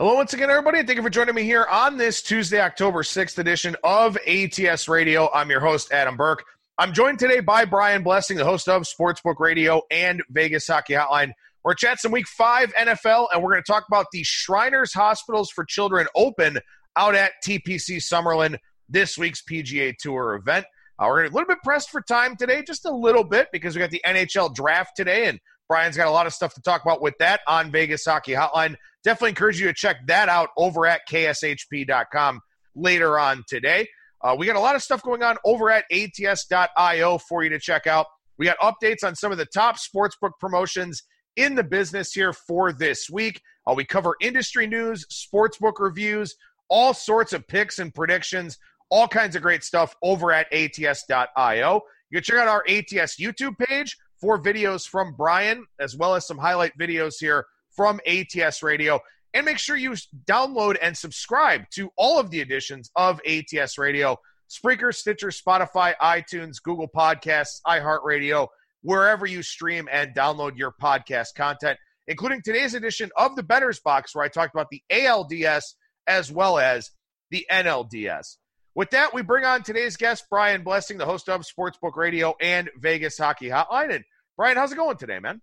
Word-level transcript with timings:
Hello, 0.00 0.14
once 0.14 0.32
again, 0.32 0.48
everybody, 0.48 0.78
and 0.78 0.88
thank 0.88 0.96
you 0.96 1.02
for 1.02 1.10
joining 1.10 1.34
me 1.34 1.42
here 1.42 1.66
on 1.70 1.98
this 1.98 2.22
Tuesday, 2.22 2.58
October 2.58 3.02
6th 3.02 3.36
edition 3.36 3.76
of 3.84 4.16
ATS 4.26 4.88
Radio. 4.88 5.30
I'm 5.30 5.50
your 5.50 5.60
host, 5.60 5.92
Adam 5.92 6.16
Burke. 6.16 6.42
I'm 6.78 6.94
joined 6.94 7.18
today 7.18 7.40
by 7.40 7.66
Brian 7.66 8.02
Blessing, 8.02 8.38
the 8.38 8.46
host 8.46 8.66
of 8.66 8.84
Sportsbook 8.84 9.38
Radio 9.40 9.82
and 9.90 10.22
Vegas 10.30 10.66
Hockey 10.66 10.94
Hotline. 10.94 11.32
We're 11.64 11.74
chatting 11.74 11.98
some 11.98 12.12
week 12.12 12.26
five 12.26 12.72
NFL, 12.76 13.26
and 13.30 13.42
we're 13.42 13.50
going 13.50 13.62
to 13.62 13.70
talk 13.70 13.84
about 13.88 14.06
the 14.10 14.22
Shriners 14.22 14.94
Hospitals 14.94 15.50
for 15.50 15.66
Children 15.66 16.06
Open 16.14 16.60
out 16.96 17.14
at 17.14 17.32
TPC 17.44 17.98
Summerlin, 17.98 18.56
this 18.88 19.18
week's 19.18 19.42
PGA 19.42 19.94
Tour 19.98 20.34
event. 20.36 20.64
Uh, 20.98 21.08
we're 21.08 21.24
a 21.24 21.28
little 21.28 21.44
bit 21.44 21.58
pressed 21.62 21.90
for 21.90 22.00
time 22.00 22.36
today, 22.36 22.62
just 22.66 22.86
a 22.86 22.90
little 22.90 23.22
bit, 23.22 23.48
because 23.52 23.74
we 23.76 23.80
got 23.80 23.90
the 23.90 24.00
NHL 24.06 24.54
draft 24.54 24.92
today, 24.96 25.26
and 25.26 25.38
Brian's 25.68 25.98
got 25.98 26.06
a 26.06 26.10
lot 26.10 26.26
of 26.26 26.32
stuff 26.32 26.54
to 26.54 26.62
talk 26.62 26.80
about 26.86 27.02
with 27.02 27.18
that 27.18 27.42
on 27.46 27.70
Vegas 27.70 28.06
Hockey 28.06 28.32
Hotline. 28.32 28.76
Definitely 29.04 29.30
encourage 29.30 29.60
you 29.60 29.66
to 29.66 29.74
check 29.74 30.06
that 30.06 30.28
out 30.28 30.50
over 30.56 30.86
at 30.86 31.02
kshp.com 31.08 32.40
later 32.74 33.18
on 33.18 33.42
today. 33.48 33.88
Uh, 34.22 34.36
we 34.38 34.46
got 34.46 34.56
a 34.56 34.60
lot 34.60 34.76
of 34.76 34.82
stuff 34.82 35.02
going 35.02 35.22
on 35.22 35.36
over 35.44 35.70
at 35.70 35.84
ats.io 35.90 37.18
for 37.18 37.42
you 37.42 37.48
to 37.50 37.58
check 37.58 37.86
out. 37.86 38.06
We 38.38 38.46
got 38.46 38.58
updates 38.58 39.02
on 39.04 39.16
some 39.16 39.32
of 39.32 39.38
the 39.38 39.46
top 39.46 39.76
sportsbook 39.76 40.32
promotions 40.38 41.02
in 41.36 41.54
the 41.54 41.64
business 41.64 42.12
here 42.12 42.32
for 42.32 42.72
this 42.72 43.08
week. 43.10 43.40
Uh, 43.66 43.74
we 43.74 43.84
cover 43.84 44.16
industry 44.20 44.66
news, 44.66 45.06
sportsbook 45.10 45.74
reviews, 45.78 46.34
all 46.68 46.92
sorts 46.92 47.32
of 47.32 47.46
picks 47.48 47.78
and 47.78 47.94
predictions, 47.94 48.58
all 48.90 49.08
kinds 49.08 49.36
of 49.36 49.42
great 49.42 49.64
stuff 49.64 49.94
over 50.02 50.32
at 50.32 50.52
ats.io. 50.52 51.80
You 52.10 52.16
can 52.16 52.22
check 52.22 52.36
out 52.36 52.48
our 52.48 52.64
ATS 52.68 53.16
YouTube 53.18 53.56
page 53.58 53.96
for 54.20 54.42
videos 54.42 54.86
from 54.86 55.14
Brian, 55.16 55.64
as 55.78 55.96
well 55.96 56.14
as 56.14 56.26
some 56.26 56.38
highlight 56.38 56.76
videos 56.78 57.14
here 57.18 57.46
from 57.80 57.98
ATS 58.06 58.62
Radio. 58.62 59.00
And 59.32 59.46
make 59.46 59.56
sure 59.56 59.74
you 59.74 59.94
download 60.26 60.76
and 60.82 60.94
subscribe 60.94 61.62
to 61.70 61.90
all 61.96 62.20
of 62.20 62.30
the 62.30 62.42
editions 62.42 62.90
of 62.94 63.22
ATS 63.26 63.78
Radio 63.78 64.18
Spreaker, 64.50 64.94
Stitcher, 64.94 65.28
Spotify, 65.28 65.94
iTunes, 65.96 66.62
Google 66.62 66.88
Podcasts, 66.94 67.62
iHeartRadio, 67.66 68.48
wherever 68.82 69.24
you 69.24 69.42
stream 69.42 69.88
and 69.90 70.14
download 70.14 70.58
your 70.58 70.72
podcast 70.72 71.28
content, 71.34 71.78
including 72.06 72.42
today's 72.44 72.74
edition 72.74 73.10
of 73.16 73.34
the 73.34 73.42
Bettor's 73.42 73.80
Box, 73.80 74.14
where 74.14 74.26
I 74.26 74.28
talked 74.28 74.54
about 74.54 74.68
the 74.70 74.82
ALDS 74.92 75.62
as 76.06 76.30
well 76.30 76.58
as 76.58 76.90
the 77.30 77.46
NLDS. 77.50 78.36
With 78.74 78.90
that, 78.90 79.14
we 79.14 79.22
bring 79.22 79.46
on 79.46 79.62
today's 79.62 79.96
guest, 79.96 80.26
Brian 80.28 80.64
Blessing, 80.64 80.98
the 80.98 81.06
host 81.06 81.30
of 81.30 81.46
Sportsbook 81.46 81.96
Radio 81.96 82.34
and 82.42 82.68
Vegas 82.76 83.16
Hockey 83.16 83.48
Hotline. 83.48 83.94
And 83.94 84.04
Brian, 84.36 84.58
how's 84.58 84.70
it 84.70 84.76
going 84.76 84.98
today, 84.98 85.18
man? 85.18 85.40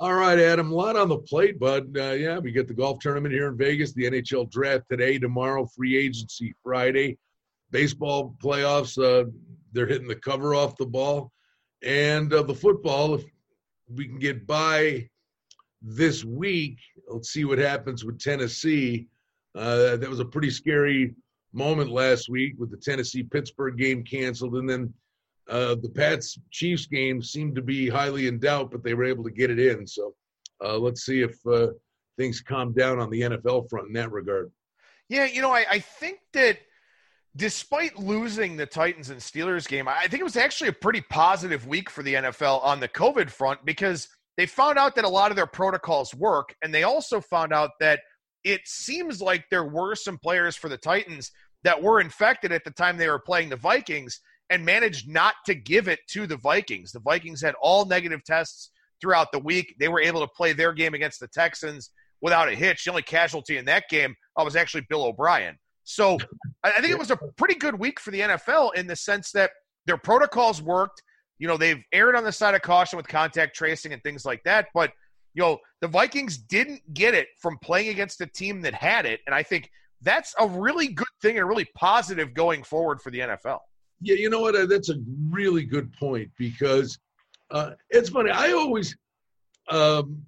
All 0.00 0.14
right, 0.14 0.38
Adam. 0.38 0.70
A 0.70 0.74
lot 0.74 0.94
on 0.94 1.08
the 1.08 1.18
plate, 1.18 1.58
but 1.58 1.84
uh, 1.96 2.12
yeah, 2.12 2.38
we 2.38 2.52
get 2.52 2.68
the 2.68 2.74
golf 2.74 3.00
tournament 3.00 3.34
here 3.34 3.48
in 3.48 3.56
Vegas, 3.56 3.92
the 3.92 4.04
NHL 4.04 4.48
draft 4.48 4.84
today, 4.88 5.18
tomorrow, 5.18 5.66
free 5.66 5.96
agency 5.96 6.54
Friday, 6.62 7.18
baseball 7.72 8.36
playoffs. 8.40 8.96
Uh, 8.96 9.28
they're 9.72 9.88
hitting 9.88 10.06
the 10.06 10.14
cover 10.14 10.54
off 10.54 10.76
the 10.76 10.86
ball, 10.86 11.32
and 11.82 12.32
uh, 12.32 12.44
the 12.44 12.54
football. 12.54 13.16
If 13.16 13.24
we 13.92 14.06
can 14.06 14.20
get 14.20 14.46
by 14.46 15.08
this 15.82 16.24
week, 16.24 16.78
let's 17.08 17.30
see 17.30 17.44
what 17.44 17.58
happens 17.58 18.04
with 18.04 18.20
Tennessee. 18.20 19.08
Uh, 19.56 19.96
that 19.96 20.08
was 20.08 20.20
a 20.20 20.24
pretty 20.24 20.50
scary 20.50 21.16
moment 21.52 21.90
last 21.90 22.28
week 22.28 22.54
with 22.56 22.70
the 22.70 22.76
Tennessee 22.76 23.24
Pittsburgh 23.24 23.76
game 23.76 24.04
canceled, 24.04 24.54
and 24.54 24.70
then 24.70 24.94
uh, 25.48 25.76
the 25.76 25.88
Pats 25.88 26.38
Chiefs 26.50 26.86
game 26.86 27.22
seemed 27.22 27.54
to 27.56 27.62
be 27.62 27.88
highly 27.88 28.26
in 28.26 28.38
doubt, 28.38 28.70
but 28.70 28.84
they 28.84 28.94
were 28.94 29.04
able 29.04 29.24
to 29.24 29.30
get 29.30 29.50
it 29.50 29.58
in. 29.58 29.86
So 29.86 30.14
uh, 30.62 30.78
let's 30.78 31.04
see 31.04 31.22
if 31.22 31.34
uh, 31.46 31.68
things 32.16 32.40
calm 32.40 32.72
down 32.74 33.00
on 33.00 33.10
the 33.10 33.22
NFL 33.22 33.68
front 33.70 33.88
in 33.88 33.94
that 33.94 34.12
regard. 34.12 34.50
Yeah, 35.08 35.24
you 35.24 35.40
know, 35.40 35.52
I, 35.52 35.64
I 35.70 35.78
think 35.78 36.18
that 36.34 36.58
despite 37.34 37.98
losing 37.98 38.56
the 38.56 38.66
Titans 38.66 39.10
and 39.10 39.20
Steelers 39.20 39.66
game, 39.66 39.88
I 39.88 40.06
think 40.08 40.20
it 40.20 40.24
was 40.24 40.36
actually 40.36 40.68
a 40.68 40.74
pretty 40.74 41.00
positive 41.00 41.66
week 41.66 41.88
for 41.88 42.02
the 42.02 42.14
NFL 42.14 42.62
on 42.62 42.80
the 42.80 42.88
COVID 42.88 43.30
front 43.30 43.64
because 43.64 44.08
they 44.36 44.44
found 44.44 44.78
out 44.78 44.96
that 44.96 45.04
a 45.04 45.08
lot 45.08 45.30
of 45.30 45.36
their 45.36 45.46
protocols 45.46 46.14
work, 46.14 46.54
and 46.62 46.74
they 46.74 46.82
also 46.82 47.20
found 47.20 47.52
out 47.52 47.70
that 47.80 48.00
it 48.44 48.60
seems 48.64 49.22
like 49.22 49.44
there 49.50 49.64
were 49.64 49.94
some 49.94 50.18
players 50.18 50.56
for 50.56 50.68
the 50.68 50.76
Titans 50.76 51.30
that 51.64 51.82
were 51.82 52.00
infected 52.00 52.52
at 52.52 52.64
the 52.64 52.70
time 52.70 52.96
they 52.96 53.08
were 53.08 53.18
playing 53.18 53.48
the 53.48 53.56
Vikings 53.56 54.20
and 54.50 54.64
managed 54.64 55.08
not 55.08 55.34
to 55.46 55.54
give 55.54 55.88
it 55.88 56.00
to 56.08 56.26
the 56.26 56.36
Vikings. 56.36 56.92
The 56.92 57.00
Vikings 57.00 57.42
had 57.42 57.54
all 57.60 57.84
negative 57.84 58.24
tests 58.24 58.70
throughout 59.00 59.32
the 59.32 59.38
week. 59.38 59.74
They 59.78 59.88
were 59.88 60.00
able 60.00 60.20
to 60.20 60.28
play 60.28 60.52
their 60.52 60.72
game 60.72 60.94
against 60.94 61.20
the 61.20 61.28
Texans 61.28 61.90
without 62.20 62.48
a 62.48 62.54
hitch. 62.54 62.84
The 62.84 62.90
only 62.90 63.02
casualty 63.02 63.58
in 63.58 63.64
that 63.66 63.84
game 63.88 64.14
was 64.36 64.56
actually 64.56 64.86
Bill 64.88 65.04
O'Brien. 65.04 65.56
So 65.84 66.18
I 66.62 66.80
think 66.80 66.92
it 66.92 66.98
was 66.98 67.10
a 67.10 67.18
pretty 67.36 67.54
good 67.54 67.78
week 67.78 67.98
for 68.00 68.10
the 68.10 68.20
NFL 68.20 68.74
in 68.74 68.86
the 68.86 68.96
sense 68.96 69.32
that 69.32 69.50
their 69.86 69.96
protocols 69.96 70.60
worked. 70.60 71.02
You 71.38 71.48
know, 71.48 71.56
they've 71.56 71.82
erred 71.92 72.16
on 72.16 72.24
the 72.24 72.32
side 72.32 72.54
of 72.54 72.62
caution 72.62 72.96
with 72.96 73.08
contact 73.08 73.56
tracing 73.56 73.92
and 73.92 74.02
things 74.02 74.24
like 74.24 74.42
that. 74.44 74.68
But, 74.74 74.92
you 75.34 75.42
know, 75.42 75.58
the 75.80 75.88
Vikings 75.88 76.36
didn't 76.36 76.82
get 76.92 77.14
it 77.14 77.28
from 77.40 77.58
playing 77.62 77.88
against 77.88 78.20
a 78.20 78.26
team 78.26 78.60
that 78.62 78.74
had 78.74 79.06
it. 79.06 79.20
And 79.26 79.34
I 79.34 79.42
think 79.42 79.70
that's 80.02 80.34
a 80.38 80.46
really 80.46 80.88
good 80.88 81.06
thing 81.22 81.36
and 81.36 81.44
a 81.44 81.46
really 81.46 81.68
positive 81.74 82.34
going 82.34 82.64
forward 82.64 83.00
for 83.00 83.10
the 83.10 83.20
NFL. 83.20 83.60
Yeah, 84.00 84.14
you 84.14 84.30
know 84.30 84.40
what? 84.40 84.54
Uh, 84.54 84.66
that's 84.66 84.90
a 84.90 84.96
really 85.30 85.64
good 85.64 85.92
point 85.94 86.30
because 86.38 86.98
uh, 87.50 87.70
it's 87.90 88.10
funny. 88.10 88.30
I 88.30 88.52
always 88.52 88.96
um, 89.68 90.22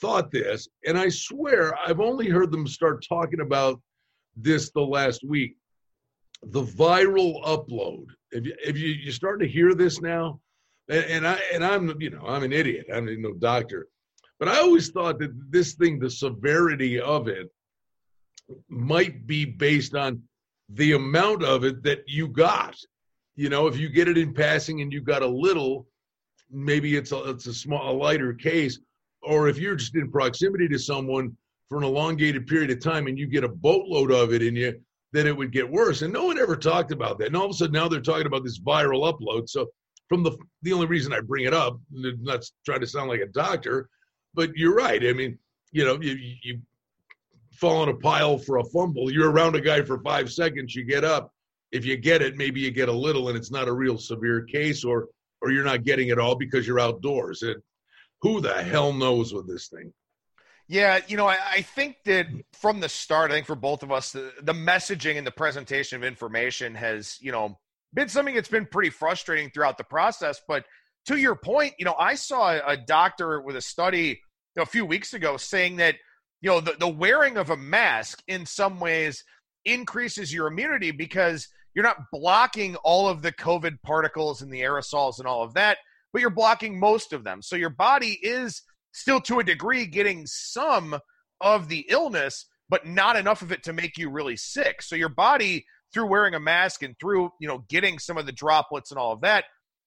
thought 0.00 0.30
this, 0.30 0.68
and 0.86 0.98
I 0.98 1.08
swear 1.08 1.76
I've 1.78 2.00
only 2.00 2.28
heard 2.28 2.50
them 2.50 2.66
start 2.66 3.04
talking 3.08 3.40
about 3.40 3.80
this 4.36 4.70
the 4.70 4.80
last 4.80 5.22
week. 5.24 5.56
The 6.42 6.62
viral 6.62 7.42
upload. 7.44 8.06
If 8.32 8.44
you, 8.44 8.54
if 8.64 8.76
you, 8.76 8.88
you 8.88 9.12
start 9.12 9.40
to 9.40 9.48
hear 9.48 9.74
this 9.74 10.00
now, 10.00 10.40
and, 10.88 11.04
and 11.04 11.26
I 11.26 11.38
and 11.52 11.64
I'm 11.64 12.00
you 12.00 12.10
know 12.10 12.26
I'm 12.26 12.42
an 12.42 12.52
idiot. 12.52 12.86
I'm 12.92 13.06
no 13.22 13.32
doctor, 13.34 13.86
but 14.38 14.48
I 14.48 14.58
always 14.58 14.90
thought 14.90 15.18
that 15.20 15.32
this 15.50 15.74
thing, 15.74 15.98
the 15.98 16.10
severity 16.10 17.00
of 17.00 17.28
it, 17.28 17.48
might 18.68 19.26
be 19.26 19.44
based 19.44 19.94
on 19.94 20.22
the 20.70 20.92
amount 20.92 21.44
of 21.44 21.64
it 21.64 21.82
that 21.84 22.00
you 22.06 22.28
got 22.28 22.76
you 23.36 23.48
know, 23.48 23.66
if 23.66 23.76
you 23.76 23.88
get 23.88 24.08
it 24.08 24.18
in 24.18 24.32
passing 24.32 24.80
and 24.80 24.92
you've 24.92 25.04
got 25.04 25.22
a 25.22 25.26
little, 25.26 25.86
maybe 26.50 26.96
it's 26.96 27.12
a 27.12 27.30
it's 27.30 27.46
a 27.46 27.54
small 27.54 27.90
a 27.90 27.92
lighter 27.92 28.32
case. 28.32 28.78
Or 29.22 29.48
if 29.48 29.58
you're 29.58 29.76
just 29.76 29.94
in 29.96 30.10
proximity 30.10 30.68
to 30.68 30.78
someone 30.78 31.36
for 31.68 31.78
an 31.78 31.84
elongated 31.84 32.46
period 32.46 32.70
of 32.70 32.80
time 32.80 33.06
and 33.06 33.18
you 33.18 33.26
get 33.26 33.44
a 33.44 33.48
boatload 33.48 34.12
of 34.12 34.32
it 34.32 34.42
in 34.42 34.54
you, 34.54 34.78
then 35.12 35.26
it 35.26 35.36
would 35.36 35.50
get 35.50 35.68
worse. 35.68 36.02
And 36.02 36.12
no 36.12 36.26
one 36.26 36.38
ever 36.38 36.56
talked 36.56 36.92
about 36.92 37.18
that. 37.18 37.28
And 37.28 37.36
all 37.36 37.46
of 37.46 37.50
a 37.50 37.54
sudden 37.54 37.72
now 37.72 37.88
they're 37.88 38.00
talking 38.00 38.26
about 38.26 38.44
this 38.44 38.60
viral 38.60 39.10
upload. 39.10 39.48
So 39.48 39.68
from 40.08 40.22
the 40.22 40.36
the 40.62 40.72
only 40.72 40.86
reason 40.86 41.12
I 41.12 41.20
bring 41.20 41.46
it 41.46 41.54
up, 41.54 41.78
not 41.90 42.44
trying 42.64 42.80
to 42.80 42.86
sound 42.86 43.08
like 43.08 43.20
a 43.20 43.26
doctor, 43.26 43.88
but 44.34 44.50
you're 44.54 44.74
right. 44.74 45.04
I 45.04 45.12
mean, 45.12 45.38
you 45.72 45.84
know, 45.84 45.98
you 46.00 46.16
you 46.42 46.60
fall 47.52 47.82
in 47.82 47.88
a 47.88 47.94
pile 47.94 48.38
for 48.38 48.58
a 48.58 48.64
fumble. 48.64 49.10
You're 49.10 49.30
around 49.30 49.56
a 49.56 49.60
guy 49.60 49.82
for 49.82 50.00
five 50.00 50.30
seconds. 50.30 50.74
You 50.74 50.84
get 50.84 51.04
up 51.04 51.33
if 51.74 51.84
you 51.84 51.96
get 51.96 52.22
it, 52.22 52.36
maybe 52.36 52.60
you 52.60 52.70
get 52.70 52.88
a 52.88 52.92
little 52.92 53.28
and 53.28 53.36
it's 53.36 53.50
not 53.50 53.66
a 53.66 53.72
real 53.72 53.98
severe 53.98 54.42
case, 54.42 54.84
or 54.84 55.08
or 55.42 55.50
you're 55.50 55.64
not 55.64 55.82
getting 55.82 56.08
it 56.08 56.18
all 56.20 56.36
because 56.36 56.66
you're 56.66 56.80
outdoors. 56.80 57.42
And 57.42 57.56
who 58.22 58.40
the 58.40 58.62
hell 58.62 58.92
knows 58.92 59.34
with 59.34 59.48
this 59.48 59.68
thing? 59.68 59.92
Yeah, 60.68 61.00
you 61.08 61.18
know, 61.18 61.26
I, 61.26 61.36
I, 61.50 61.60
think 61.60 61.96
that 62.06 62.26
from 62.54 62.80
the 62.80 62.88
start, 62.88 63.30
I 63.30 63.34
think 63.34 63.46
for 63.46 63.56
both 63.56 63.82
of 63.82 63.92
us, 63.92 64.12
the, 64.12 64.32
the 64.40 64.54
messaging 64.54 65.18
and 65.18 65.26
the 65.26 65.30
presentation 65.30 65.96
of 65.96 66.04
information 66.04 66.74
has, 66.76 67.18
you 67.20 67.32
know, 67.32 67.58
been 67.92 68.08
something 68.08 68.34
that's 68.34 68.48
been 68.48 68.64
pretty 68.64 68.88
frustrating 68.88 69.50
throughout 69.50 69.76
the 69.76 69.84
process. 69.84 70.40
But 70.48 70.64
to 71.04 71.18
your 71.18 71.34
point, 71.34 71.74
you 71.78 71.84
know, 71.84 71.96
I 71.98 72.14
saw 72.14 72.58
a 72.66 72.78
doctor 72.78 73.42
with 73.42 73.56
a 73.56 73.60
study 73.60 74.22
a 74.56 74.64
few 74.64 74.86
weeks 74.86 75.12
ago 75.12 75.36
saying 75.36 75.76
that, 75.76 75.96
you 76.40 76.48
know, 76.48 76.60
the, 76.60 76.76
the 76.80 76.88
wearing 76.88 77.36
of 77.36 77.50
a 77.50 77.58
mask 77.58 78.22
in 78.26 78.46
some 78.46 78.80
ways 78.80 79.22
increases 79.66 80.32
your 80.32 80.46
immunity 80.46 80.92
because– 80.92 81.48
you're 81.74 81.84
not 81.84 82.10
blocking 82.12 82.76
all 82.76 83.08
of 83.08 83.22
the 83.22 83.32
COVID 83.32 83.82
particles 83.82 84.42
and 84.42 84.52
the 84.52 84.60
aerosols 84.60 85.18
and 85.18 85.26
all 85.26 85.42
of 85.42 85.54
that, 85.54 85.78
but 86.12 86.20
you're 86.20 86.30
blocking 86.30 86.78
most 86.78 87.12
of 87.12 87.24
them. 87.24 87.42
So 87.42 87.56
your 87.56 87.70
body 87.70 88.18
is 88.22 88.62
still 88.92 89.20
to 89.22 89.40
a 89.40 89.44
degree 89.44 89.86
getting 89.86 90.26
some 90.26 90.98
of 91.40 91.68
the 91.68 91.84
illness, 91.88 92.46
but 92.68 92.86
not 92.86 93.16
enough 93.16 93.42
of 93.42 93.52
it 93.52 93.64
to 93.64 93.72
make 93.72 93.98
you 93.98 94.08
really 94.08 94.36
sick. 94.36 94.82
So 94.82 94.94
your 94.94 95.08
body, 95.08 95.66
through 95.92 96.06
wearing 96.08 96.34
a 96.34 96.40
mask 96.40 96.82
and 96.82 96.94
through, 97.00 97.30
you 97.40 97.48
know, 97.48 97.64
getting 97.68 97.98
some 97.98 98.18
of 98.18 98.26
the 98.26 98.32
droplets 98.32 98.90
and 98.90 98.98
all 98.98 99.12
of 99.12 99.20
that, 99.22 99.44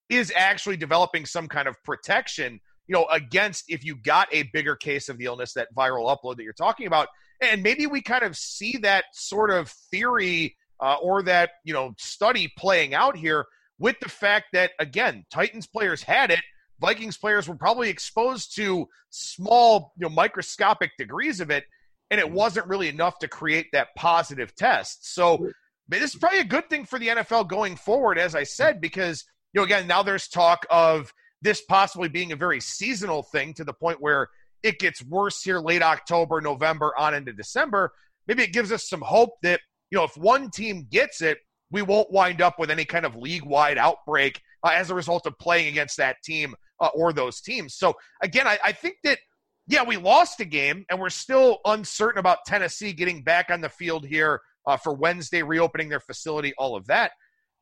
is 0.10 0.32
actually 0.36 0.78
developing 0.78 1.26
some 1.26 1.48
kind 1.48 1.68
of 1.68 1.76
protection, 1.84 2.60
you 2.88 2.94
know, 2.94 3.06
against 3.12 3.66
if 3.68 3.84
you 3.84 3.96
got 3.96 4.28
a 4.32 4.44
bigger 4.54 4.76
case 4.76 5.10
of 5.10 5.18
the 5.18 5.26
illness, 5.26 5.54
that 5.54 5.68
viral 5.76 6.14
upload 6.14 6.38
that 6.38 6.44
you're 6.44 6.54
talking 6.54 6.88
about. 6.88 7.08
And 7.42 7.62
maybe 7.62 7.88
we 7.88 8.02
kind 8.02 8.24
of 8.24 8.36
see 8.36 8.78
that 8.78 9.06
sort 9.14 9.52
of 9.52 9.70
theory 9.92 10.56
uh, 10.80 10.96
or 11.02 11.24
that 11.24 11.52
you 11.64 11.74
know 11.74 11.94
study 11.98 12.52
playing 12.58 12.94
out 12.94 13.16
here 13.16 13.46
with 13.80 14.00
the 14.00 14.10
fact 14.10 14.46
that 14.54 14.72
again 14.80 15.26
Titans 15.30 15.68
players 15.68 16.04
had 16.04 16.32
it, 16.32 16.42
Vikings 16.80 17.18
players 17.18 17.48
were 17.48 17.56
probably 17.56 17.90
exposed 17.90 18.56
to 18.56 18.88
small, 19.10 19.94
you 19.98 20.08
know, 20.08 20.14
microscopic 20.14 20.92
degrees 20.98 21.40
of 21.40 21.50
it, 21.50 21.66
and 22.12 22.20
it 22.20 22.30
wasn't 22.30 22.68
really 22.68 22.88
enough 22.88 23.18
to 23.20 23.28
create 23.28 23.68
that 23.74 23.90
positive 23.96 24.56
test. 24.56 25.14
So 25.14 25.50
this 25.88 26.14
is 26.14 26.20
probably 26.20 26.40
a 26.40 26.46
good 26.46 26.70
thing 26.70 26.86
for 26.86 27.00
the 27.00 27.08
NFL 27.08 27.48
going 27.48 27.76
forward, 27.76 28.18
as 28.18 28.36
I 28.36 28.44
said, 28.44 28.80
because 28.82 29.24
you 29.54 29.62
know 29.62 29.66
again 29.66 29.88
now 29.88 30.04
there's 30.04 30.28
talk 30.28 30.66
of 30.70 31.12
this 31.42 31.62
possibly 31.62 32.10
being 32.10 32.32
a 32.32 32.36
very 32.36 32.60
seasonal 32.60 33.24
thing 33.24 33.54
to 33.56 33.64
the 33.64 33.74
point 33.74 34.02
where 34.02 34.28
it 34.64 34.80
gets 34.80 35.04
worse 35.04 35.42
here 35.42 35.60
late 35.60 35.84
October, 35.84 36.42
November, 36.42 36.94
on 36.98 37.14
into 37.14 37.32
December. 37.32 37.92
Maybe 38.28 38.44
it 38.44 38.54
gives 38.54 38.72
us 38.72 38.90
some 38.90 39.02
hope 39.02 39.36
that 39.44 39.62
you 39.92 39.98
know 39.98 40.04
if 40.04 40.16
one 40.18 40.50
team 40.50 40.88
gets 40.90 41.22
it, 41.22 41.40
we 41.72 41.82
won't 41.82 42.12
wind 42.12 42.42
up 42.42 42.60
with 42.60 42.72
any 42.72 42.86
kind 42.86 43.06
of 43.06 43.16
league 43.16 43.46
wide 43.46 43.78
outbreak 43.78 44.42
uh, 44.64 44.72
as 44.74 44.90
a 44.90 44.96
result 44.96 45.26
of 45.26 45.38
playing 45.40 45.68
against 45.68 45.98
that 45.98 46.18
team 46.24 46.56
uh, 46.80 46.90
or 46.94 47.14
those 47.14 47.42
teams. 47.42 47.76
So 47.76 47.94
again, 48.22 48.48
I, 48.48 48.60
I 48.64 48.72
think 48.72 48.98
that 49.04 49.20
yeah, 49.68 49.84
we 49.84 49.98
lost 49.98 50.40
a 50.40 50.46
game, 50.46 50.86
and 50.90 51.00
we're 51.00 51.10
still 51.10 51.60
uncertain 51.66 52.20
about 52.20 52.46
Tennessee 52.48 52.94
getting 52.94 53.22
back 53.22 53.50
on 53.50 53.60
the 53.60 53.70
field 53.70 54.06
here 54.06 54.40
uh, 54.66 54.78
for 54.78 54.94
Wednesday, 54.94 55.44
reopening 55.44 55.90
their 55.90 56.00
facility, 56.00 56.54
all 56.58 56.76
of 56.76 56.88
that. 56.88 57.12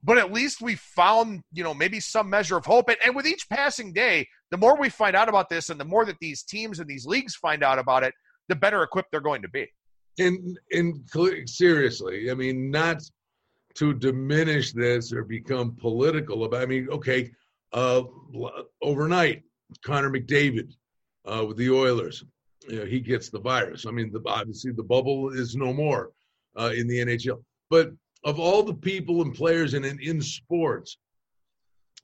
But 0.04 0.20
at 0.20 0.32
least 0.32 0.62
we 0.62 0.76
found, 0.76 1.42
you 1.52 1.64
know, 1.64 1.74
maybe 1.74 2.00
some 2.00 2.30
measure 2.30 2.58
of 2.58 2.66
hope. 2.66 2.90
And, 2.90 2.98
and 3.04 3.16
with 3.16 3.26
each 3.26 3.50
passing 3.50 3.92
day, 3.92 4.28
the 4.52 4.58
more 4.58 4.80
we 4.80 4.90
find 4.90 5.16
out 5.16 5.30
about 5.30 5.50
this, 5.50 5.72
and 5.72 5.80
the 5.80 5.86
more 5.86 6.06
that 6.06 6.18
these 6.22 6.44
teams 6.44 6.80
and 6.80 6.88
these 6.88 7.08
leagues 7.08 7.36
find 7.36 7.64
out 7.64 7.80
about 7.80 8.04
it, 8.04 8.14
the 8.50 8.56
better 8.56 8.84
equipped 8.84 9.10
they're 9.12 9.20
going 9.20 9.42
to 9.42 9.50
be. 9.50 9.68
And 10.18 10.58
in 10.72 11.04
seriously, 11.46 12.32
I 12.32 12.34
mean, 12.34 12.72
not 12.72 13.02
to 13.76 13.94
diminish 13.94 14.72
this 14.72 15.12
or 15.12 15.24
become 15.24 15.76
political 15.76 16.46
about. 16.46 16.62
I 16.62 16.66
mean, 16.66 16.88
okay, 16.90 17.32
uh, 17.74 18.04
overnight, 18.82 19.44
Connor 19.86 20.10
McDavid 20.10 20.74
uh, 21.26 21.46
with 21.46 21.58
the 21.58 21.70
Oilers, 21.70 22.24
you 22.68 22.80
know, 22.80 22.86
he 22.86 23.00
gets 23.00 23.30
the 23.30 23.40
virus. 23.40 23.86
I 23.86 23.92
mean, 23.92 24.12
the, 24.12 24.22
obviously 24.26 24.72
the 24.72 24.84
bubble 24.84 25.30
is 25.30 25.56
no 25.56 25.74
more 25.74 26.12
uh, 26.58 26.72
in 26.76 26.88
the 26.88 27.00
NHL. 27.00 27.44
But 27.70 27.92
of 28.24 28.40
all 28.40 28.64
the 28.64 28.74
people 28.74 29.22
and 29.22 29.34
players 29.34 29.74
in 29.74 29.84
in 29.84 30.22
sports, 30.22 30.98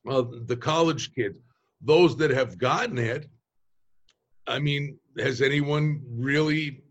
uh, 0.09 0.23
the 0.45 0.57
college 0.57 1.13
kids, 1.13 1.37
those 1.81 2.17
that 2.17 2.31
have 2.31 2.57
gotten 2.57 2.97
it, 2.97 3.29
I 4.47 4.59
mean, 4.59 4.99
has 5.19 5.41
anyone 5.41 6.01
really 6.09 6.81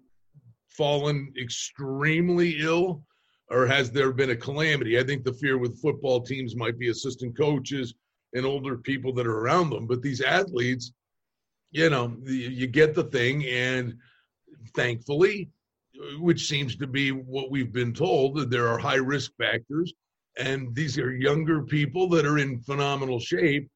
fallen 0.80 1.32
extremely 1.38 2.60
ill? 2.60 3.04
or 3.50 3.66
has 3.66 3.90
there 3.90 4.12
been 4.12 4.30
a 4.30 4.36
calamity? 4.36 4.98
I 4.98 5.02
think 5.02 5.24
the 5.24 5.32
fear 5.32 5.58
with 5.58 5.80
football 5.80 6.20
teams 6.22 6.56
might 6.56 6.78
be 6.78 6.88
assistant 6.88 7.36
coaches 7.36 7.94
and 8.32 8.46
older 8.46 8.78
people 8.78 9.12
that 9.14 9.26
are 9.26 9.40
around 9.40 9.70
them, 9.70 9.86
but 9.86 10.02
these 10.02 10.20
athletes, 10.20 10.92
you 11.72 11.90
know, 11.90 12.16
you 12.24 12.68
get 12.68 12.94
the 12.94 13.04
thing, 13.04 13.44
and 13.46 13.96
thankfully, 14.76 15.50
which 16.20 16.46
seems 16.46 16.76
to 16.76 16.86
be 16.86 17.10
what 17.10 17.50
we've 17.50 17.72
been 17.72 17.92
told, 17.92 18.36
that 18.36 18.50
there 18.50 18.68
are 18.68 18.78
high 18.78 18.94
risk 18.94 19.32
factors, 19.36 19.92
and 20.38 20.72
these 20.74 20.96
are 20.96 21.12
younger 21.12 21.62
people 21.62 22.08
that 22.10 22.24
are 22.24 22.38
in 22.38 22.60
phenomenal 22.60 23.18
shape, 23.18 23.68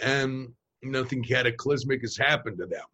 and 0.00 0.48
nothing 0.82 1.22
cataclysmic 1.22 2.00
has 2.00 2.16
happened 2.16 2.56
to 2.58 2.66
them. 2.66 2.84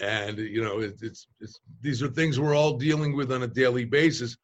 And 0.00 0.38
you 0.38 0.62
know, 0.62 0.80
it's, 0.80 1.26
it's 1.40 1.60
these 1.80 2.02
are 2.02 2.08
things 2.08 2.40
we're 2.40 2.56
all 2.56 2.76
dealing 2.76 3.14
with 3.14 3.30
on 3.30 3.42
a 3.42 3.46
daily 3.46 3.84
basis 3.84 4.36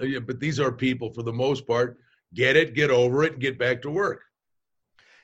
uh, 0.00 0.20
but 0.20 0.40
these 0.40 0.60
are 0.60 0.72
people 0.72 1.10
for 1.12 1.22
the 1.22 1.32
most 1.32 1.66
part 1.66 1.98
get 2.34 2.56
it, 2.56 2.74
get 2.74 2.90
over 2.90 3.24
it, 3.24 3.32
and 3.32 3.40
get 3.40 3.58
back 3.58 3.80
to 3.80 3.90
work. 3.90 4.22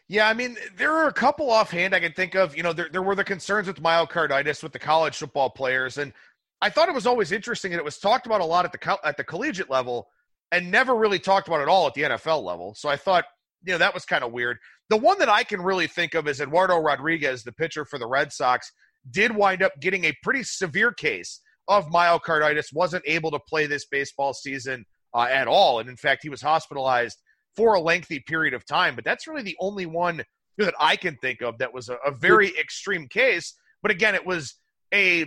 Yeah, 0.08 0.28
I 0.28 0.34
mean, 0.34 0.56
there 0.76 0.92
are 0.92 1.08
a 1.08 1.12
couple 1.12 1.50
offhand 1.50 1.94
I 1.94 2.00
can 2.00 2.12
think 2.12 2.34
of. 2.34 2.56
You 2.56 2.62
know, 2.62 2.72
there, 2.72 2.88
there 2.90 3.02
were 3.02 3.14
the 3.14 3.24
concerns 3.24 3.66
with 3.66 3.82
myocarditis 3.82 4.62
with 4.62 4.72
the 4.72 4.78
college 4.78 5.16
football 5.16 5.50
players, 5.50 5.98
and 5.98 6.12
I 6.60 6.70
thought 6.70 6.88
it 6.88 6.94
was 6.94 7.06
always 7.06 7.32
interesting, 7.32 7.72
and 7.72 7.78
it 7.78 7.84
was 7.84 7.98
talked 7.98 8.26
about 8.26 8.40
a 8.40 8.44
lot 8.44 8.64
at 8.64 8.72
the 8.72 8.98
at 9.04 9.16
the 9.16 9.24
collegiate 9.24 9.70
level, 9.70 10.08
and 10.52 10.70
never 10.70 10.94
really 10.94 11.18
talked 11.18 11.48
about 11.48 11.60
at 11.60 11.68
all 11.68 11.86
at 11.86 11.94
the 11.94 12.02
NFL 12.02 12.42
level. 12.42 12.74
So 12.74 12.88
I 12.88 12.96
thought, 12.96 13.24
you 13.64 13.72
know, 13.72 13.78
that 13.78 13.94
was 13.94 14.04
kind 14.04 14.22
of 14.24 14.32
weird. 14.32 14.58
The 14.90 14.96
one 14.96 15.18
that 15.18 15.28
I 15.28 15.44
can 15.44 15.60
really 15.60 15.86
think 15.86 16.14
of 16.14 16.28
is 16.28 16.40
Eduardo 16.40 16.78
Rodriguez, 16.78 17.42
the 17.42 17.52
pitcher 17.52 17.84
for 17.84 17.98
the 17.98 18.06
Red 18.06 18.32
Sox, 18.32 18.72
did 19.10 19.34
wind 19.34 19.62
up 19.62 19.72
getting 19.80 20.04
a 20.04 20.16
pretty 20.22 20.42
severe 20.42 20.92
case 20.92 21.40
of 21.68 21.88
myocarditis, 21.88 22.72
wasn't 22.72 23.04
able 23.06 23.30
to 23.30 23.38
play 23.38 23.66
this 23.66 23.86
baseball 23.86 24.34
season 24.34 24.84
uh, 25.14 25.28
at 25.30 25.48
all. 25.48 25.80
And 25.80 25.88
in 25.88 25.96
fact, 25.96 26.22
he 26.22 26.28
was 26.28 26.42
hospitalized 26.42 27.18
for 27.56 27.74
a 27.74 27.80
lengthy 27.80 28.20
period 28.20 28.54
of 28.54 28.64
time. 28.64 28.94
But 28.94 29.04
that's 29.04 29.26
really 29.26 29.42
the 29.42 29.56
only 29.60 29.86
one 29.86 30.22
that 30.58 30.74
I 30.78 30.96
can 30.96 31.16
think 31.16 31.40
of 31.40 31.58
that 31.58 31.72
was 31.72 31.88
a, 31.88 31.96
a 32.06 32.10
very 32.10 32.56
extreme 32.58 33.08
case. 33.08 33.54
But 33.82 33.90
again, 33.90 34.14
it 34.14 34.26
was 34.26 34.54
a 34.92 35.22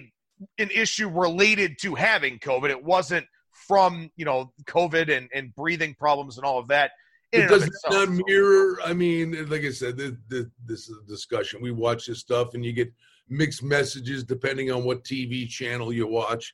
an 0.58 0.70
issue 0.70 1.10
related 1.10 1.78
to 1.82 1.96
having 1.96 2.40
COVID. 2.40 2.70
It 2.70 2.84
wasn't 2.84 3.26
from 3.68 4.12
you 4.16 4.26
know 4.26 4.52
COVID 4.66 5.16
and, 5.16 5.30
and 5.34 5.56
breathing 5.56 5.96
problems 5.98 6.38
and 6.38 6.46
all 6.46 6.60
of 6.60 6.68
that. 6.70 6.92
It 7.32 7.50
does 7.50 7.70
not 7.90 8.10
mirror. 8.28 8.78
I 8.86 8.94
mean, 8.94 9.50
like 9.50 9.64
I 9.64 9.72
said, 9.72 9.98
this, 9.98 10.46
is 10.70 10.96
a 11.04 11.08
discussion. 11.08 11.62
We 11.62 11.72
watch 11.72 12.06
this 12.06 12.20
stuff, 12.20 12.54
and 12.54 12.64
you 12.64 12.72
get 12.72 12.94
mixed 13.30 13.64
messages 13.64 14.24
depending 14.24 14.72
on 14.72 14.84
what 14.84 15.04
TV 15.04 15.48
channel 15.48 15.92
you 15.92 16.08
watch, 16.08 16.54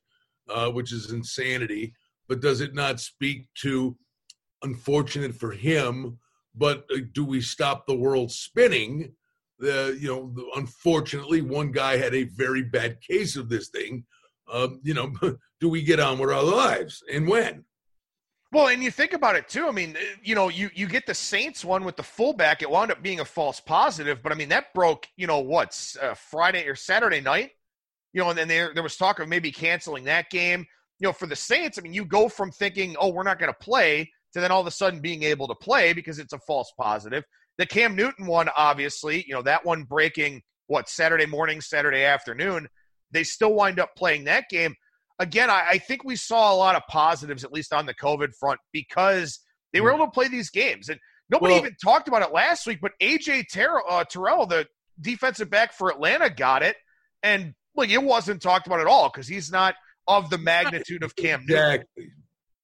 uh, 0.50 0.70
which 0.70 0.92
is 0.92 1.12
insanity. 1.12 1.94
But 2.28 2.42
does 2.42 2.62
it 2.62 2.74
not 2.74 3.00
speak 3.00 3.48
to, 3.62 3.96
unfortunate 4.64 5.36
for 5.36 5.52
him, 5.52 6.18
but 6.56 6.86
uh, 6.94 7.00
do 7.14 7.26
we 7.26 7.42
stop 7.42 7.86
the 7.86 7.96
world 7.96 8.32
spinning? 8.32 9.14
The 9.60 9.98
you 10.00 10.08
know, 10.08 10.34
unfortunately, 10.56 11.42
one 11.42 11.72
guy 11.72 11.98
had 11.98 12.16
a 12.16 12.24
very 12.24 12.64
bad 12.64 13.00
case 13.02 13.36
of 13.36 13.50
this 13.50 13.70
thing. 13.70 14.06
Um, 14.52 14.82
you 14.84 14.94
know, 14.94 15.14
do 15.60 15.70
we 15.70 15.82
get 15.82 16.00
on 16.00 16.20
with 16.20 16.32
our 16.32 16.44
lives 16.44 17.04
and 17.12 17.28
when? 17.28 17.64
Well, 18.52 18.68
and 18.68 18.84
you 18.84 18.92
think 18.92 19.14
about 19.14 19.38
it 19.38 19.48
too. 19.48 19.68
I 19.68 19.72
mean, 19.72 19.96
you 20.22 20.36
know, 20.36 20.50
you 20.50 20.70
you 20.74 20.86
get 20.88 21.06
the 21.06 21.14
Saints 21.14 21.64
one 21.64 21.86
with 21.86 21.96
the 21.96 22.04
fullback. 22.04 22.62
It 22.62 22.70
wound 22.70 22.92
up 22.92 23.02
being 23.02 23.22
a 23.22 23.26
false 23.26 23.62
positive, 23.62 24.22
but 24.22 24.32
I 24.32 24.36
mean 24.36 24.50
that 24.50 24.74
broke. 24.74 25.08
You 25.16 25.28
know 25.28 25.40
what's 25.40 25.96
uh, 25.98 26.16
Friday 26.16 26.68
or 26.68 26.76
Saturday 26.76 27.22
night. 27.22 27.52
You 28.14 28.22
know, 28.22 28.30
and 28.30 28.38
then 28.38 28.50
there 28.50 28.74
there 28.74 28.84
was 28.84 28.98
talk 28.98 29.20
of 29.20 29.30
maybe 29.30 29.52
canceling 29.52 30.04
that 30.06 30.30
game. 30.30 30.66
You 31.00 31.08
know, 31.08 31.14
for 31.14 31.28
the 31.28 31.36
Saints, 31.36 31.80
I 31.80 31.82
mean, 31.82 31.94
you 31.94 32.04
go 32.04 32.28
from 32.28 32.52
thinking, 32.52 32.96
oh, 33.00 33.12
we're 33.12 33.24
not 33.24 33.40
going 33.40 33.52
to 33.52 33.58
play, 33.66 34.12
to 34.34 34.42
then 34.42 34.52
all 34.52 34.62
of 34.62 34.68
a 34.68 34.72
sudden 34.72 35.00
being 35.00 35.24
able 35.24 35.48
to 35.48 35.56
play 35.56 35.94
because 35.94 36.20
it's 36.20 36.34
a 36.34 36.40
false 36.40 36.72
positive. 36.78 37.24
The 37.58 37.66
Cam 37.66 37.96
Newton 37.96 38.28
one, 38.28 38.50
obviously, 38.56 39.26
you 39.28 39.34
know, 39.34 39.42
that 39.44 39.66
one 39.66 39.84
breaking 39.84 40.42
what 40.68 40.90
Saturday 40.90 41.26
morning, 41.26 41.62
Saturday 41.62 42.04
afternoon. 42.04 42.68
They 43.12 43.24
still 43.24 43.54
wind 43.54 43.80
up 43.80 43.96
playing 43.96 44.26
that 44.26 44.46
game 44.50 44.76
again, 45.22 45.50
I, 45.50 45.66
I, 45.70 45.78
think 45.78 46.04
we 46.04 46.16
saw 46.16 46.54
a 46.54 46.58
lot 46.58 46.76
of 46.76 46.82
positives, 46.90 47.44
at 47.44 47.54
least 47.54 47.74
on 47.74 47.86
the 47.86 47.94
COVID 47.94 48.34
front, 48.36 48.60
because 48.74 49.40
they 49.72 49.80
were 49.80 49.94
able 49.94 50.06
to 50.06 50.12
play 50.12 50.28
these 50.28 50.50
games. 50.50 50.90
And 50.90 51.00
nobody 51.30 51.54
well, 51.54 51.62
even 51.62 51.76
talked 51.82 52.08
about 52.08 52.24
it 52.24 52.34
last 52.34 52.66
week, 52.66 52.80
but 52.82 52.94
AJ 53.02 53.46
Ter- 53.54 53.84
uh, 53.88 54.04
Terrell, 54.04 54.46
the 54.48 54.68
defensive 55.00 55.50
back 55.50 55.74
for 55.74 55.92
Atlanta, 55.92 56.30
got 56.30 56.64
it. 56.64 56.76
And 57.24 57.54
like 57.76 57.92
it 57.92 58.02
wasn't 58.02 58.42
talked 58.42 58.66
about 58.68 58.82
at 58.82 58.88
all 58.88 59.10
because 59.10 59.28
he's 59.28 59.52
not 59.52 59.76
of 60.08 60.30
the 60.32 60.40
magnitude 60.40 61.04
of 61.04 61.16
Cam 61.16 61.42
Exactly. 61.44 61.88
Newton. 61.98 62.14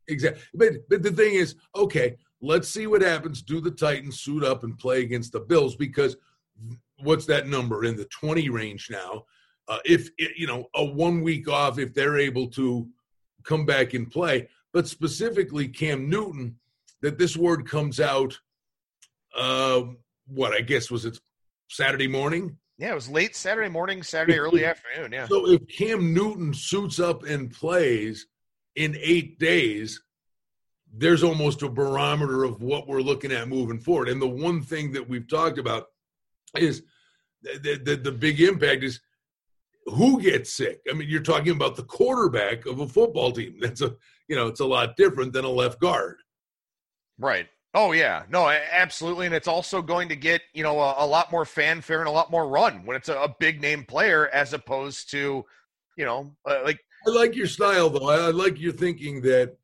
Exactly. 0.08 0.42
But, 0.56 0.74
but 0.90 1.04
the 1.04 1.12
thing 1.12 1.36
is, 1.36 1.56
okay, 1.76 2.18
let's 2.42 2.68
see 2.68 2.88
what 2.88 3.02
happens. 3.02 3.44
Do 3.44 3.62
the 3.62 3.72
Titans 3.72 4.20
suit 4.20 4.44
up 4.44 4.64
and 4.64 4.78
play 4.78 5.02
against 5.02 5.32
the 5.32 5.40
Bills? 5.40 5.76
Because 5.76 6.18
what's 7.04 7.28
that 7.28 7.48
number 7.48 7.86
in 7.86 7.96
the 7.96 8.06
20 8.06 8.50
range 8.50 8.88
now? 8.90 9.26
Uh, 9.68 9.80
if 9.86 10.10
you 10.18 10.48
know 10.48 10.68
a 10.76 10.84
one 10.84 11.22
week 11.22 11.48
off 11.48 11.80
if 11.80 11.94
they're 11.94 12.18
able 12.18 12.48
to 12.48 12.88
come 13.44 13.66
back 13.66 13.94
and 13.94 14.10
play. 14.10 14.48
But 14.74 14.88
specifically 14.88 15.68
cam 15.68 16.10
newton 16.10 16.58
that 17.02 17.18
this 17.18 17.38
word 17.38 17.68
comes 17.68 18.00
out 18.00 18.40
uh, 19.36 19.84
what 20.28 20.54
i 20.54 20.62
guess 20.62 20.92
was 20.92 21.06
it 21.06 21.20
saturday 21.70 22.08
morning? 22.08 22.58
Yeah 22.78 22.92
it 22.92 22.96
was 22.96 23.10
late 23.10 23.36
saturday 23.36 23.70
morning 23.70 24.04
saturday 24.04 24.38
early 24.38 24.66
afternoon 24.66 25.12
yeah. 25.12 25.28
So 25.28 25.50
if 25.50 25.68
cam 25.68 26.14
newton 26.14 26.54
suits 26.54 27.00
up 27.00 27.24
and 27.24 27.52
plays 27.52 28.28
in 28.76 28.98
eight 29.02 29.40
days 29.40 30.02
there's 30.94 31.24
almost 31.24 31.62
a 31.62 31.70
barometer 31.70 32.44
of 32.44 32.62
what 32.62 32.88
we're 32.88 33.02
looking 33.02 33.32
at 33.32 33.48
moving 33.48 33.80
forward. 33.80 34.10
And 34.10 34.22
the 34.22 34.28
one 34.28 34.62
thing 34.62 34.94
that 34.94 35.08
we've 35.08 35.28
talked 35.28 35.58
about 35.58 35.88
is 36.56 36.84
the, 37.44 37.80
the, 37.84 37.96
the 37.96 38.12
big 38.12 38.42
impact 38.42 38.84
is 38.84 39.00
who 39.88 40.22
gets 40.22 40.54
sick. 40.54 40.82
I 40.90 40.94
mean, 40.94 41.10
you're 41.10 41.22
talking 41.22 41.52
about 41.52 41.76
the 41.76 41.84
quarterback 41.84 42.66
of 42.66 42.80
a 42.80 42.88
football 42.88 43.32
team. 43.32 43.58
That's 43.62 43.82
a 43.82 43.96
you 44.28 44.36
know, 44.36 44.48
it's 44.48 44.60
a 44.60 44.66
lot 44.66 44.98
different 44.98 45.34
than 45.34 45.46
a 45.46 45.50
left 45.50 45.80
guard. 45.80 46.18
Right. 47.18 47.48
Oh 47.74 47.92
yeah, 47.92 48.24
no, 48.30 48.50
absolutely, 48.50 49.28
and 49.28 49.36
it's 49.36 49.48
also 49.48 49.82
going 49.82 50.10
to 50.10 50.16
get 50.16 50.42
you 50.54 50.64
know 50.64 50.80
a, 50.80 50.96
a 51.00 51.06
lot 51.06 51.32
more 51.32 51.46
fanfare 51.46 52.00
and 52.00 52.08
a 52.08 52.12
lot 52.12 52.32
more 52.32 52.48
run 52.48 52.86
when 52.86 52.98
it's 52.98 53.10
a, 53.10 53.16
a 53.16 53.36
big 53.40 53.62
name 53.62 53.84
player 53.84 54.30
as 54.30 54.54
opposed 54.54 55.12
to, 55.12 55.46
you 55.98 56.06
know, 56.06 56.36
uh, 56.50 56.62
like. 56.64 56.80
I 57.06 57.12
like 57.12 57.36
your 57.36 57.48
style 57.48 57.90
though. 57.90 58.10
I, 58.10 58.28
I 58.28 58.32
like 58.32 58.60
your 58.60 58.74
thinking 58.74 59.22
that 59.22 59.58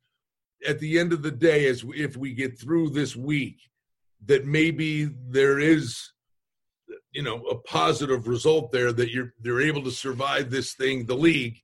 at 0.66 0.78
the 0.78 0.98
end 0.98 1.12
of 1.12 1.22
the 1.22 1.30
day, 1.30 1.66
as 1.66 1.84
if 1.88 2.16
we 2.16 2.32
get 2.32 2.58
through 2.58 2.90
this 2.90 3.16
week, 3.16 3.56
that 4.26 4.46
maybe 4.46 5.10
there 5.28 5.58
is 5.58 6.12
you 7.14 7.22
know 7.22 7.42
a 7.46 7.56
positive 7.60 8.28
result 8.28 8.70
there 8.72 8.92
that 8.92 9.10
you're 9.10 9.32
they're 9.40 9.60
able 9.60 9.82
to 9.82 9.90
survive 9.90 10.50
this 10.50 10.74
thing 10.74 11.06
the 11.06 11.14
league 11.14 11.56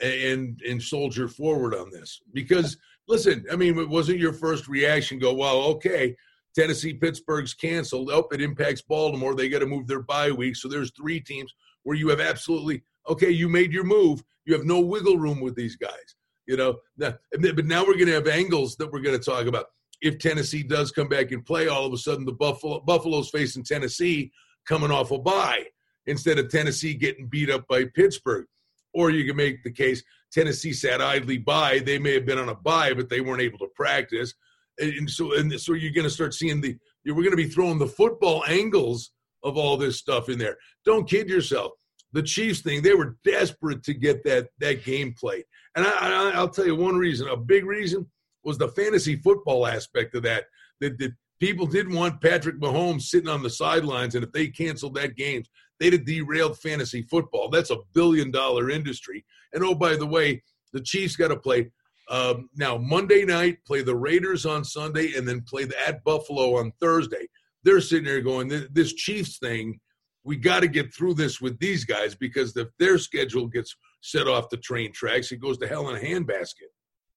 and 0.00 0.60
and 0.68 0.82
soldier 0.82 1.26
forward 1.28 1.74
on 1.74 1.90
this 1.90 2.20
because 2.32 2.76
listen, 3.10 3.44
I 3.52 3.56
mean, 3.56 3.78
it 3.78 3.88
wasn't 3.88 4.20
your 4.20 4.32
first 4.32 4.68
reaction. 4.68 5.18
Go 5.18 5.34
well, 5.34 5.62
okay. 5.62 6.16
Tennessee, 6.54 6.94
Pittsburgh's 6.94 7.54
canceled. 7.54 8.10
Oh, 8.10 8.26
it 8.32 8.40
impacts 8.40 8.82
Baltimore. 8.82 9.34
They 9.34 9.48
got 9.48 9.58
to 9.58 9.66
move 9.66 9.86
their 9.86 10.02
bye 10.02 10.30
week. 10.30 10.56
So 10.56 10.68
there's 10.68 10.92
three 10.92 11.20
teams 11.20 11.52
where 11.82 11.96
you 11.96 12.08
have 12.08 12.20
absolutely 12.20 12.82
okay. 13.08 13.30
You 13.30 13.48
made 13.48 13.72
your 13.72 13.84
move. 13.84 14.22
You 14.46 14.54
have 14.54 14.64
no 14.64 14.80
wiggle 14.80 15.18
room 15.18 15.40
with 15.40 15.54
these 15.54 15.76
guys. 15.76 16.16
You 16.46 16.56
know, 16.56 16.78
but 16.96 17.66
now 17.66 17.84
we're 17.84 17.94
going 17.94 18.06
to 18.06 18.14
have 18.14 18.26
angles 18.26 18.76
that 18.76 18.90
we're 18.90 19.02
going 19.02 19.18
to 19.18 19.24
talk 19.24 19.46
about. 19.46 19.66
If 20.00 20.18
Tennessee 20.18 20.62
does 20.62 20.90
come 20.90 21.08
back 21.08 21.30
and 21.30 21.44
play, 21.44 21.68
all 21.68 21.84
of 21.84 21.92
a 21.92 21.98
sudden 21.98 22.24
the 22.24 22.32
Buffalo 22.32 22.80
Buffalo's 22.80 23.30
facing 23.30 23.64
Tennessee 23.64 24.32
coming 24.66 24.90
off 24.90 25.10
a 25.10 25.18
bye 25.18 25.64
instead 26.06 26.38
of 26.38 26.48
Tennessee 26.48 26.94
getting 26.94 27.26
beat 27.26 27.50
up 27.50 27.66
by 27.68 27.84
Pittsburgh. 27.94 28.46
Or 28.92 29.10
you 29.10 29.24
can 29.24 29.36
make 29.36 29.62
the 29.62 29.70
case 29.70 30.02
Tennessee 30.32 30.72
sat 30.72 31.00
idly 31.00 31.38
by. 31.38 31.78
They 31.78 31.98
may 31.98 32.14
have 32.14 32.26
been 32.26 32.38
on 32.38 32.48
a 32.48 32.54
bye, 32.54 32.94
but 32.94 33.08
they 33.08 33.20
weren't 33.20 33.42
able 33.42 33.58
to 33.58 33.68
practice. 33.74 34.34
And 34.78 35.08
so, 35.08 35.36
and 35.36 35.52
so 35.60 35.74
you're 35.74 35.92
going 35.92 36.04
to 36.04 36.10
start 36.10 36.34
seeing 36.34 36.60
the, 36.60 36.76
we're 37.04 37.14
going 37.14 37.30
to 37.30 37.36
be 37.36 37.48
throwing 37.48 37.78
the 37.78 37.86
football 37.86 38.44
angles 38.46 39.12
of 39.44 39.56
all 39.56 39.76
this 39.76 39.98
stuff 39.98 40.28
in 40.28 40.38
there. 40.38 40.56
Don't 40.84 41.08
kid 41.08 41.28
yourself. 41.28 41.72
The 42.12 42.22
Chiefs 42.22 42.60
thing, 42.60 42.82
they 42.82 42.94
were 42.94 43.16
desperate 43.24 43.84
to 43.84 43.94
get 43.94 44.24
that 44.24 44.48
that 44.58 44.84
game 44.84 45.14
played. 45.18 45.44
And 45.76 45.86
I, 45.86 46.40
will 46.40 46.48
tell 46.48 46.66
you 46.66 46.74
one 46.74 46.96
reason, 46.96 47.28
a 47.28 47.36
big 47.36 47.64
reason 47.64 48.06
was 48.42 48.58
the 48.58 48.68
fantasy 48.68 49.16
football 49.16 49.66
aspect 49.66 50.14
of 50.16 50.24
that. 50.24 50.44
That, 50.80 50.98
that 50.98 51.12
people 51.40 51.66
didn't 51.66 51.96
want 51.96 52.20
Patrick 52.20 52.60
Mahomes 52.60 53.02
sitting 53.02 53.28
on 53.28 53.42
the 53.42 53.50
sidelines, 53.50 54.14
and 54.14 54.22
if 54.22 54.30
they 54.30 54.48
canceled 54.48 54.94
that 54.94 55.16
game, 55.16 55.42
they'd 55.80 55.94
have 55.94 56.04
derailed 56.04 56.58
fantasy 56.58 57.02
football. 57.02 57.48
That's 57.48 57.70
a 57.70 57.78
billion 57.94 58.30
dollar 58.30 58.70
industry. 58.70 59.24
And 59.52 59.64
oh, 59.64 59.74
by 59.74 59.96
the 59.96 60.06
way, 60.06 60.42
the 60.72 60.80
Chiefs 60.80 61.16
got 61.16 61.28
to 61.28 61.36
play 61.36 61.70
um, 62.10 62.48
now 62.56 62.76
Monday 62.76 63.24
night, 63.24 63.58
play 63.66 63.82
the 63.82 63.96
Raiders 63.96 64.44
on 64.46 64.64
Sunday, 64.64 65.14
and 65.16 65.26
then 65.26 65.42
play 65.42 65.64
the, 65.64 65.74
at 65.86 66.04
Buffalo 66.04 66.58
on 66.58 66.72
Thursday. 66.80 67.26
They're 67.64 67.80
sitting 67.80 68.04
there 68.04 68.20
going, 68.20 68.48
"This 68.70 68.92
Chiefs 68.92 69.38
thing, 69.38 69.80
we 70.24 70.36
got 70.36 70.60
to 70.60 70.68
get 70.68 70.92
through 70.92 71.14
this 71.14 71.40
with 71.40 71.58
these 71.58 71.84
guys 71.84 72.14
because 72.14 72.56
if 72.56 72.68
their 72.78 72.98
schedule 72.98 73.46
gets 73.46 73.74
set 74.02 74.28
off 74.28 74.50
the 74.50 74.56
train 74.58 74.92
tracks, 74.92 75.32
it 75.32 75.40
goes 75.40 75.58
to 75.58 75.66
hell 75.66 75.88
in 75.88 75.96
a 75.96 76.00
handbasket." 76.00 76.70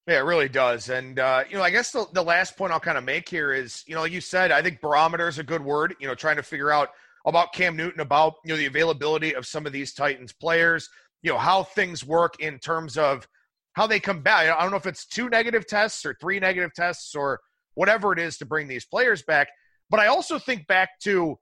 Yeah, 0.07 0.15
it 0.15 0.25
really 0.25 0.49
does. 0.49 0.89
And, 0.89 1.17
uh, 1.17 1.45
you 1.49 1.55
know, 1.55 1.63
I 1.63 1.69
guess 1.69 1.91
the, 1.91 2.05
the 2.11 2.23
last 2.23 2.57
point 2.57 2.73
I'll 2.73 2.79
kind 2.79 2.97
of 2.97 3.05
make 3.05 3.29
here 3.29 3.53
is, 3.53 3.83
you 3.87 3.95
know, 3.95 4.01
like 4.01 4.11
you 4.11 4.19
said, 4.19 4.51
I 4.51 4.61
think 4.61 4.81
barometer 4.81 5.29
is 5.29 5.39
a 5.39 5.43
good 5.43 5.63
word, 5.63 5.95
you 5.99 6.07
know, 6.07 6.15
trying 6.15 6.35
to 6.35 6.43
figure 6.43 6.71
out 6.71 6.89
about 7.25 7.53
Cam 7.53 7.77
Newton, 7.77 8.01
about, 8.01 8.33
you 8.43 8.49
know, 8.49 8.57
the 8.57 8.65
availability 8.65 9.33
of 9.33 9.45
some 9.45 9.65
of 9.65 9.71
these 9.71 9.93
Titans 9.93 10.33
players, 10.33 10.89
you 11.21 11.31
know, 11.31 11.37
how 11.37 11.63
things 11.63 12.05
work 12.05 12.35
in 12.41 12.59
terms 12.59 12.97
of 12.97 13.25
how 13.73 13.87
they 13.87 13.99
come 13.99 14.21
back. 14.21 14.49
I 14.49 14.61
don't 14.61 14.71
know 14.71 14.77
if 14.77 14.85
it's 14.85 15.05
two 15.05 15.29
negative 15.29 15.65
tests 15.65 16.05
or 16.05 16.17
three 16.19 16.37
negative 16.37 16.73
tests 16.75 17.15
or 17.15 17.39
whatever 17.75 18.11
it 18.11 18.19
is 18.19 18.37
to 18.39 18.45
bring 18.45 18.67
these 18.67 18.85
players 18.85 19.23
back. 19.23 19.47
But 19.89 20.01
I 20.01 20.07
also 20.07 20.37
think 20.37 20.67
back 20.67 20.99
to 21.03 21.39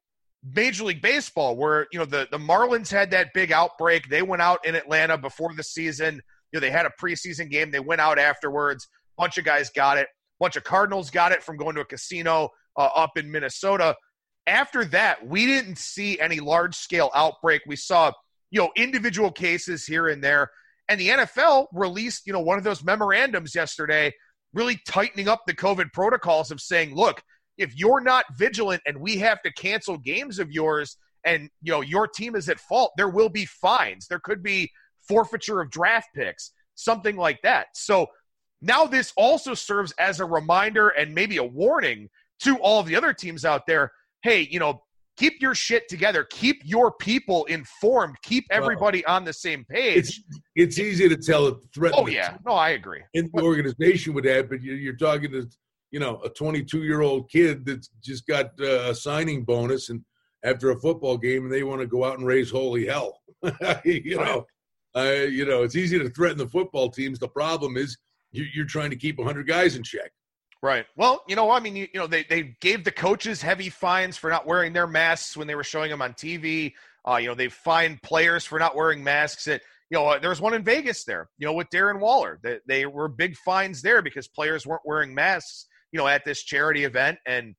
Major 0.56 0.84
League 0.84 1.02
Baseball, 1.02 1.56
where, 1.56 1.88
you 1.92 1.98
know, 1.98 2.06
the, 2.06 2.28
the 2.30 2.38
Marlins 2.38 2.92
had 2.92 3.10
that 3.10 3.34
big 3.34 3.52
outbreak. 3.52 4.08
They 4.08 4.22
went 4.22 4.44
out 4.44 4.66
in 4.68 4.76
Atlanta 4.76 5.18
before 5.18 5.54
the 5.56 5.64
season 5.64 6.22
you 6.52 6.60
know, 6.60 6.62
they 6.62 6.72
had 6.72 6.86
a 6.86 6.92
preseason 7.02 7.50
game. 7.50 7.72
They 7.72 7.80
went 7.80 8.02
out 8.02 8.20
afterwards. 8.20 8.88
Bunch 9.18 9.38
of 9.38 9.46
guys 9.46 9.70
got 9.70 9.98
it. 9.98 10.08
Bunch 10.40 10.56
of 10.56 10.64
Cardinals 10.64 11.10
got 11.10 11.32
it 11.32 11.44
from 11.44 11.58
going 11.58 11.76
to 11.76 11.82
a 11.82 11.86
casino 11.86 12.50
uh, 12.78 12.90
up 12.96 13.18
in 13.18 13.32
Minnesota. 13.32 13.96
After 14.48 14.86
that, 14.86 15.26
we 15.26 15.46
didn't 15.46 15.78
see 15.78 16.20
any 16.20 16.40
large 16.40 16.76
scale 16.76 17.12
outbreak. 17.14 17.62
We 17.68 17.76
saw, 17.76 18.12
you 18.50 18.60
know, 18.60 18.72
individual 18.76 19.32
cases 19.32 19.86
here 19.86 20.08
and 20.08 20.24
there. 20.24 20.50
And 20.90 21.00
the 21.00 21.10
NFL 21.10 21.68
released, 21.74 22.26
you 22.26 22.34
know, 22.34 22.40
one 22.40 22.58
of 22.58 22.64
those 22.64 22.84
memorandums 22.84 23.54
yesterday, 23.54 24.14
really 24.54 24.80
tightening 24.88 25.28
up 25.28 25.44
the 25.46 25.54
COVID 25.54 25.94
protocols 25.94 26.52
of 26.52 26.60
saying, 26.60 26.96
look, 26.96 27.22
if 27.58 27.78
you're 27.78 28.02
not 28.02 28.26
vigilant 28.36 28.82
and 28.86 29.00
we 29.00 29.18
have 29.18 29.42
to 29.44 29.54
cancel 29.54 29.98
games 29.98 30.40
of 30.40 30.52
yours 30.52 30.98
and 31.24 31.50
you 31.62 31.72
know 31.72 31.82
your 31.82 32.08
team 32.08 32.36
is 32.36 32.50
at 32.50 32.60
fault, 32.60 32.92
there 32.98 33.10
will 33.10 33.30
be 33.30 33.46
fines. 33.46 34.08
There 34.08 34.20
could 34.20 34.42
be 34.42 34.72
forfeiture 35.08 35.62
of 35.62 35.70
draft 35.70 36.10
picks, 36.16 36.52
something 36.76 37.16
like 37.16 37.42
that. 37.44 37.68
So 37.76 38.08
now 38.62 38.86
this 38.86 39.14
also 39.16 39.54
serves 39.54 39.92
as 39.94 40.20
a 40.20 40.26
reminder 40.26 40.90
and 40.90 41.14
maybe 41.14 41.38
a 41.38 41.44
warning 41.44 42.10
to 42.42 42.58
all 42.58 42.84
the 42.84 42.96
other 42.96 43.14
teams 43.14 43.46
out 43.46 43.66
there 43.68 43.92
hey, 44.24 44.48
you 44.52 44.60
know, 44.60 44.84
keep 45.18 45.42
your 45.42 45.54
shit 45.54 45.88
together, 45.90 46.26
keep 46.30 46.62
your 46.64 46.92
people 46.92 47.46
informed, 47.46 48.16
keep 48.24 48.46
everybody 48.52 49.04
well, 49.06 49.18
on 49.18 49.26
the 49.26 49.34
same 49.34 49.66
page. 49.66 49.98
It's, 49.98 50.20
it's 50.56 50.80
easy 50.80 51.10
to 51.10 51.18
tell 51.18 51.48
a 51.48 51.56
threat. 51.74 51.94
Oh, 51.96 52.08
yeah. 52.08 52.38
No, 52.46 52.54
I 52.54 52.70
agree. 52.70 53.02
In 53.14 53.30
the 53.34 53.42
organization 53.42 54.14
with 54.14 54.26
that, 54.26 54.50
but 54.50 54.62
you're 54.62 54.96
talking 54.96 55.32
to, 55.32 55.48
you 55.92 56.00
know, 56.00 56.22
a 56.24 56.30
22 56.30 56.84
year 56.84 57.02
old 57.02 57.30
kid 57.30 57.66
that's 57.66 57.90
just 58.02 58.26
got 58.26 58.52
uh, 58.62 58.90
a 58.90 58.96
signing 58.96 59.44
bonus 59.44 59.90
and 59.90 60.02
after 60.44 60.72
a 60.72 60.80
football 60.80 61.18
game 61.18 61.44
and 61.44 61.54
they 61.54 61.64
want 61.64 61.82
to 61.82 61.88
go 61.88 62.04
out 62.04 62.18
and 62.18 62.26
raise 62.26 62.50
holy 62.50 62.86
hell. 62.86 63.20
you 63.84 64.18
know, 64.18 64.46
uh, 64.96 65.26
you 65.30 65.46
know, 65.46 65.64
it's 65.64 65.76
easy 65.76 65.98
to 66.00 66.10
threaten 66.10 66.38
the 66.38 66.48
football 66.48 66.90
teams. 66.90 67.20
The 67.20 67.28
problem 67.28 67.78
is 67.78 67.98
you, 68.32 68.46
you're 68.54 68.66
trying 68.66 68.90
to 68.90 68.96
keep 68.96 69.18
100 69.18 69.48
guys 69.48 69.76
in 69.76 69.84
check. 69.84 70.12
Right. 70.64 70.86
Well, 70.96 71.24
you 71.28 71.36
know, 71.36 71.50
I 71.50 71.60
mean, 71.60 71.76
you, 71.76 71.88
you, 71.94 72.00
know, 72.00 72.08
they, 72.08 72.24
they 72.24 72.56
gave 72.62 72.84
the 72.84 72.92
coaches 72.92 73.42
heavy 73.42 73.70
fines 73.70 74.16
for 74.16 74.30
not 74.30 74.46
wearing 74.46 74.74
their 74.74 74.86
masks 74.86 75.36
when 75.36 75.48
they 75.48 75.56
were 75.56 75.64
showing 75.64 75.90
them 75.90 76.02
on 76.02 76.14
TV. 76.14 76.74
Uh, 77.08 77.16
you 77.16 77.28
know, 77.28 77.34
they 77.34 77.50
fined 77.50 78.02
players 78.04 78.46
for 78.46 78.60
not 78.60 78.76
wearing 78.76 79.04
masks. 79.04 79.48
At, 79.48 79.62
you 79.90 79.98
know, 79.98 80.06
uh, 80.06 80.20
there 80.20 80.30
was 80.30 80.40
one 80.40 80.54
in 80.54 80.64
Vegas 80.64 81.04
there, 81.04 81.30
you 81.40 81.48
know, 81.48 81.54
with 81.54 81.68
Darren 81.72 82.00
Waller. 82.00 82.40
They, 82.44 82.60
they 82.68 82.86
were 82.86 83.08
big 83.08 83.36
fines 83.38 83.82
there 83.82 84.04
because 84.04 84.28
players 84.28 84.68
weren't 84.68 84.84
wearing 84.86 85.16
masks, 85.16 85.66
you 85.92 85.98
know, 85.98 86.08
at 86.08 86.24
this 86.26 86.44
charity 86.44 86.84
event. 86.84 87.18
And, 87.26 87.56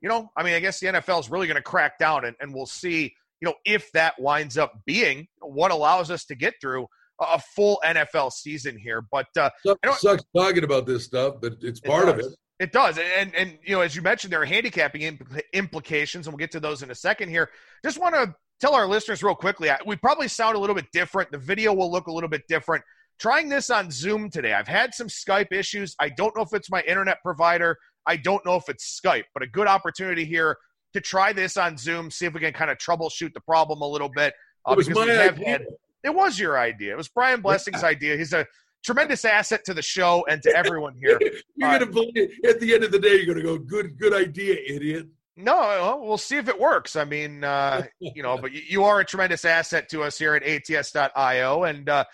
you 0.00 0.08
know, 0.08 0.28
I 0.36 0.42
mean, 0.42 0.54
I 0.54 0.60
guess 0.60 0.80
the 0.80 0.88
NFL 0.88 1.20
is 1.20 1.30
really 1.30 1.46
going 1.46 1.56
to 1.56 1.62
crack 1.62 1.96
down 1.96 2.24
and, 2.24 2.34
and 2.40 2.52
we'll 2.52 2.66
see 2.66 3.14
you 3.42 3.48
know, 3.48 3.54
if 3.64 3.90
that 3.92 4.14
winds 4.20 4.56
up 4.56 4.72
being 4.86 5.26
what 5.40 5.72
allows 5.72 6.12
us 6.12 6.24
to 6.26 6.36
get 6.36 6.54
through 6.60 6.86
a 7.20 7.40
full 7.40 7.80
NFL 7.84 8.30
season 8.32 8.78
here. 8.78 9.02
But 9.02 9.26
uh, 9.36 9.50
it 9.64 9.94
sucks 9.94 10.22
talking 10.34 10.62
about 10.62 10.86
this 10.86 11.04
stuff, 11.04 11.34
but 11.42 11.54
it's 11.60 11.80
part 11.80 12.08
it 12.08 12.14
of 12.14 12.20
it. 12.20 12.26
It 12.60 12.70
does, 12.70 12.96
and 12.98 13.34
and 13.34 13.58
you 13.64 13.74
know, 13.74 13.80
as 13.80 13.96
you 13.96 14.02
mentioned, 14.02 14.32
there 14.32 14.40
are 14.40 14.46
handicapping 14.46 15.18
implications, 15.52 16.26
and 16.26 16.32
we'll 16.32 16.38
get 16.38 16.52
to 16.52 16.60
those 16.60 16.84
in 16.84 16.92
a 16.92 16.94
second 16.94 17.30
here. 17.30 17.50
Just 17.84 17.98
want 17.98 18.14
to 18.14 18.32
tell 18.60 18.76
our 18.76 18.86
listeners 18.86 19.24
real 19.24 19.34
quickly, 19.34 19.68
we 19.84 19.96
probably 19.96 20.28
sound 20.28 20.54
a 20.54 20.60
little 20.60 20.76
bit 20.76 20.86
different. 20.92 21.32
The 21.32 21.38
video 21.38 21.72
will 21.74 21.90
look 21.90 22.06
a 22.06 22.12
little 22.12 22.30
bit 22.30 22.42
different. 22.48 22.84
Trying 23.18 23.48
this 23.48 23.70
on 23.70 23.90
Zoom 23.90 24.30
today, 24.30 24.52
I've 24.52 24.68
had 24.68 24.94
some 24.94 25.08
Skype 25.08 25.50
issues. 25.50 25.96
I 25.98 26.10
don't 26.10 26.36
know 26.36 26.42
if 26.42 26.54
it's 26.54 26.70
my 26.70 26.82
internet 26.82 27.18
provider. 27.24 27.76
I 28.06 28.16
don't 28.16 28.44
know 28.46 28.54
if 28.54 28.68
it's 28.68 29.00
Skype, 29.04 29.24
but 29.34 29.42
a 29.42 29.48
good 29.48 29.66
opportunity 29.66 30.24
here 30.24 30.56
to 30.92 31.00
try 31.00 31.32
this 31.32 31.56
on 31.56 31.76
Zoom, 31.76 32.10
see 32.10 32.26
if 32.26 32.34
we 32.34 32.40
can 32.40 32.52
kind 32.52 32.70
of 32.70 32.78
troubleshoot 32.78 33.32
the 33.32 33.40
problem 33.40 33.80
a 33.80 33.86
little 33.86 34.08
bit. 34.08 34.34
Uh, 34.66 34.72
it 34.72 34.76
was 34.76 34.90
my 34.90 35.02
idea. 35.02 35.48
Had, 35.48 35.66
it 36.04 36.14
was 36.14 36.38
your 36.38 36.58
idea. 36.58 36.92
It 36.92 36.96
was 36.96 37.08
Brian 37.08 37.40
Blessing's 37.40 37.84
idea. 37.84 38.16
He's 38.16 38.32
a 38.32 38.46
tremendous 38.84 39.24
asset 39.24 39.64
to 39.64 39.74
the 39.74 39.82
show 39.82 40.24
and 40.28 40.42
to 40.42 40.54
everyone 40.54 40.94
here. 41.00 41.18
you're 41.56 41.68
uh, 41.68 41.78
to 41.78 41.86
believe 41.86 42.30
at 42.48 42.60
the 42.60 42.74
end 42.74 42.84
of 42.84 42.92
the 42.92 42.98
day, 42.98 43.16
you're 43.16 43.34
going 43.34 43.38
to 43.38 43.42
go, 43.42 43.58
good, 43.58 43.98
good 43.98 44.12
idea, 44.12 44.56
idiot. 44.68 45.06
No, 45.36 46.00
we'll 46.02 46.18
see 46.18 46.36
if 46.36 46.48
it 46.48 46.58
works. 46.58 46.96
I 46.96 47.04
mean, 47.04 47.44
uh, 47.44 47.84
you 48.00 48.22
know, 48.22 48.36
but 48.36 48.52
you 48.52 48.84
are 48.84 49.00
a 49.00 49.04
tremendous 49.04 49.44
asset 49.44 49.88
to 49.90 50.02
us 50.02 50.18
here 50.18 50.34
at 50.34 50.42
ats.io. 50.42 51.64
And 51.64 51.88
uh, 51.88 52.04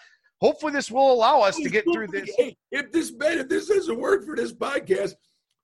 hopefully 0.41 0.73
this 0.73 0.91
will 0.91 1.13
allow 1.13 1.41
us 1.41 1.57
to 1.57 1.69
get 1.69 1.85
through 1.85 2.09
this. 2.09 2.31
If 2.71 2.93
this, 2.93 3.13
if 3.19 3.49
this 3.49 3.69
doesn't 3.69 3.99
work 3.99 4.25
for 4.25 4.37
this 4.37 4.53
podcast, 4.53 5.15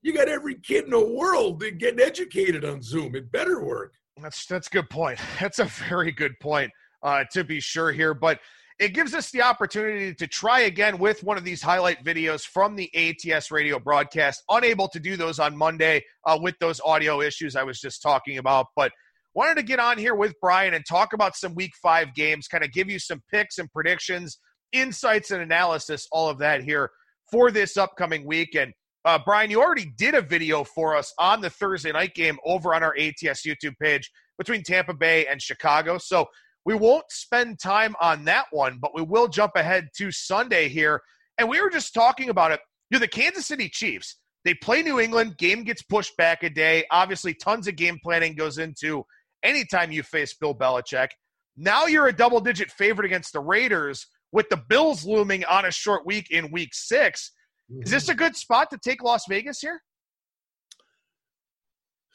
you 0.04 0.12
got 0.12 0.28
every 0.28 0.54
kid 0.56 0.84
in 0.84 0.90
the 0.90 1.04
world 1.04 1.64
getting 1.78 1.98
educated 1.98 2.62
on 2.62 2.82
Zoom. 2.82 3.16
It 3.16 3.32
better 3.32 3.64
work. 3.64 3.94
That's 4.20 4.46
that's 4.46 4.68
a 4.68 4.70
good 4.70 4.90
point. 4.90 5.18
That's 5.40 5.58
a 5.58 5.64
very 5.64 6.12
good 6.12 6.38
point 6.40 6.70
uh, 7.02 7.24
to 7.32 7.42
be 7.42 7.58
sure 7.58 7.90
here. 7.90 8.12
But 8.12 8.38
it 8.78 8.92
gives 8.92 9.14
us 9.14 9.30
the 9.30 9.40
opportunity 9.40 10.14
to 10.14 10.26
try 10.26 10.60
again 10.60 10.98
with 10.98 11.24
one 11.24 11.38
of 11.38 11.44
these 11.44 11.62
highlight 11.62 12.04
videos 12.04 12.44
from 12.44 12.76
the 12.76 12.90
ATS 12.94 13.50
radio 13.50 13.78
broadcast. 13.78 14.42
Unable 14.50 14.88
to 14.88 15.00
do 15.00 15.16
those 15.16 15.38
on 15.38 15.56
Monday 15.56 16.04
uh, 16.26 16.38
with 16.40 16.54
those 16.60 16.82
audio 16.84 17.22
issues 17.22 17.56
I 17.56 17.62
was 17.62 17.80
just 17.80 18.02
talking 18.02 18.36
about, 18.36 18.66
but 18.76 18.92
wanted 19.34 19.54
to 19.56 19.62
get 19.62 19.80
on 19.80 19.96
here 19.96 20.14
with 20.14 20.34
Brian 20.40 20.74
and 20.74 20.84
talk 20.86 21.14
about 21.14 21.34
some 21.34 21.54
Week 21.54 21.72
Five 21.82 22.14
games, 22.14 22.46
kind 22.46 22.62
of 22.62 22.72
give 22.72 22.90
you 22.90 22.98
some 22.98 23.22
picks 23.32 23.58
and 23.58 23.72
predictions, 23.72 24.38
insights 24.72 25.30
and 25.30 25.40
analysis, 25.40 26.06
all 26.12 26.28
of 26.28 26.38
that 26.38 26.62
here 26.62 26.90
for 27.30 27.50
this 27.50 27.78
upcoming 27.78 28.26
week. 28.26 28.54
And 28.54 28.72
uh, 29.04 29.18
Brian, 29.24 29.50
you 29.50 29.60
already 29.60 29.92
did 29.96 30.14
a 30.14 30.22
video 30.22 30.64
for 30.64 30.96
us 30.96 31.12
on 31.18 31.40
the 31.40 31.50
Thursday 31.50 31.92
night 31.92 32.14
game 32.14 32.38
over 32.44 32.74
on 32.74 32.82
our 32.82 32.94
ATS 32.96 33.42
YouTube 33.46 33.78
page 33.80 34.10
between 34.38 34.62
Tampa 34.62 34.94
Bay 34.94 35.26
and 35.26 35.40
Chicago. 35.40 35.98
So 35.98 36.26
we 36.64 36.74
won't 36.74 37.04
spend 37.10 37.58
time 37.58 37.94
on 38.00 38.24
that 38.24 38.46
one, 38.50 38.78
but 38.80 38.94
we 38.94 39.02
will 39.02 39.28
jump 39.28 39.52
ahead 39.56 39.88
to 39.98 40.10
Sunday 40.10 40.68
here. 40.68 41.02
And 41.38 41.48
we 41.48 41.60
were 41.60 41.70
just 41.70 41.92
talking 41.92 42.30
about 42.30 42.52
it. 42.52 42.60
You 42.90 42.96
know, 42.96 43.00
the 43.00 43.08
Kansas 43.08 43.46
City 43.46 43.68
Chiefs, 43.68 44.16
they 44.44 44.54
play 44.54 44.82
New 44.82 45.00
England, 45.00 45.36
game 45.36 45.64
gets 45.64 45.82
pushed 45.82 46.16
back 46.16 46.42
a 46.42 46.50
day. 46.50 46.84
Obviously, 46.90 47.34
tons 47.34 47.68
of 47.68 47.76
game 47.76 47.98
planning 48.02 48.34
goes 48.34 48.58
into 48.58 49.04
anytime 49.42 49.92
you 49.92 50.02
face 50.02 50.34
Bill 50.34 50.54
Belichick. 50.54 51.08
Now 51.56 51.86
you're 51.86 52.08
a 52.08 52.12
double 52.12 52.40
digit 52.40 52.70
favorite 52.70 53.06
against 53.06 53.32
the 53.32 53.40
Raiders 53.40 54.06
with 54.32 54.48
the 54.48 54.60
Bills 54.68 55.04
looming 55.04 55.44
on 55.44 55.66
a 55.66 55.70
short 55.70 56.04
week 56.04 56.30
in 56.30 56.50
week 56.50 56.70
6 56.72 57.20
mm-hmm. 57.20 57.34
Is 57.70 57.90
this 57.90 58.08
a 58.08 58.14
good 58.14 58.36
spot 58.36 58.70
to 58.70 58.78
take 58.78 59.02
Las 59.02 59.24
Vegas 59.28 59.60
here? 59.60 59.80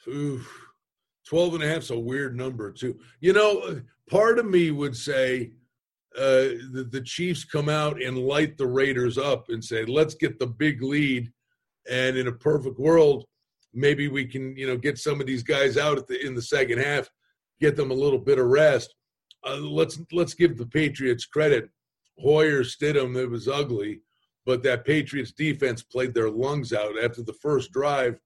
Oof. 0.08 0.66
12 1.28 1.54
and 1.54 1.62
a 1.62 1.68
half 1.68 1.82
is 1.82 1.90
a 1.90 1.98
weird 1.98 2.36
number, 2.36 2.72
too. 2.72 2.98
You 3.20 3.32
know, 3.32 3.80
part 4.08 4.38
of 4.38 4.46
me 4.46 4.70
would 4.70 4.96
say 4.96 5.52
uh, 6.16 6.58
the, 6.72 6.88
the 6.90 7.00
Chiefs 7.00 7.44
come 7.44 7.68
out 7.68 8.02
and 8.02 8.18
light 8.18 8.58
the 8.58 8.66
Raiders 8.66 9.16
up 9.16 9.48
and 9.48 9.64
say, 9.64 9.84
let's 9.84 10.14
get 10.14 10.38
the 10.38 10.46
big 10.46 10.82
lead. 10.82 11.30
And 11.88 12.16
in 12.16 12.26
a 12.26 12.32
perfect 12.32 12.78
world, 12.78 13.24
maybe 13.72 14.08
we 14.08 14.24
can, 14.26 14.56
you 14.56 14.66
know, 14.66 14.76
get 14.76 14.98
some 14.98 15.20
of 15.20 15.26
these 15.26 15.42
guys 15.42 15.76
out 15.76 16.06
the, 16.08 16.24
in 16.24 16.34
the 16.34 16.42
second 16.42 16.78
half, 16.78 17.08
get 17.60 17.76
them 17.76 17.90
a 17.90 17.94
little 17.94 18.18
bit 18.18 18.38
of 18.38 18.46
rest. 18.46 18.94
Uh, 19.46 19.56
let's 19.56 19.98
let's 20.12 20.34
give 20.34 20.58
the 20.58 20.66
Patriots 20.66 21.24
credit. 21.24 21.70
Hoyer, 22.18 22.62
Stidham, 22.62 23.16
it 23.16 23.30
was 23.30 23.48
ugly, 23.48 24.00
but 24.46 24.62
that 24.62 24.84
Patriots 24.84 25.32
defense 25.32 25.82
played 25.82 26.14
their 26.14 26.30
lungs 26.30 26.72
out 26.72 26.92
after 27.02 27.22
the 27.22 27.34
first 27.34 27.72
drive 27.72 28.18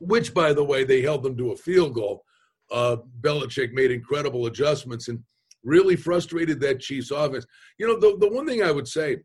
which, 0.00 0.32
by 0.32 0.52
the 0.52 0.64
way, 0.64 0.84
they 0.84 1.02
held 1.02 1.22
them 1.22 1.36
to 1.36 1.52
a 1.52 1.56
field 1.56 1.94
goal. 1.94 2.24
Uh, 2.70 2.96
Belichick 3.20 3.72
made 3.72 3.90
incredible 3.90 4.46
adjustments 4.46 5.08
and 5.08 5.22
really 5.64 5.96
frustrated 5.96 6.60
that 6.60 6.80
Chiefs 6.80 7.10
offense. 7.10 7.46
You 7.78 7.86
know, 7.86 7.98
the, 7.98 8.16
the 8.18 8.32
one 8.32 8.46
thing 8.46 8.62
I 8.62 8.70
would 8.70 8.86
say, 8.86 9.18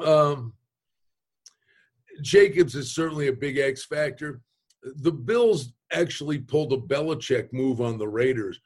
um, 0.00 0.52
Jacobs 2.22 2.74
is 2.74 2.94
certainly 2.94 3.28
a 3.28 3.32
big 3.32 3.58
X 3.58 3.84
factor. 3.84 4.40
The 4.82 5.12
Bills 5.12 5.72
actually 5.92 6.38
pulled 6.38 6.72
a 6.72 6.76
Belichick 6.76 7.52
move 7.52 7.80
on 7.80 7.98
the 7.98 8.08
Raiders. 8.08 8.60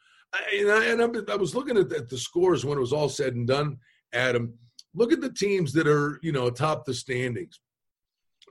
and 0.52 0.70
I, 0.70 0.86
and 0.86 1.30
I 1.30 1.36
was 1.36 1.54
looking 1.54 1.76
at 1.76 1.88
the, 1.88 1.98
at 1.98 2.08
the 2.08 2.18
scores 2.18 2.64
when 2.64 2.78
it 2.78 2.80
was 2.82 2.92
all 2.92 3.08
said 3.08 3.34
and 3.34 3.46
done, 3.46 3.78
Adam. 4.12 4.54
Look 4.94 5.12
at 5.12 5.20
the 5.20 5.32
teams 5.32 5.72
that 5.74 5.86
are, 5.86 6.18
you 6.22 6.32
know, 6.32 6.46
atop 6.46 6.84
the 6.84 6.94
standings. 6.94 7.60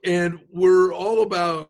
And 0.05 0.39
we're 0.51 0.93
all 0.93 1.23
about 1.23 1.69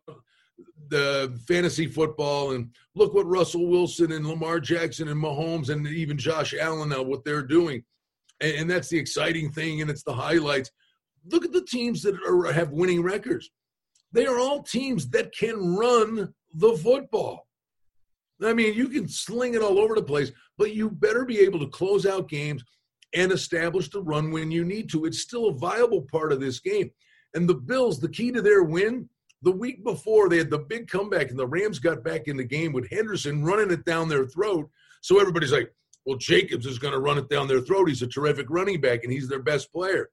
the 0.88 1.38
fantasy 1.46 1.86
football 1.86 2.52
and 2.52 2.70
look 2.94 3.14
what 3.14 3.26
Russell 3.26 3.66
Wilson 3.66 4.12
and 4.12 4.26
Lamar 4.26 4.60
Jackson 4.60 5.08
and 5.08 5.22
Mahomes 5.22 5.68
and 5.68 5.86
even 5.86 6.16
Josh 6.16 6.54
Allen 6.58 6.90
now 6.90 7.02
what 7.02 7.24
they're 7.24 7.42
doing, 7.42 7.82
and, 8.40 8.54
and 8.56 8.70
that's 8.70 8.88
the 8.88 8.98
exciting 8.98 9.50
thing 9.50 9.80
and 9.80 9.90
it's 9.90 10.02
the 10.02 10.12
highlights. 10.12 10.70
Look 11.30 11.44
at 11.44 11.52
the 11.52 11.64
teams 11.64 12.02
that 12.02 12.14
are, 12.26 12.52
have 12.52 12.70
winning 12.70 13.02
records. 13.02 13.50
They 14.12 14.26
are 14.26 14.38
all 14.38 14.62
teams 14.62 15.08
that 15.10 15.34
can 15.36 15.76
run 15.76 16.32
the 16.54 16.76
football. 16.78 17.46
I 18.42 18.52
mean, 18.52 18.74
you 18.74 18.88
can 18.88 19.08
sling 19.08 19.54
it 19.54 19.62
all 19.62 19.78
over 19.78 19.94
the 19.94 20.02
place, 20.02 20.32
but 20.56 20.74
you 20.74 20.90
better 20.90 21.24
be 21.24 21.40
able 21.40 21.58
to 21.58 21.66
close 21.66 22.06
out 22.06 22.28
games 22.28 22.62
and 23.14 23.32
establish 23.32 23.90
the 23.90 24.02
run 24.02 24.30
when 24.30 24.50
you 24.50 24.64
need 24.64 24.90
to. 24.90 25.04
It's 25.04 25.20
still 25.20 25.48
a 25.48 25.54
viable 25.54 26.02
part 26.02 26.32
of 26.32 26.40
this 26.40 26.60
game. 26.60 26.90
And 27.34 27.48
the 27.48 27.54
Bills, 27.54 28.00
the 28.00 28.08
key 28.08 28.32
to 28.32 28.42
their 28.42 28.62
win 28.62 29.08
the 29.42 29.52
week 29.52 29.84
before, 29.84 30.28
they 30.28 30.38
had 30.38 30.50
the 30.50 30.58
big 30.58 30.88
comeback, 30.88 31.30
and 31.30 31.38
the 31.38 31.46
Rams 31.46 31.78
got 31.78 32.02
back 32.02 32.26
in 32.26 32.36
the 32.36 32.44
game 32.44 32.72
with 32.72 32.90
Henderson 32.90 33.44
running 33.44 33.70
it 33.70 33.84
down 33.84 34.08
their 34.08 34.26
throat. 34.26 34.68
So 35.00 35.20
everybody's 35.20 35.52
like, 35.52 35.72
well, 36.04 36.16
Jacobs 36.16 36.66
is 36.66 36.78
going 36.78 36.92
to 36.92 37.00
run 37.00 37.18
it 37.18 37.28
down 37.28 37.48
their 37.48 37.60
throat. 37.60 37.88
He's 37.88 38.02
a 38.02 38.06
terrific 38.06 38.46
running 38.48 38.80
back, 38.80 39.04
and 39.04 39.12
he's 39.12 39.28
their 39.28 39.42
best 39.42 39.72
player. 39.72 40.10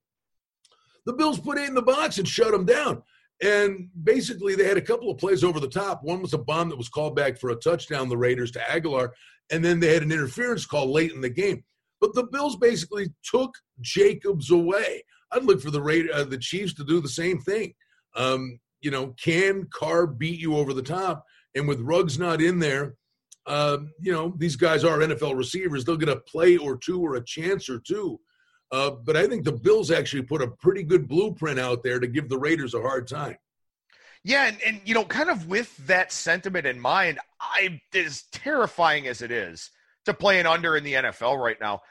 The 1.05 1.13
Bills 1.13 1.39
put 1.39 1.57
it 1.57 1.67
in 1.67 1.75
the 1.75 1.81
box 1.81 2.17
and 2.17 2.27
shut 2.27 2.53
him 2.53 2.65
down. 2.65 3.01
And 3.41 3.89
basically, 4.03 4.55
they 4.55 4.67
had 4.67 4.77
a 4.77 4.81
couple 4.81 5.09
of 5.09 5.17
plays 5.17 5.43
over 5.43 5.59
the 5.59 5.67
top. 5.67 6.03
One 6.03 6.21
was 6.21 6.33
a 6.33 6.37
bomb 6.37 6.69
that 6.69 6.77
was 6.77 6.89
called 6.89 7.15
back 7.15 7.37
for 7.37 7.49
a 7.49 7.55
touchdown, 7.55 8.09
the 8.09 8.17
Raiders 8.17 8.51
to 8.51 8.59
Agholor. 8.59 9.09
And 9.51 9.63
then 9.63 9.79
they 9.79 9.93
had 9.93 10.03
an 10.03 10.11
interference 10.11 10.65
call 10.65 10.91
late 10.91 11.11
in 11.11 11.21
the 11.21 11.29
game. 11.29 11.63
But 12.05 12.13
the 12.13 12.27
Bills 12.27 12.55
basically 12.55 13.07
took 13.23 13.55
Jacobs 13.81 14.51
away. 14.51 15.03
I'd 15.31 15.43
look 15.43 15.59
for 15.59 15.71
the 15.71 16.11
uh, 16.13 16.23
the 16.25 16.37
Chiefs 16.37 16.75
to 16.75 16.83
do 16.83 17.01
the 17.01 17.09
same 17.09 17.39
thing. 17.39 17.73
Um, 18.15 18.59
you 18.79 18.91
know, 18.91 19.15
can 19.19 19.67
Carr 19.73 20.05
beat 20.05 20.39
you 20.39 20.55
over 20.55 20.71
the 20.71 20.83
top? 20.83 21.25
And 21.55 21.67
with 21.67 21.81
Ruggs 21.81 22.19
not 22.19 22.43
in 22.43 22.59
there, 22.59 22.93
uh, 23.47 23.77
you 23.99 24.11
know, 24.11 24.35
these 24.37 24.55
guys 24.55 24.83
are 24.83 24.99
NFL 24.99 25.35
receivers. 25.35 25.83
They'll 25.83 25.97
get 25.97 26.09
a 26.09 26.17
play 26.17 26.57
or 26.57 26.77
two 26.77 27.01
or 27.01 27.15
a 27.15 27.25
chance 27.25 27.69
or 27.69 27.79
two. 27.79 28.19
Uh, 28.71 28.91
but 28.91 29.17
I 29.17 29.25
think 29.25 29.43
the 29.43 29.51
Bills 29.51 29.89
actually 29.89 30.23
put 30.23 30.43
a 30.43 30.47
pretty 30.47 30.83
good 30.83 31.07
blueprint 31.07 31.57
out 31.57 31.81
there 31.81 31.99
to 31.99 32.05
give 32.05 32.29
the 32.29 32.37
Raiders 32.37 32.75
a 32.75 32.81
hard 32.81 33.07
time. 33.07 33.37
Yeah, 34.23 34.45
and, 34.45 34.57
and 34.63 34.81
you 34.85 34.93
know, 34.93 35.05
kind 35.05 35.31
of 35.31 35.47
with 35.47 35.75
that 35.87 36.11
sentiment 36.11 36.67
in 36.67 36.79
mind, 36.79 37.17
I 37.41 37.81
as 37.95 38.25
terrifying 38.31 39.07
as 39.07 39.23
it 39.23 39.31
is 39.31 39.71
to 40.05 40.13
play 40.13 40.39
an 40.39 40.45
under 40.45 40.77
in 40.77 40.83
the 40.83 40.93
NFL 40.93 41.37
right 41.43 41.59
now, 41.59 41.81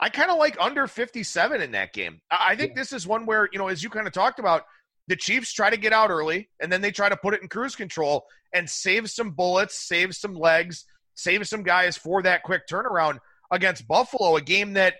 I 0.00 0.08
kind 0.08 0.30
of 0.30 0.38
like 0.38 0.56
under 0.60 0.86
57 0.86 1.60
in 1.60 1.72
that 1.72 1.92
game. 1.92 2.20
I 2.30 2.56
think 2.56 2.70
yeah. 2.70 2.82
this 2.82 2.92
is 2.92 3.06
one 3.06 3.26
where, 3.26 3.48
you 3.52 3.58
know, 3.58 3.68
as 3.68 3.82
you 3.82 3.90
kind 3.90 4.06
of 4.06 4.12
talked 4.12 4.38
about, 4.38 4.62
the 5.06 5.16
Chiefs 5.16 5.52
try 5.52 5.70
to 5.70 5.76
get 5.76 5.92
out 5.92 6.10
early 6.10 6.48
and 6.60 6.72
then 6.72 6.80
they 6.80 6.90
try 6.90 7.08
to 7.08 7.16
put 7.16 7.34
it 7.34 7.42
in 7.42 7.48
cruise 7.48 7.76
control 7.76 8.24
and 8.52 8.68
save 8.68 9.10
some 9.10 9.30
bullets, 9.30 9.78
save 9.78 10.14
some 10.14 10.34
legs, 10.34 10.84
save 11.14 11.46
some 11.46 11.62
guys 11.62 11.96
for 11.96 12.22
that 12.22 12.42
quick 12.42 12.66
turnaround 12.68 13.18
against 13.50 13.86
Buffalo, 13.86 14.36
a 14.36 14.40
game 14.40 14.72
that, 14.74 14.94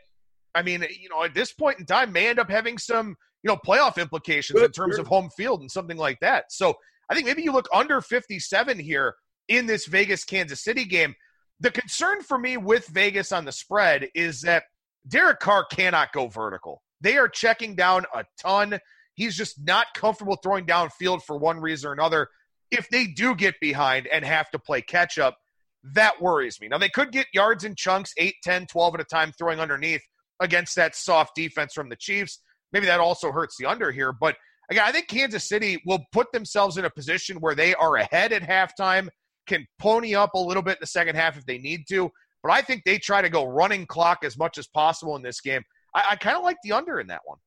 I 0.54 0.62
mean, 0.62 0.86
you 1.00 1.08
know, 1.08 1.24
at 1.24 1.34
this 1.34 1.52
point 1.52 1.78
in 1.80 1.86
time 1.86 2.12
may 2.12 2.28
end 2.28 2.38
up 2.38 2.50
having 2.50 2.78
some, 2.78 3.16
you 3.42 3.48
know, 3.48 3.56
playoff 3.56 4.00
implications 4.00 4.60
in 4.60 4.70
terms 4.70 4.98
of 4.98 5.06
home 5.06 5.30
field 5.36 5.60
and 5.60 5.70
something 5.70 5.96
like 5.96 6.20
that. 6.20 6.52
So 6.52 6.74
I 7.10 7.14
think 7.14 7.26
maybe 7.26 7.42
you 7.42 7.52
look 7.52 7.68
under 7.72 8.00
57 8.00 8.78
here 8.78 9.14
in 9.48 9.66
this 9.66 9.86
Vegas 9.86 10.24
Kansas 10.24 10.62
City 10.62 10.84
game. 10.84 11.14
The 11.60 11.70
concern 11.70 12.22
for 12.22 12.38
me 12.38 12.56
with 12.56 12.86
Vegas 12.88 13.32
on 13.32 13.44
the 13.44 13.52
spread 13.52 14.08
is 14.14 14.42
that 14.42 14.64
Derek 15.06 15.40
Carr 15.40 15.64
cannot 15.64 16.12
go 16.12 16.28
vertical. 16.28 16.82
They 17.00 17.16
are 17.16 17.28
checking 17.28 17.74
down 17.74 18.06
a 18.14 18.24
ton. 18.40 18.78
He's 19.14 19.36
just 19.36 19.62
not 19.62 19.86
comfortable 19.94 20.36
throwing 20.42 20.66
downfield 20.66 21.22
for 21.22 21.36
one 21.36 21.60
reason 21.60 21.90
or 21.90 21.92
another. 21.92 22.28
If 22.70 22.88
they 22.88 23.06
do 23.06 23.34
get 23.34 23.54
behind 23.60 24.06
and 24.06 24.24
have 24.24 24.50
to 24.50 24.58
play 24.58 24.80
catch 24.80 25.18
up, 25.18 25.36
that 25.92 26.20
worries 26.20 26.60
me. 26.60 26.68
Now, 26.68 26.78
they 26.78 26.88
could 26.88 27.12
get 27.12 27.26
yards 27.34 27.64
in 27.64 27.74
chunks, 27.76 28.12
8, 28.16 28.34
10, 28.42 28.66
12 28.66 28.94
at 28.94 29.00
a 29.00 29.04
time, 29.04 29.32
throwing 29.32 29.60
underneath 29.60 30.02
against 30.40 30.76
that 30.76 30.96
soft 30.96 31.34
defense 31.36 31.74
from 31.74 31.90
the 31.90 31.96
Chiefs. 31.96 32.40
Maybe 32.72 32.86
that 32.86 33.00
also 33.00 33.30
hurts 33.30 33.56
the 33.58 33.66
under 33.66 33.92
here. 33.92 34.12
But 34.12 34.36
again, 34.70 34.84
I 34.86 34.92
think 34.92 35.08
Kansas 35.08 35.46
City 35.46 35.82
will 35.84 36.00
put 36.10 36.32
themselves 36.32 36.78
in 36.78 36.86
a 36.86 36.90
position 36.90 37.36
where 37.36 37.54
they 37.54 37.74
are 37.74 37.96
ahead 37.96 38.32
at 38.32 38.42
halftime, 38.42 39.08
can 39.46 39.66
pony 39.78 40.14
up 40.14 40.34
a 40.34 40.38
little 40.38 40.62
bit 40.62 40.78
in 40.78 40.80
the 40.80 40.86
second 40.86 41.16
half 41.16 41.36
if 41.36 41.44
they 41.44 41.58
need 41.58 41.86
to. 41.90 42.10
But 42.44 42.52
I 42.52 42.60
think 42.60 42.82
they 42.84 42.98
try 42.98 43.22
to 43.22 43.30
go 43.30 43.46
running 43.46 43.86
clock 43.86 44.18
as 44.22 44.36
much 44.36 44.58
as 44.58 44.66
possible 44.66 45.16
in 45.16 45.22
this 45.22 45.40
game. 45.40 45.62
I, 45.94 46.04
I 46.10 46.16
kind 46.16 46.36
of 46.36 46.44
like 46.44 46.58
the 46.62 46.72
under 46.72 47.00
in 47.00 47.06
that 47.06 47.22
one. 47.24 47.38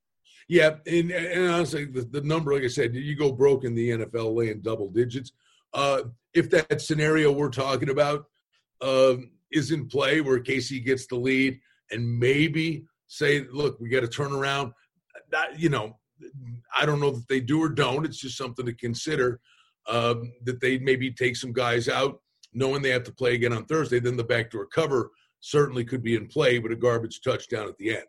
Yeah, 0.50 0.72
and, 0.88 1.12
and 1.12 1.50
honestly, 1.52 1.86
the, 1.86 2.02
the, 2.02 2.22
number, 2.22 2.54
like 2.54 2.64
I 2.64 2.68
said, 2.68 2.96
you 2.96 3.16
go 3.16 3.32
broke 3.32 3.64
in 3.64 3.76
the 3.76 3.92
NFL 3.92 4.36
laying 4.36 4.62
double 4.62 4.90
digits. 4.90 5.34
Uh, 5.74 6.04
if 6.34 6.50
that 6.50 6.82
scenario 6.82 7.32
we're 7.32 7.50
talking 7.50 7.90
about 7.90 8.26
uh, 8.82 9.18
is 9.52 9.72
in 9.72 9.88
play, 9.88 10.22
where 10.22 10.40
Casey 10.40 10.80
gets 10.80 11.06
the 11.06 11.16
lead, 11.16 11.60
and 11.92 12.20
maybe 12.20 12.86
say, 13.08 13.46
"Look, 13.52 13.80
we 13.80 13.90
got 13.90 14.02
to 14.02 14.08
turn 14.08 14.32
around," 14.32 14.72
that, 15.32 15.60
you 15.60 15.70
know, 15.70 15.98
I 16.76 16.86
don't 16.86 17.02
know 17.02 17.12
that 17.12 17.28
they 17.28 17.42
do 17.42 17.62
or 17.62 17.70
don't. 17.70 18.06
It's 18.06 18.20
just 18.20 18.38
something 18.38 18.66
to 18.66 18.74
consider 18.74 19.42
um, 19.88 20.32
that 20.46 20.62
they 20.62 20.80
maybe 20.80 21.12
take 21.12 21.36
some 21.36 21.52
guys 21.52 21.90
out, 21.90 22.22
knowing 22.58 22.82
they 22.82 22.90
have 22.90 23.04
to 23.04 23.12
play 23.12 23.36
again 23.36 23.54
on 23.54 23.66
Thursday. 23.66 24.00
Then 24.00 24.18
the 24.18 24.24
backdoor 24.24 24.66
cover 24.66 25.12
certainly 25.40 25.86
could 25.86 26.02
be 26.02 26.16
in 26.16 26.28
play, 26.28 26.58
but 26.58 26.72
a 26.72 26.76
garbage 26.76 27.22
touchdown 27.22 27.68
at 27.68 27.78
the 27.78 27.92
end. 27.92 28.06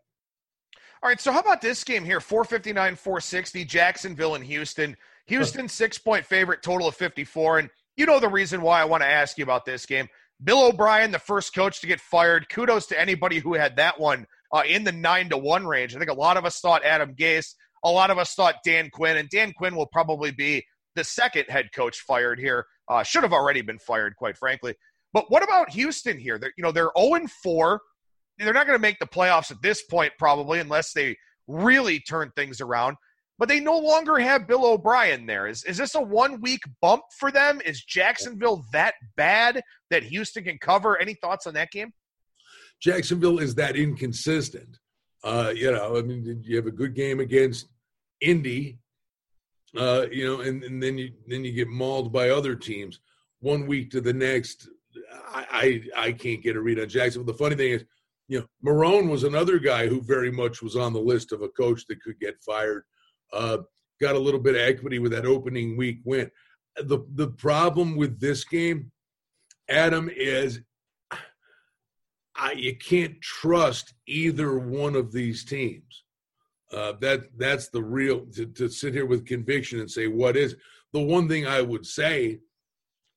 All 1.02 1.08
right, 1.08 1.20
so 1.20 1.30
how 1.30 1.40
about 1.40 1.60
this 1.60 1.84
game 1.84 2.04
here? 2.04 2.18
459, 2.18 2.96
460, 2.96 3.64
Jacksonville 3.66 4.34
and 4.34 4.44
Houston. 4.44 4.96
Houston, 5.26 5.68
six 5.68 5.98
point 5.98 6.24
favorite, 6.24 6.62
total 6.62 6.88
of 6.88 6.96
54. 6.96 7.58
And 7.58 7.70
you 7.96 8.06
know 8.06 8.18
the 8.18 8.28
reason 8.28 8.62
why 8.62 8.80
I 8.80 8.86
want 8.86 9.02
to 9.02 9.08
ask 9.08 9.36
you 9.36 9.44
about 9.44 9.64
this 9.64 9.86
game. 9.86 10.08
Bill 10.42 10.66
O'Brien, 10.66 11.10
the 11.10 11.18
first 11.18 11.54
coach 11.54 11.80
to 11.80 11.86
get 11.86 12.00
fired. 12.00 12.48
Kudos 12.48 12.86
to 12.86 13.00
anybody 13.00 13.38
who 13.38 13.54
had 13.54 13.76
that 13.76 14.00
one 14.00 14.26
uh, 14.52 14.62
in 14.66 14.82
the 14.82 14.92
nine 14.92 15.28
to 15.28 15.36
one 15.36 15.66
range. 15.66 15.94
I 15.94 15.98
think 15.98 16.10
a 16.10 16.14
lot 16.14 16.36
of 16.36 16.44
us 16.44 16.60
thought 16.60 16.84
Adam 16.84 17.14
Gase. 17.14 17.54
A 17.84 17.90
lot 17.90 18.10
of 18.10 18.18
us 18.18 18.34
thought 18.34 18.56
Dan 18.64 18.90
Quinn, 18.90 19.18
and 19.18 19.28
Dan 19.28 19.52
Quinn 19.52 19.76
will 19.76 19.86
probably 19.86 20.32
be 20.32 20.64
the 20.98 21.04
second 21.04 21.46
head 21.48 21.70
coach 21.74 22.00
fired 22.00 22.38
here. 22.38 22.66
Uh, 22.88 23.02
should 23.02 23.22
have 23.22 23.32
already 23.32 23.62
been 23.62 23.78
fired, 23.78 24.16
quite 24.16 24.36
frankly. 24.36 24.74
But 25.12 25.30
what 25.30 25.42
about 25.42 25.70
Houston 25.70 26.18
here? 26.18 26.38
They're, 26.38 26.52
you 26.56 26.62
know, 26.62 26.72
they're 26.72 26.90
0 26.98 27.26
4 27.42 27.80
they're 28.38 28.54
not 28.54 28.66
going 28.66 28.78
to 28.78 28.82
make 28.82 28.98
the 28.98 29.06
playoffs 29.06 29.50
at 29.50 29.60
this 29.62 29.82
point, 29.82 30.12
probably, 30.18 30.60
unless 30.60 30.92
they 30.92 31.16
really 31.46 32.00
turn 32.00 32.30
things 32.36 32.60
around. 32.60 32.96
But 33.38 33.48
they 33.48 33.60
no 33.60 33.78
longer 33.78 34.18
have 34.18 34.48
Bill 34.48 34.66
O'Brien 34.66 35.26
there. 35.26 35.46
Is, 35.46 35.64
is 35.64 35.76
this 35.76 35.94
a 35.94 36.00
one 36.00 36.40
week 36.40 36.60
bump 36.80 37.02
for 37.18 37.30
them? 37.30 37.60
Is 37.64 37.84
Jacksonville 37.84 38.64
that 38.72 38.94
bad 39.16 39.62
that 39.90 40.02
Houston 40.02 40.44
can 40.44 40.58
cover? 40.58 41.00
Any 41.00 41.14
thoughts 41.14 41.46
on 41.46 41.54
that 41.54 41.70
game? 41.70 41.92
Jacksonville 42.80 43.38
is 43.38 43.54
that 43.56 43.76
inconsistent. 43.76 44.78
Uh, 45.22 45.52
you 45.54 45.70
know, 45.70 45.96
I 45.96 46.02
mean, 46.02 46.42
you 46.44 46.56
have 46.56 46.66
a 46.66 46.72
good 46.72 46.94
game 46.94 47.20
against 47.20 47.68
Indy, 48.20 48.78
uh, 49.76 50.06
you 50.10 50.26
know, 50.26 50.40
and, 50.40 50.62
and 50.64 50.82
then 50.82 50.98
you 50.98 51.12
then 51.26 51.44
you 51.44 51.52
get 51.52 51.68
mauled 51.68 52.12
by 52.12 52.30
other 52.30 52.54
teams 52.54 53.00
one 53.40 53.66
week 53.66 53.90
to 53.90 54.00
the 54.00 54.12
next. 54.12 54.68
I, 55.30 55.82
I 55.96 56.06
I 56.06 56.12
can't 56.12 56.42
get 56.42 56.56
a 56.56 56.60
read 56.60 56.80
on 56.80 56.88
Jacksonville. 56.88 57.32
The 57.32 57.38
funny 57.38 57.56
thing 57.56 57.72
is, 57.72 57.84
you 58.28 58.40
know, 58.40 58.46
Marrone 58.64 59.10
was 59.10 59.24
another 59.24 59.58
guy 59.58 59.86
who 59.86 60.00
very 60.02 60.32
much 60.32 60.62
was 60.62 60.76
on 60.76 60.92
the 60.92 61.00
list 61.00 61.32
of 61.32 61.42
a 61.42 61.48
coach 61.48 61.86
that 61.88 62.02
could 62.02 62.18
get 62.18 62.42
fired. 62.42 62.84
Uh, 63.32 63.58
got 64.00 64.16
a 64.16 64.18
little 64.18 64.40
bit 64.40 64.54
of 64.54 64.60
equity 64.60 64.98
with 64.98 65.12
that 65.12 65.26
opening 65.26 65.76
week 65.76 65.98
win. 66.04 66.30
The 66.76 67.00
the 67.14 67.28
problem 67.28 67.96
with 67.96 68.20
this 68.20 68.44
game, 68.44 68.90
Adam, 69.68 70.08
is 70.08 70.60
I, 72.38 72.52
you 72.52 72.76
can't 72.76 73.20
trust 73.20 73.94
either 74.06 74.58
one 74.58 74.94
of 74.94 75.12
these 75.12 75.44
teams. 75.44 76.04
Uh, 76.72 76.92
that 77.00 77.24
that's 77.38 77.68
the 77.68 77.82
real 77.82 78.26
to, 78.26 78.44
to 78.44 78.68
sit 78.68 78.92
here 78.92 79.06
with 79.06 79.24
conviction 79.24 79.80
and 79.80 79.90
say 79.90 80.06
what 80.06 80.36
is 80.36 80.54
the 80.92 81.00
one 81.00 81.26
thing 81.26 81.46
I 81.46 81.62
would 81.62 81.86
say 81.86 82.40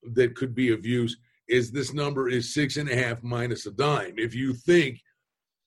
that 0.03 0.35
could 0.35 0.55
be 0.55 0.71
of 0.71 0.85
use 0.85 1.17
is 1.47 1.71
this 1.71 1.93
number 1.93 2.29
is 2.29 2.53
six 2.53 2.77
and 2.77 2.89
a 2.89 2.95
half 2.95 3.21
minus 3.23 3.65
a 3.65 3.71
dime. 3.71 4.13
If 4.17 4.33
you 4.33 4.53
think, 4.53 5.01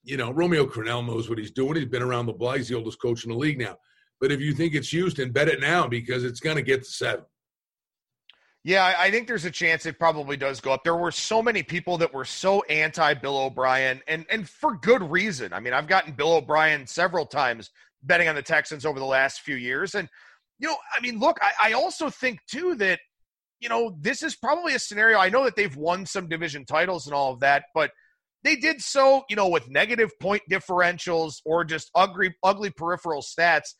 you 0.03 0.17
know, 0.17 0.31
Romeo 0.31 0.65
Crennel 0.65 1.05
knows 1.05 1.29
what 1.29 1.37
he's 1.37 1.51
doing. 1.51 1.75
He's 1.75 1.85
been 1.85 2.01
around 2.01 2.25
the 2.25 2.33
block. 2.33 2.57
He's 2.57 2.69
the 2.69 2.75
oldest 2.75 3.01
coach 3.01 3.23
in 3.23 3.31
the 3.31 3.37
league 3.37 3.59
now. 3.59 3.77
But 4.19 4.31
if 4.31 4.39
you 4.39 4.53
think 4.53 4.73
it's 4.73 4.89
Houston, 4.89 5.31
bet 5.31 5.47
it 5.47 5.59
now 5.59 5.87
because 5.87 6.23
it's 6.23 6.39
going 6.39 6.55
to 6.55 6.61
get 6.61 6.83
to 6.83 6.89
seven. 6.89 7.25
Yeah, 8.65 8.95
I 8.97 9.11
think 9.11 9.27
there's 9.27 9.45
a 9.45 9.51
chance 9.51 9.85
it 9.85 9.99
probably 9.99 10.37
does 10.37 10.59
go 10.59 10.73
up. 10.73 10.83
There 10.83 10.95
were 10.95 11.11
so 11.11 11.39
many 11.39 11.61
people 11.61 11.99
that 11.99 12.11
were 12.11 12.25
so 12.25 12.63
anti 12.63 13.13
Bill 13.13 13.37
O'Brien, 13.37 14.01
and 14.07 14.25
and 14.27 14.49
for 14.49 14.75
good 14.75 15.03
reason. 15.03 15.53
I 15.53 15.59
mean, 15.59 15.71
I've 15.71 15.85
gotten 15.85 16.13
Bill 16.13 16.33
O'Brien 16.33 16.87
several 16.87 17.27
times 17.27 17.69
betting 18.01 18.27
on 18.27 18.33
the 18.33 18.41
Texans 18.41 18.83
over 18.83 18.97
the 18.97 19.05
last 19.05 19.41
few 19.41 19.55
years, 19.55 19.93
and 19.93 20.09
you 20.57 20.67
know, 20.67 20.77
I 20.97 20.99
mean, 20.99 21.19
look, 21.19 21.37
I, 21.43 21.69
I 21.69 21.73
also 21.73 22.09
think 22.09 22.39
too 22.49 22.73
that 22.77 23.01
you 23.59 23.69
know 23.69 23.95
this 24.01 24.23
is 24.23 24.35
probably 24.35 24.73
a 24.73 24.79
scenario. 24.79 25.19
I 25.19 25.29
know 25.29 25.43
that 25.43 25.55
they've 25.55 25.77
won 25.77 26.07
some 26.07 26.27
division 26.27 26.65
titles 26.65 27.05
and 27.05 27.13
all 27.13 27.33
of 27.33 27.41
that, 27.41 27.65
but 27.75 27.91
they 28.43 28.55
did 28.55 28.81
so, 28.81 29.25
you 29.29 29.35
know, 29.35 29.47
with 29.47 29.69
negative 29.69 30.09
point 30.19 30.41
differentials 30.49 31.35
or 31.45 31.65
just 31.65 31.91
ugly, 31.93 32.33
ugly 32.41 32.71
peripheral 32.71 33.21
stats. 33.21 33.75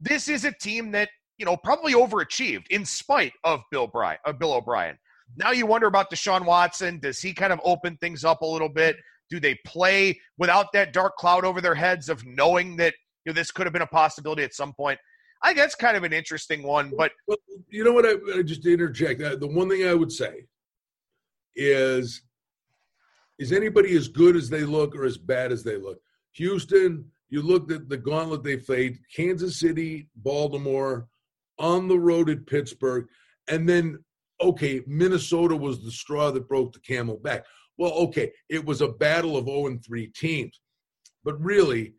This 0.00 0.28
is 0.28 0.46
a 0.46 0.52
team 0.52 0.92
that 0.92 1.10
you 1.40 1.46
know, 1.46 1.56
probably 1.56 1.94
overachieved 1.94 2.66
in 2.68 2.84
spite 2.84 3.32
of 3.44 3.62
Bill 3.70 3.86
Bryan, 3.86 4.18
of 4.26 4.38
Bill 4.38 4.52
O'Brien. 4.52 4.98
Now 5.36 5.52
you 5.52 5.64
wonder 5.64 5.86
about 5.86 6.10
Deshaun 6.10 6.44
Watson. 6.44 7.00
Does 7.00 7.18
he 7.18 7.32
kind 7.32 7.50
of 7.50 7.58
open 7.64 7.96
things 7.96 8.24
up 8.24 8.42
a 8.42 8.46
little 8.46 8.68
bit? 8.68 8.96
Do 9.30 9.40
they 9.40 9.58
play 9.64 10.20
without 10.36 10.66
that 10.74 10.92
dark 10.92 11.16
cloud 11.16 11.46
over 11.46 11.62
their 11.62 11.74
heads 11.74 12.10
of 12.10 12.26
knowing 12.26 12.76
that 12.76 12.92
you 13.24 13.32
know 13.32 13.34
this 13.34 13.50
could 13.50 13.64
have 13.64 13.72
been 13.72 13.80
a 13.80 13.86
possibility 13.86 14.42
at 14.42 14.52
some 14.52 14.74
point? 14.74 14.98
I 15.42 15.54
that's 15.54 15.74
kind 15.74 15.96
of 15.96 16.04
an 16.04 16.12
interesting 16.12 16.62
one. 16.62 16.92
But 16.94 17.12
well, 17.26 17.38
you 17.70 17.84
know 17.84 17.92
what? 17.92 18.04
I, 18.04 18.16
I 18.38 18.42
just 18.42 18.66
interject. 18.66 19.22
Uh, 19.22 19.36
the 19.36 19.46
one 19.46 19.70
thing 19.70 19.86
I 19.86 19.94
would 19.94 20.12
say 20.12 20.44
is: 21.56 22.20
is 23.38 23.50
anybody 23.50 23.96
as 23.96 24.08
good 24.08 24.36
as 24.36 24.50
they 24.50 24.64
look 24.64 24.94
or 24.94 25.04
as 25.04 25.16
bad 25.16 25.52
as 25.52 25.64
they 25.64 25.78
look? 25.78 25.98
Houston. 26.32 27.06
You 27.32 27.42
looked 27.42 27.70
at 27.70 27.88
the 27.88 27.96
gauntlet 27.96 28.42
they 28.42 28.56
played: 28.56 28.98
Kansas 29.14 29.56
City, 29.56 30.08
Baltimore, 30.16 31.06
on 31.60 31.86
the 31.86 31.98
road 31.98 32.28
at 32.28 32.46
Pittsburgh, 32.46 33.06
and 33.48 33.68
then 33.68 33.98
okay, 34.40 34.82
Minnesota 34.86 35.54
was 35.54 35.84
the 35.84 35.90
straw 35.90 36.30
that 36.30 36.48
broke 36.48 36.72
the 36.72 36.80
camel 36.80 37.18
back. 37.18 37.44
Well, 37.76 37.92
okay, 37.92 38.32
it 38.48 38.64
was 38.64 38.80
a 38.80 38.88
battle 38.88 39.36
of 39.36 39.46
0 39.46 39.66
and 39.66 39.84
3 39.84 40.06
teams. 40.08 40.60
But 41.24 41.40
really, 41.40 41.94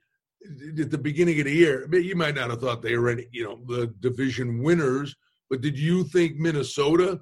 at 0.80 0.90
the 0.90 0.98
beginning 0.98 1.40
of 1.40 1.46
the 1.46 1.54
year, 1.54 1.88
you 1.94 2.16
might 2.16 2.36
not 2.36 2.50
have 2.50 2.62
thought 2.62 2.82
they 2.82 2.98
were, 2.98 3.10
any, 3.10 3.28
you 3.32 3.44
know, 3.44 3.62
the 3.68 3.94
division 4.00 4.64
winners. 4.64 5.16
But 5.50 5.62
did 5.62 5.78
you 5.78 6.04
think 6.06 6.38
Minnesota, 6.38 7.22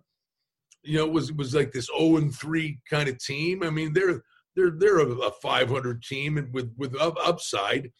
you 0.84 0.98
know, 0.98 1.08
was 1.08 1.34
was 1.34 1.54
like 1.54 1.72
this 1.72 1.90
0 1.98 2.18
and 2.18 2.34
3 2.34 2.80
kind 2.90 3.10
of 3.10 3.18
team? 3.20 3.64
I 3.64 3.70
mean, 3.70 3.94
they're 3.94 4.22
they're 4.56 4.72
they're 4.72 5.00
a, 5.00 5.32
500 5.42 6.04
team 6.04 6.38
and 6.38 6.54
with 6.54 6.74
with 6.78 6.96
upside, 7.00 7.92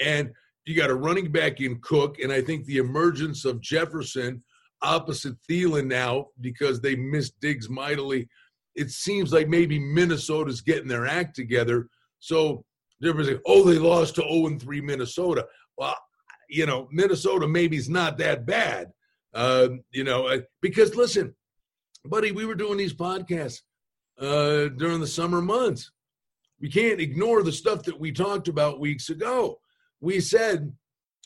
and 0.00 0.30
you 0.70 0.76
got 0.76 0.88
a 0.88 0.94
running 0.94 1.32
back 1.32 1.60
in 1.60 1.80
Cook, 1.80 2.20
and 2.20 2.32
I 2.32 2.40
think 2.40 2.64
the 2.64 2.78
emergence 2.78 3.44
of 3.44 3.60
Jefferson 3.60 4.42
opposite 4.82 5.34
Thielen 5.48 5.86
now 5.86 6.26
because 6.40 6.80
they 6.80 6.94
missed 6.94 7.34
Diggs 7.40 7.68
mightily. 7.68 8.28
It 8.76 8.90
seems 8.90 9.32
like 9.32 9.48
maybe 9.48 9.80
Minnesota's 9.80 10.60
getting 10.60 10.88
their 10.88 11.06
act 11.06 11.34
together. 11.34 11.88
So 12.20 12.64
was 13.02 13.28
like, 13.28 13.40
oh, 13.46 13.64
they 13.64 13.78
lost 13.78 14.14
to 14.14 14.22
0 14.22 14.58
3 14.58 14.80
Minnesota. 14.80 15.46
Well, 15.76 15.96
you 16.48 16.66
know, 16.66 16.88
Minnesota 16.92 17.48
maybe 17.48 17.76
is 17.76 17.88
not 17.88 18.16
that 18.18 18.46
bad. 18.46 18.92
Uh, 19.34 19.70
you 19.90 20.04
know, 20.04 20.26
uh, 20.26 20.38
because 20.62 20.94
listen, 20.94 21.34
buddy, 22.04 22.30
we 22.30 22.46
were 22.46 22.54
doing 22.54 22.78
these 22.78 22.94
podcasts 22.94 23.60
uh, 24.20 24.68
during 24.76 25.00
the 25.00 25.06
summer 25.06 25.40
months. 25.40 25.90
We 26.60 26.70
can't 26.70 27.00
ignore 27.00 27.42
the 27.42 27.52
stuff 27.52 27.82
that 27.84 27.98
we 27.98 28.12
talked 28.12 28.46
about 28.46 28.80
weeks 28.80 29.10
ago 29.10 29.58
we 30.00 30.20
said 30.20 30.72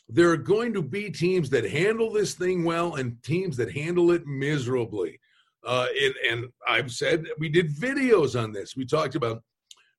there 0.07 0.29
are 0.29 0.37
going 0.37 0.73
to 0.73 0.81
be 0.81 1.09
teams 1.09 1.49
that 1.49 1.69
handle 1.69 2.11
this 2.11 2.33
thing 2.33 2.63
well 2.63 2.95
and 2.95 3.21
teams 3.23 3.57
that 3.57 3.71
handle 3.71 4.11
it 4.11 4.25
miserably. 4.25 5.19
Uh, 5.65 5.87
and, 5.99 6.13
and 6.29 6.45
I've 6.67 6.91
said 6.91 7.25
we 7.39 7.49
did 7.49 7.75
videos 7.75 8.39
on 8.41 8.51
this. 8.51 8.75
We 8.75 8.85
talked 8.85 9.15
about 9.15 9.41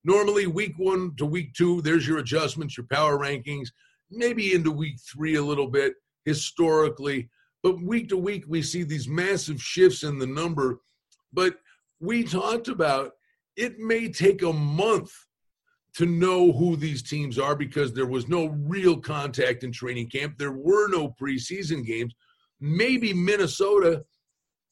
normally 0.05 0.47
week 0.47 0.75
one 0.77 1.15
to 1.17 1.27
week 1.27 1.55
two, 1.55 1.83
there's 1.83 2.07
your 2.07 2.19
adjustments, 2.19 2.77
your 2.77 2.87
power 2.87 3.19
rankings, 3.19 3.69
maybe 4.11 4.55
into 4.55 4.71
week 4.71 4.97
three 5.13 5.35
a 5.35 5.43
little 5.43 5.67
bit 5.67 5.95
historically. 6.25 7.29
But 7.65 7.83
week 7.83 8.09
to 8.11 8.17
week, 8.17 8.45
we 8.47 8.63
see 8.63 8.85
these 8.85 9.09
massive 9.09 9.61
shifts 9.61 10.05
in 10.05 10.21
the 10.21 10.27
number. 10.27 10.79
But 11.33 11.57
we 11.99 12.23
talked 12.23 12.69
about 12.69 13.13
it 13.57 13.81
may 13.81 14.09
take 14.09 14.43
a 14.43 14.53
month 14.53 15.13
to 15.97 16.07
know 16.07 16.53
who 16.53 16.77
these 16.77 17.03
teams 17.03 17.39
are 17.39 17.57
because 17.57 17.93
there 17.93 18.07
was 18.07 18.29
no 18.29 18.49
real 18.49 18.99
contact 18.99 19.65
in 19.65 19.73
training 19.73 20.11
camp. 20.11 20.37
There 20.37 20.53
were 20.53 20.89
no 20.89 21.15
preseason 21.21 21.85
games. 21.85 22.15
Maybe 22.61 23.15
Minnesota 23.15 24.05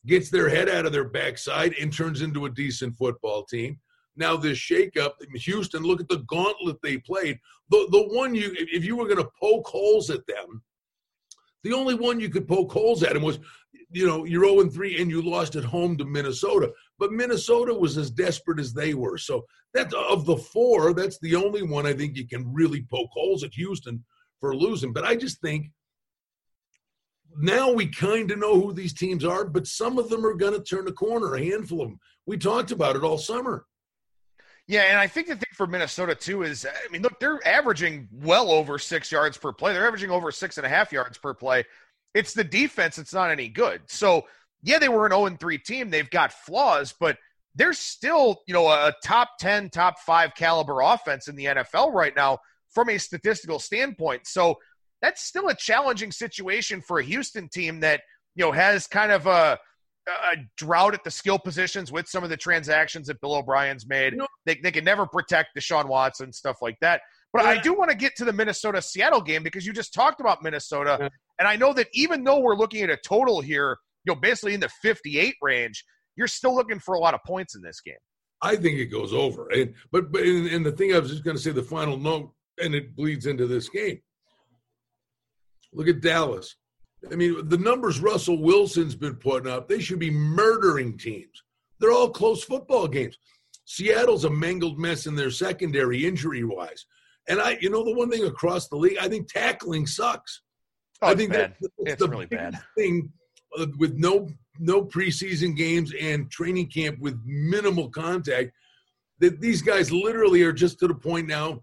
gets 0.06 0.28
their 0.28 0.50
head 0.50 0.68
out 0.68 0.84
of 0.84 0.92
their 0.92 1.08
backside 1.08 1.74
and 1.80 1.90
turns 1.90 2.20
into 2.20 2.44
a 2.44 2.50
decent 2.50 2.94
football 2.96 3.44
team. 3.44 3.78
Now 4.16 4.36
this 4.36 4.58
shakeup, 4.58 5.12
Houston, 5.34 5.82
look 5.82 6.00
at 6.00 6.08
the 6.08 6.24
gauntlet 6.28 6.76
they 6.82 6.98
played. 6.98 7.38
The 7.70 7.88
the 7.90 8.02
one 8.14 8.34
you 8.34 8.54
if 8.54 8.84
you 8.84 8.94
were 8.94 9.06
going 9.06 9.24
to 9.24 9.30
poke 9.40 9.66
holes 9.66 10.10
at 10.10 10.26
them, 10.26 10.62
the 11.62 11.72
only 11.72 11.94
one 11.94 12.20
you 12.20 12.28
could 12.28 12.46
poke 12.46 12.70
holes 12.70 13.02
at 13.02 13.16
him 13.16 13.22
was, 13.22 13.38
you 13.90 14.06
know, 14.06 14.24
you're 14.24 14.44
0 14.44 14.68
3 14.68 15.00
and 15.00 15.10
you 15.10 15.22
lost 15.22 15.56
at 15.56 15.64
home 15.64 15.96
to 15.96 16.04
Minnesota. 16.04 16.70
But 16.98 17.12
Minnesota 17.12 17.74
was 17.74 17.98
as 17.98 18.10
desperate 18.10 18.60
as 18.60 18.72
they 18.72 18.94
were. 18.94 19.18
So 19.18 19.44
that 19.72 19.92
of 19.92 20.26
the 20.26 20.36
four, 20.36 20.92
that's 20.92 21.18
the 21.18 21.34
only 21.34 21.62
one 21.62 21.86
I 21.86 21.92
think 21.92 22.16
you 22.16 22.26
can 22.26 22.52
really 22.52 22.86
poke 22.90 23.10
holes 23.12 23.42
at 23.42 23.54
Houston 23.54 24.04
for 24.40 24.54
losing. 24.54 24.92
But 24.92 25.04
I 25.04 25.16
just 25.16 25.40
think 25.40 25.70
now 27.36 27.72
we 27.72 27.88
kind 27.88 28.30
of 28.30 28.38
know 28.38 28.60
who 28.60 28.72
these 28.72 28.94
teams 28.94 29.24
are, 29.24 29.44
but 29.44 29.66
some 29.66 29.98
of 29.98 30.08
them 30.08 30.24
are 30.24 30.34
going 30.34 30.52
to 30.52 30.62
turn 30.62 30.86
a 30.86 30.92
corner, 30.92 31.34
a 31.34 31.44
handful 31.44 31.82
of 31.82 31.88
them. 31.88 31.98
We 32.26 32.36
talked 32.36 32.70
about 32.70 32.96
it 32.96 33.02
all 33.02 33.18
summer. 33.18 33.66
Yeah, 34.66 34.82
and 34.82 34.98
I 34.98 35.06
think 35.08 35.26
the 35.26 35.34
thing 35.34 35.52
for 35.52 35.66
Minnesota 35.66 36.14
too 36.14 36.42
is, 36.42 36.64
I 36.64 36.90
mean, 36.90 37.02
look, 37.02 37.20
they're 37.20 37.46
averaging 37.46 38.08
well 38.12 38.50
over 38.50 38.78
six 38.78 39.12
yards 39.12 39.36
per 39.36 39.52
play. 39.52 39.74
They're 39.74 39.86
averaging 39.86 40.10
over 40.10 40.30
six 40.30 40.56
and 40.56 40.64
a 40.64 40.70
half 40.70 40.90
yards 40.90 41.18
per 41.18 41.34
play. 41.34 41.64
It's 42.14 42.32
the 42.32 42.44
defense 42.44 42.96
that's 42.96 43.12
not 43.12 43.30
any 43.30 43.48
good. 43.48 43.82
So 43.86 44.26
yeah, 44.64 44.78
they 44.78 44.88
were 44.88 45.06
an 45.06 45.12
0 45.12 45.36
3 45.38 45.58
team. 45.58 45.90
They've 45.90 46.10
got 46.10 46.32
flaws, 46.32 46.94
but 46.98 47.18
they're 47.54 47.74
still, 47.74 48.42
you 48.46 48.54
know, 48.54 48.66
a 48.66 48.92
top 49.04 49.30
10, 49.38 49.70
top 49.70 50.00
five 50.00 50.34
caliber 50.34 50.80
offense 50.80 51.28
in 51.28 51.36
the 51.36 51.44
NFL 51.44 51.92
right 51.92 52.14
now 52.16 52.38
from 52.70 52.88
a 52.88 52.98
statistical 52.98 53.58
standpoint. 53.58 54.26
So 54.26 54.56
that's 55.00 55.22
still 55.22 55.48
a 55.48 55.54
challenging 55.54 56.10
situation 56.10 56.80
for 56.80 56.98
a 56.98 57.04
Houston 57.04 57.48
team 57.48 57.80
that, 57.80 58.00
you 58.34 58.44
know, 58.44 58.50
has 58.50 58.86
kind 58.86 59.12
of 59.12 59.26
a, 59.26 59.58
a 60.08 60.36
drought 60.56 60.94
at 60.94 61.04
the 61.04 61.10
skill 61.10 61.38
positions 61.38 61.92
with 61.92 62.08
some 62.08 62.24
of 62.24 62.30
the 62.30 62.36
transactions 62.36 63.06
that 63.06 63.20
Bill 63.20 63.34
O'Brien's 63.34 63.86
made. 63.86 64.14
They, 64.46 64.56
they 64.56 64.72
can 64.72 64.84
never 64.84 65.06
protect 65.06 65.56
Deshaun 65.56 65.86
Watson, 65.86 66.32
stuff 66.32 66.56
like 66.60 66.78
that. 66.80 67.02
But 67.32 67.44
I 67.46 67.60
do 67.60 67.74
want 67.74 67.90
to 67.90 67.96
get 67.96 68.14
to 68.16 68.24
the 68.24 68.32
Minnesota 68.32 68.80
Seattle 68.80 69.20
game 69.20 69.42
because 69.42 69.66
you 69.66 69.72
just 69.72 69.92
talked 69.92 70.20
about 70.20 70.42
Minnesota. 70.42 70.96
Yeah. 71.00 71.08
And 71.40 71.48
I 71.48 71.56
know 71.56 71.72
that 71.72 71.88
even 71.92 72.22
though 72.22 72.38
we're 72.38 72.54
looking 72.54 72.82
at 72.82 72.90
a 72.90 72.96
total 72.96 73.40
here 73.40 73.76
you 74.04 74.14
know, 74.14 74.20
basically 74.20 74.54
in 74.54 74.60
the 74.60 74.68
58 74.82 75.34
range, 75.42 75.84
you're 76.16 76.28
still 76.28 76.54
looking 76.54 76.78
for 76.78 76.94
a 76.94 76.98
lot 76.98 77.14
of 77.14 77.20
points 77.26 77.54
in 77.54 77.62
this 77.62 77.80
game. 77.80 77.94
I 78.42 78.56
think 78.56 78.78
it 78.78 78.86
goes 78.86 79.12
over. 79.12 79.48
And 79.48 79.74
but 79.90 80.12
but 80.12 80.22
and, 80.22 80.46
and 80.48 80.66
the 80.66 80.72
thing 80.72 80.94
I 80.94 80.98
was 80.98 81.10
just 81.10 81.24
going 81.24 81.36
to 81.36 81.42
say, 81.42 81.50
the 81.50 81.62
final 81.62 81.96
note, 81.96 82.32
and 82.62 82.74
it 82.74 82.94
bleeds 82.94 83.26
into 83.26 83.46
this 83.46 83.68
game. 83.68 84.00
Look 85.72 85.88
at 85.88 86.00
Dallas. 86.00 86.54
I 87.10 87.16
mean, 87.16 87.48
the 87.48 87.58
numbers 87.58 88.00
Russell 88.00 88.40
Wilson's 88.40 88.94
been 88.94 89.16
putting 89.16 89.50
up, 89.50 89.68
they 89.68 89.80
should 89.80 89.98
be 89.98 90.10
murdering 90.10 90.96
teams. 90.96 91.42
They're 91.80 91.92
all 91.92 92.08
close 92.08 92.44
football 92.44 92.88
games. 92.88 93.18
Seattle's 93.66 94.24
a 94.24 94.30
mangled 94.30 94.78
mess 94.78 95.06
in 95.06 95.14
their 95.14 95.30
secondary 95.30 96.06
injury 96.06 96.44
wise. 96.44 96.86
And 97.28 97.40
I, 97.40 97.58
you 97.60 97.70
know, 97.70 97.84
the 97.84 97.94
one 97.94 98.10
thing 98.10 98.24
across 98.24 98.68
the 98.68 98.76
league, 98.76 98.98
I 99.00 99.08
think 99.08 99.30
tackling 99.30 99.86
sucks. 99.86 100.42
Oh, 101.02 101.08
I 101.08 101.14
think 101.14 101.32
bad. 101.32 101.54
that's, 101.60 101.72
that's 101.78 101.92
it's 101.92 102.02
the 102.02 102.08
really 102.08 102.26
bad 102.26 102.58
thing 102.76 103.10
with 103.78 103.94
no 103.94 104.28
no 104.58 104.84
preseason 104.84 105.56
games 105.56 105.92
and 106.00 106.30
training 106.30 106.68
camp 106.68 106.98
with 107.00 107.18
minimal 107.24 107.88
contact, 107.90 108.52
that 109.18 109.40
these 109.40 109.62
guys 109.62 109.90
literally 109.90 110.42
are 110.42 110.52
just 110.52 110.78
to 110.78 110.88
the 110.88 110.94
point 110.94 111.26
now. 111.26 111.62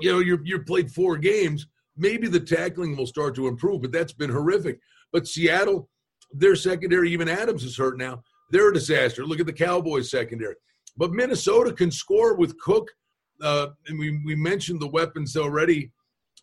You 0.00 0.12
know, 0.12 0.18
you're 0.18 0.40
you're 0.44 0.64
played 0.64 0.90
four 0.90 1.16
games. 1.16 1.66
Maybe 1.96 2.28
the 2.28 2.40
tackling 2.40 2.96
will 2.96 3.06
start 3.06 3.34
to 3.36 3.46
improve, 3.46 3.82
but 3.82 3.92
that's 3.92 4.12
been 4.12 4.30
horrific. 4.30 4.78
But 5.12 5.26
Seattle, 5.26 5.88
their 6.30 6.56
secondary, 6.56 7.10
even 7.10 7.28
Adams 7.28 7.64
is 7.64 7.76
hurt 7.76 7.96
now. 7.96 8.22
They're 8.50 8.70
a 8.70 8.74
disaster. 8.74 9.24
Look 9.24 9.40
at 9.40 9.46
the 9.46 9.52
Cowboys 9.52 10.10
secondary. 10.10 10.56
But 10.96 11.12
Minnesota 11.12 11.72
can 11.72 11.90
score 11.90 12.36
with 12.36 12.58
Cook. 12.58 12.90
Uh, 13.42 13.68
and 13.86 13.98
we, 13.98 14.18
we 14.24 14.34
mentioned 14.34 14.80
the 14.80 14.88
weapons 14.88 15.36
already 15.36 15.90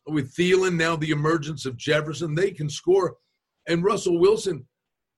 with 0.08 0.36
Thielen, 0.36 0.76
now 0.76 0.96
the 0.96 1.12
emergence 1.12 1.66
of 1.66 1.78
Jefferson. 1.78 2.36
They 2.36 2.52
can 2.52 2.70
score. 2.70 3.16
And 3.68 3.84
Russell 3.84 4.20
Wilson 4.20 4.66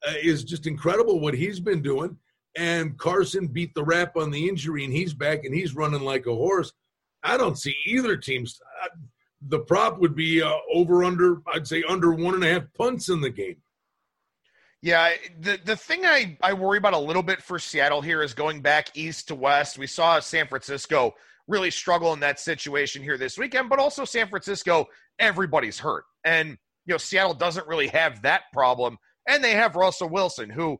uh, 0.08 0.13
is 0.21 0.43
just 0.43 0.67
incredible 0.67 1.19
what 1.19 1.34
he's 1.34 1.60
been 1.60 1.81
doing. 1.81 2.17
And 2.58 2.97
Carson 2.97 3.47
beat 3.47 3.73
the 3.75 3.84
rap 3.84 4.15
on 4.15 4.31
the 4.31 4.47
injury, 4.47 4.86
and 4.86 4.93
he's 4.93 5.13
back 5.13 5.43
and 5.43 5.53
he's 5.53 5.75
running 5.75 6.01
like 6.01 6.25
a 6.25 6.34
horse. 6.34 6.71
I 7.23 7.38
don't 7.38 7.58
see 7.58 7.75
either 7.86 8.15
team's. 8.15 8.60
Uh, 8.84 8.89
the 9.47 9.60
prop 9.60 9.99
would 9.99 10.15
be 10.15 10.41
uh, 10.41 10.53
over 10.73 11.03
under, 11.03 11.41
I'd 11.53 11.67
say 11.67 11.84
under 11.88 12.13
one 12.13 12.34
and 12.34 12.43
a 12.43 12.51
half 12.51 12.63
punts 12.77 13.10
in 13.10 13.21
the 13.21 13.29
game. 13.29 13.58
Yeah, 14.81 15.13
the 15.39 15.60
the 15.65 15.75
thing 15.75 16.05
I, 16.05 16.38
I 16.41 16.53
worry 16.53 16.77
about 16.77 16.93
a 16.93 16.99
little 16.99 17.23
bit 17.23 17.41
for 17.41 17.58
Seattle 17.58 18.01
here 18.01 18.21
is 18.21 18.36
going 18.36 18.62
back 18.62 18.95
east 18.95 19.29
to 19.29 19.36
west. 19.36 19.79
We 19.79 19.88
saw 19.88 20.19
San 20.19 20.47
Francisco 20.47 21.15
really 21.47 21.71
struggle 21.71 22.13
in 22.13 22.19
that 22.19 22.39
situation 22.39 23.01
here 23.01 23.17
this 23.17 23.38
weekend, 23.38 23.69
but 23.69 23.79
also 23.79 24.05
San 24.05 24.27
Francisco, 24.27 24.88
everybody's 25.19 25.79
hurt. 25.79 26.05
And, 26.23 26.58
you 26.86 26.93
know, 26.93 26.98
Seattle 26.98 27.34
doesn't 27.34 27.67
really 27.67 27.88
have 27.88 28.21
that 28.24 28.43
problem. 28.54 28.98
And 29.28 29.43
they 29.43 29.54
have 29.54 29.76
Russell 29.76 30.10
Wilson, 30.10 30.50
who, 30.50 30.80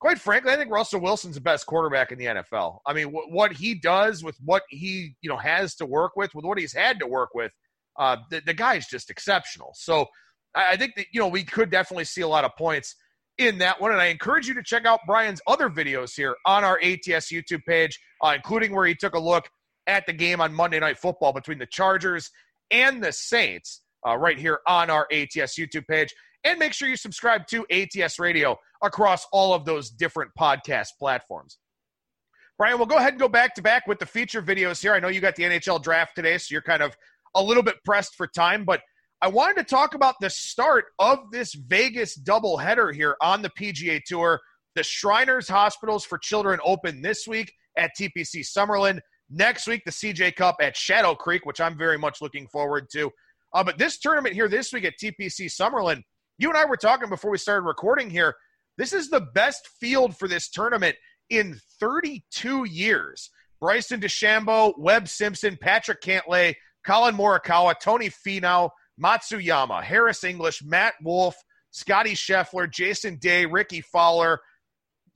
quite 0.00 0.18
frankly, 0.18 0.52
I 0.52 0.56
think 0.56 0.70
Russell 0.70 1.00
Wilson's 1.00 1.36
the 1.36 1.40
best 1.40 1.66
quarterback 1.66 2.12
in 2.12 2.18
the 2.18 2.26
NFL. 2.26 2.78
I 2.86 2.92
mean, 2.92 3.06
w- 3.06 3.28
what 3.30 3.52
he 3.52 3.74
does 3.74 4.22
with 4.22 4.36
what 4.44 4.62
he, 4.68 5.14
you 5.22 5.30
know, 5.30 5.38
has 5.38 5.74
to 5.76 5.86
work 5.86 6.12
with, 6.16 6.34
with 6.34 6.44
what 6.44 6.58
he's 6.58 6.74
had 6.74 6.98
to 7.00 7.06
work 7.06 7.30
with, 7.34 7.52
uh, 7.98 8.18
the, 8.30 8.42
the 8.44 8.54
guy 8.54 8.74
is 8.74 8.86
just 8.86 9.10
exceptional. 9.10 9.72
So 9.74 10.06
I, 10.54 10.72
I 10.72 10.76
think 10.76 10.94
that, 10.96 11.06
you 11.12 11.20
know, 11.20 11.28
we 11.28 11.42
could 11.42 11.70
definitely 11.70 12.04
see 12.04 12.20
a 12.20 12.28
lot 12.28 12.44
of 12.44 12.52
points 12.56 12.94
in 13.38 13.58
that 13.58 13.80
one. 13.80 13.92
And 13.92 14.00
I 14.00 14.06
encourage 14.06 14.46
you 14.48 14.54
to 14.54 14.62
check 14.62 14.84
out 14.84 15.00
Brian's 15.06 15.40
other 15.46 15.70
videos 15.70 16.14
here 16.14 16.36
on 16.44 16.64
our 16.64 16.78
ATS 16.82 17.32
YouTube 17.32 17.64
page, 17.66 17.98
uh, 18.22 18.32
including 18.36 18.74
where 18.74 18.86
he 18.86 18.94
took 18.94 19.14
a 19.14 19.18
look 19.18 19.48
at 19.86 20.06
the 20.06 20.12
game 20.12 20.40
on 20.40 20.52
Monday 20.52 20.80
Night 20.80 20.98
Football 20.98 21.32
between 21.32 21.58
the 21.58 21.66
Chargers 21.66 22.30
and 22.70 23.02
the 23.02 23.12
Saints, 23.12 23.82
uh, 24.06 24.16
right 24.16 24.38
here 24.38 24.60
on 24.66 24.90
our 24.90 25.06
ATS 25.12 25.58
YouTube 25.58 25.86
page. 25.86 26.14
And 26.44 26.58
make 26.58 26.72
sure 26.72 26.88
you 26.88 26.96
subscribe 26.96 27.46
to 27.48 27.66
ATS 27.70 28.18
Radio 28.18 28.56
across 28.82 29.26
all 29.32 29.52
of 29.52 29.64
those 29.64 29.90
different 29.90 30.30
podcast 30.38 30.90
platforms. 30.98 31.58
Brian, 32.58 32.78
we'll 32.78 32.86
go 32.86 32.96
ahead 32.96 33.12
and 33.12 33.20
go 33.20 33.28
back 33.28 33.54
to 33.56 33.62
back 33.62 33.86
with 33.86 33.98
the 33.98 34.06
feature 34.06 34.40
videos 34.40 34.80
here. 34.80 34.94
I 34.94 35.00
know 35.00 35.08
you 35.08 35.20
got 35.20 35.34
the 35.34 35.42
NHL 35.42 35.82
draft 35.82 36.12
today, 36.14 36.38
so 36.38 36.52
you're 36.52 36.62
kind 36.62 36.82
of 36.82 36.96
a 37.34 37.42
little 37.42 37.62
bit 37.62 37.76
pressed 37.84 38.14
for 38.14 38.26
time, 38.26 38.64
but 38.64 38.80
I 39.22 39.28
wanted 39.28 39.56
to 39.56 39.64
talk 39.64 39.94
about 39.94 40.14
the 40.20 40.30
start 40.30 40.86
of 40.98 41.30
this 41.32 41.54
Vegas 41.54 42.18
doubleheader 42.18 42.94
here 42.94 43.16
on 43.20 43.42
the 43.42 43.50
PGA 43.50 44.02
Tour. 44.04 44.40
The 44.74 44.82
Shriners 44.82 45.48
Hospitals 45.48 46.04
for 46.04 46.18
Children 46.18 46.60
open 46.64 47.02
this 47.02 47.26
week 47.26 47.52
at 47.78 47.92
TPC 47.98 48.44
Summerlin. 48.46 49.00
Next 49.30 49.66
week, 49.66 49.82
the 49.84 49.90
CJ 49.90 50.36
Cup 50.36 50.56
at 50.60 50.76
Shadow 50.76 51.14
Creek, 51.14 51.46
which 51.46 51.60
I'm 51.60 51.76
very 51.76 51.98
much 51.98 52.20
looking 52.20 52.46
forward 52.46 52.88
to. 52.92 53.10
Uh, 53.52 53.64
but 53.64 53.78
this 53.78 53.98
tournament 53.98 54.34
here 54.34 54.48
this 54.48 54.72
week 54.72 54.84
at 54.84 54.98
TPC 55.02 55.46
Summerlin, 55.46 56.02
you 56.38 56.48
and 56.48 56.58
I 56.58 56.64
were 56.66 56.76
talking 56.76 57.08
before 57.08 57.30
we 57.30 57.38
started 57.38 57.66
recording 57.66 58.10
here. 58.10 58.34
This 58.76 58.92
is 58.92 59.08
the 59.08 59.26
best 59.34 59.66
field 59.80 60.16
for 60.16 60.28
this 60.28 60.50
tournament 60.50 60.96
in 61.30 61.58
32 61.80 62.64
years. 62.64 63.30
Bryson 63.60 64.00
DeChambeau, 64.00 64.74
Webb 64.78 65.08
Simpson, 65.08 65.56
Patrick 65.58 66.02
Cantlay, 66.02 66.54
Collin 66.84 67.16
Morikawa, 67.16 67.74
Tony 67.80 68.10
Finau, 68.10 68.70
Matsuyama, 69.02 69.82
Harris 69.82 70.24
English, 70.24 70.62
Matt 70.62 70.94
Wolff, 71.02 71.36
Scotty 71.70 72.14
Scheffler, 72.14 72.70
Jason 72.70 73.16
Day, 73.16 73.46
Rickie 73.46 73.80
Fowler, 73.80 74.40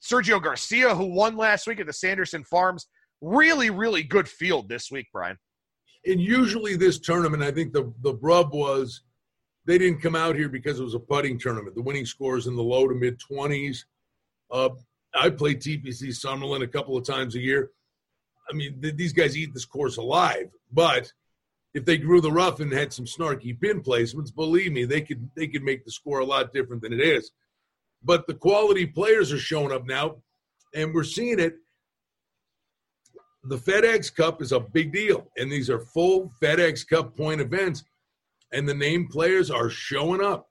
Sergio 0.02 0.42
Garcia, 0.42 0.94
who 0.94 1.14
won 1.14 1.36
last 1.36 1.66
week 1.66 1.80
at 1.80 1.86
the 1.86 1.92
Sanderson 1.92 2.44
Farms 2.44 2.86
really, 3.20 3.70
really 3.70 4.02
good 4.02 4.28
field 4.28 4.68
this 4.68 4.90
week, 4.90 5.06
Brian. 5.12 5.36
And 6.06 6.20
usually 6.20 6.76
this 6.76 6.98
tournament, 6.98 7.42
I 7.42 7.50
think 7.50 7.72
the 7.72 7.92
the 8.02 8.14
rub 8.16 8.52
was 8.52 9.02
they 9.66 9.78
didn't 9.78 10.00
come 10.00 10.16
out 10.16 10.36
here 10.36 10.48
because 10.48 10.80
it 10.80 10.84
was 10.84 10.94
a 10.94 11.00
putting 11.00 11.38
tournament. 11.38 11.74
The 11.74 11.82
winning 11.82 12.06
scores 12.06 12.46
in 12.46 12.56
the 12.56 12.62
low 12.62 12.88
to 12.88 12.94
mid 12.94 13.18
twenties. 13.20 13.86
Uh, 14.50 14.70
I 15.14 15.30
play 15.30 15.54
TPC 15.54 16.08
Summerlin 16.08 16.62
a 16.62 16.68
couple 16.68 16.96
of 16.96 17.04
times 17.04 17.34
a 17.34 17.40
year. 17.40 17.70
I 18.50 18.54
mean, 18.54 18.80
th- 18.80 18.96
these 18.96 19.12
guys 19.12 19.36
eat 19.36 19.52
this 19.52 19.64
course 19.64 19.96
alive. 19.96 20.50
But 20.72 21.12
if 21.74 21.84
they 21.84 21.98
grew 21.98 22.20
the 22.20 22.32
rough 22.32 22.60
and 22.60 22.72
had 22.72 22.92
some 22.92 23.04
snarky 23.04 23.58
pin 23.58 23.82
placements, 23.82 24.34
believe 24.34 24.72
me, 24.72 24.84
they 24.84 25.00
could 25.00 25.28
they 25.36 25.46
could 25.46 25.62
make 25.62 25.84
the 25.84 25.92
score 25.92 26.20
a 26.20 26.24
lot 26.24 26.52
different 26.52 26.82
than 26.82 26.92
it 26.92 27.00
is. 27.00 27.30
But 28.02 28.26
the 28.26 28.34
quality 28.34 28.86
players 28.86 29.32
are 29.32 29.38
showing 29.38 29.72
up 29.72 29.86
now, 29.86 30.16
and 30.74 30.94
we're 30.94 31.04
seeing 31.04 31.38
it 31.38 31.56
the 33.44 33.56
FedEx 33.56 34.14
Cup 34.14 34.42
is 34.42 34.52
a 34.52 34.60
big 34.60 34.92
deal, 34.92 35.26
and 35.38 35.50
these 35.50 35.70
are 35.70 35.80
full 35.80 36.30
FedEx 36.42 36.86
Cup 36.86 37.16
point 37.16 37.40
events, 37.40 37.84
and 38.52 38.68
the 38.68 38.74
name 38.74 39.08
players 39.08 39.50
are 39.50 39.70
showing 39.70 40.22
up. 40.22 40.48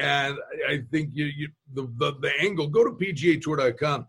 And 0.00 0.36
I 0.68 0.82
think 0.90 1.10
you, 1.12 1.26
you 1.26 1.48
the, 1.72 1.82
the 1.98 2.14
the 2.20 2.32
angle. 2.40 2.66
Go 2.66 2.84
to 2.84 2.90
PGATour.com. 2.90 4.06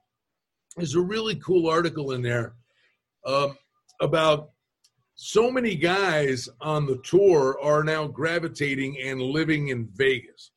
There's 0.76 0.96
a 0.96 1.02
really 1.02 1.36
cool 1.36 1.70
article 1.70 2.12
in 2.12 2.22
there 2.22 2.54
um, 3.26 3.58
about 4.02 4.50
so 5.16 5.50
many 5.50 5.76
guys 5.76 6.50
on 6.62 6.86
the 6.86 6.98
tour 7.04 7.58
are 7.62 7.84
now 7.84 8.06
gravitating 8.06 9.00
and 9.02 9.22
living 9.22 9.70
in 9.70 9.88
Vegas. 9.96 10.52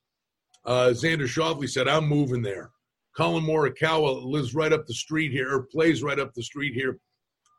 Uh, 0.66 0.88
Xander 0.88 1.28
Schauffele 1.28 1.68
said, 1.68 1.88
"I'm 1.88 2.08
moving 2.08 2.42
there." 2.42 2.70
Collin 3.14 3.44
Morikawa 3.44 4.24
lives 4.24 4.54
right 4.54 4.72
up 4.72 4.86
the 4.86 4.94
street 4.94 5.30
here, 5.30 5.52
or 5.52 5.62
plays 5.64 6.02
right 6.02 6.18
up 6.18 6.32
the 6.32 6.42
street 6.42 6.74
here 6.74 6.98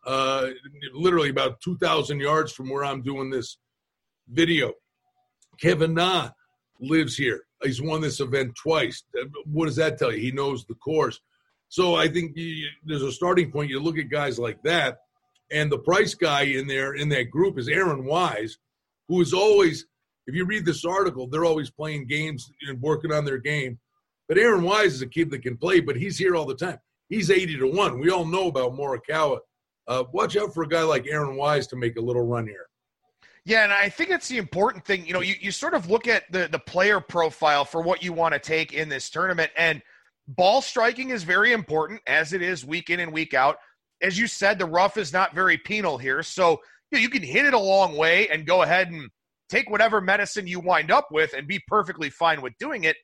uh, 0.06 0.48
literally 0.94 1.30
about 1.30 1.62
2,000 1.62 2.20
yards 2.20 2.52
from 2.52 2.70
where 2.70 2.84
I'm 2.84 3.02
doing 3.02 3.30
this 3.30 3.58
video. 4.30 4.74
Kevin 5.60 5.94
Na 5.94 6.30
lives 6.80 7.16
here. 7.16 7.44
He's 7.64 7.82
won 7.82 8.02
this 8.02 8.20
event 8.20 8.56
twice. 8.56 9.04
What 9.46 9.66
does 9.66 9.76
that 9.76 9.98
tell 10.00 10.12
you? 10.12 10.20
He 10.20 10.32
knows 10.32 10.66
the 10.66 10.76
course. 10.76 11.20
So 11.70 11.96
I 11.96 12.08
think 12.08 12.36
you, 12.36 12.68
there's 12.84 13.04
a 13.04 13.12
starting 13.12 13.52
point. 13.52 13.70
You 13.70 13.80
look 13.80 13.98
at 13.98 14.10
guys 14.10 14.40
like 14.40 14.62
that, 14.64 14.98
and 15.52 15.72
the 15.72 15.78
price 15.78 16.16
guy 16.16 16.42
in 16.42 16.68
there 16.68 16.96
in 16.96 17.08
that 17.10 17.30
group 17.30 17.60
is 17.60 17.68
Aaron 17.68 18.06
Wise, 18.06 18.58
who 19.08 19.22
is 19.22 19.34
always, 19.34 19.86
if 20.26 20.34
you 20.34 20.46
read 20.46 20.66
this 20.66 20.84
article, 20.84 21.28
they're 21.28 21.46
always 21.46 21.70
playing 21.70 22.08
games 22.08 22.52
and 22.68 22.82
working 22.82 23.12
on 23.12 23.26
their 23.26 23.38
game. 23.38 23.80
But 24.28 24.38
Aaron 24.38 24.64
Wise 24.64 24.96
is 24.96 25.02
a 25.02 25.08
kid 25.08 25.30
that 25.32 25.44
can 25.44 25.58
play, 25.58 25.80
but 25.80 25.96
he's 25.96 26.18
here 26.18 26.36
all 26.36 26.46
the 26.46 26.56
time. 26.56 26.80
He's 27.10 27.30
80 27.30 27.58
to 27.60 27.68
1. 27.72 28.00
We 28.00 28.10
all 28.10 28.26
know 28.26 28.48
about 28.48 28.74
Morikawa 28.74 29.40
uh, 29.91 30.06
watch 30.13 30.38
out 30.38 30.54
for 30.54 30.63
a 30.63 30.67
guy 30.67 30.84
like 30.84 31.06
Aaron 31.06 31.36
Wise 31.36 31.67
to 31.67 31.75
make 31.75 31.97
a 31.97 32.01
little 32.01 32.25
run 32.25 32.47
here. 32.47 32.67
Yeah, 33.43 33.63
and 33.63 33.73
I 33.73 33.89
think 33.89 34.10
that's 34.10 34.30
the 34.30 34.38
important 34.38 34.86
thing. 34.86 35.06
You 35.06 35.13
know, 35.13 35.21
you, 35.21 35.36
you 35.41 35.51
sort 35.51 35.73
of 35.73 35.89
look 35.89 36.08
at 36.08 36.32
the, 36.32 36.47
the 36.49 36.60
player 36.60 37.01
profile 37.01 37.65
for 37.65 37.82
what 37.82 38.01
you 38.01 38.13
want 38.13 38.34
to 38.34 38.39
take 38.39 38.71
in 38.71 38.88
this 38.88 39.10
tournament, 39.10 39.51
and 39.58 39.82
ball 40.27 40.62
striking 40.62 41.10
is 41.10 41.23
very 41.23 41.51
important, 41.51 42.01
as 42.08 42.32
it 42.32 42.41
is 42.41 42.63
week 42.63 42.89
in 42.89 43.01
and 43.01 43.12
week 43.12 43.34
out. 43.34 43.58
As 44.01 44.17
you 44.17 44.27
said, 44.27 44.58
the 44.58 44.65
rough 44.65 44.95
is 44.95 45.12
not 45.12 45.36
very 45.36 45.58
penal 45.58 45.97
here, 45.97 46.23
so 46.23 46.51
you, 46.91 46.97
know, 46.97 46.99
you 46.99 47.10
can 47.10 47.23
hit 47.23 47.45
it 47.45 47.54
a 47.54 47.60
long 47.60 47.97
way 47.97 48.30
and 48.30 48.45
go 48.45 48.62
ahead 48.62 48.91
and 48.91 49.10
take 49.49 49.69
whatever 49.69 49.99
medicine 49.99 50.47
you 50.47 50.62
wind 50.62 50.89
up 50.89 51.08
with 51.12 51.34
and 51.34 51.47
be 51.47 51.60
perfectly 51.67 52.10
fine 52.10 52.41
with 52.41 52.54
doing 52.60 52.86
it. 52.86 52.95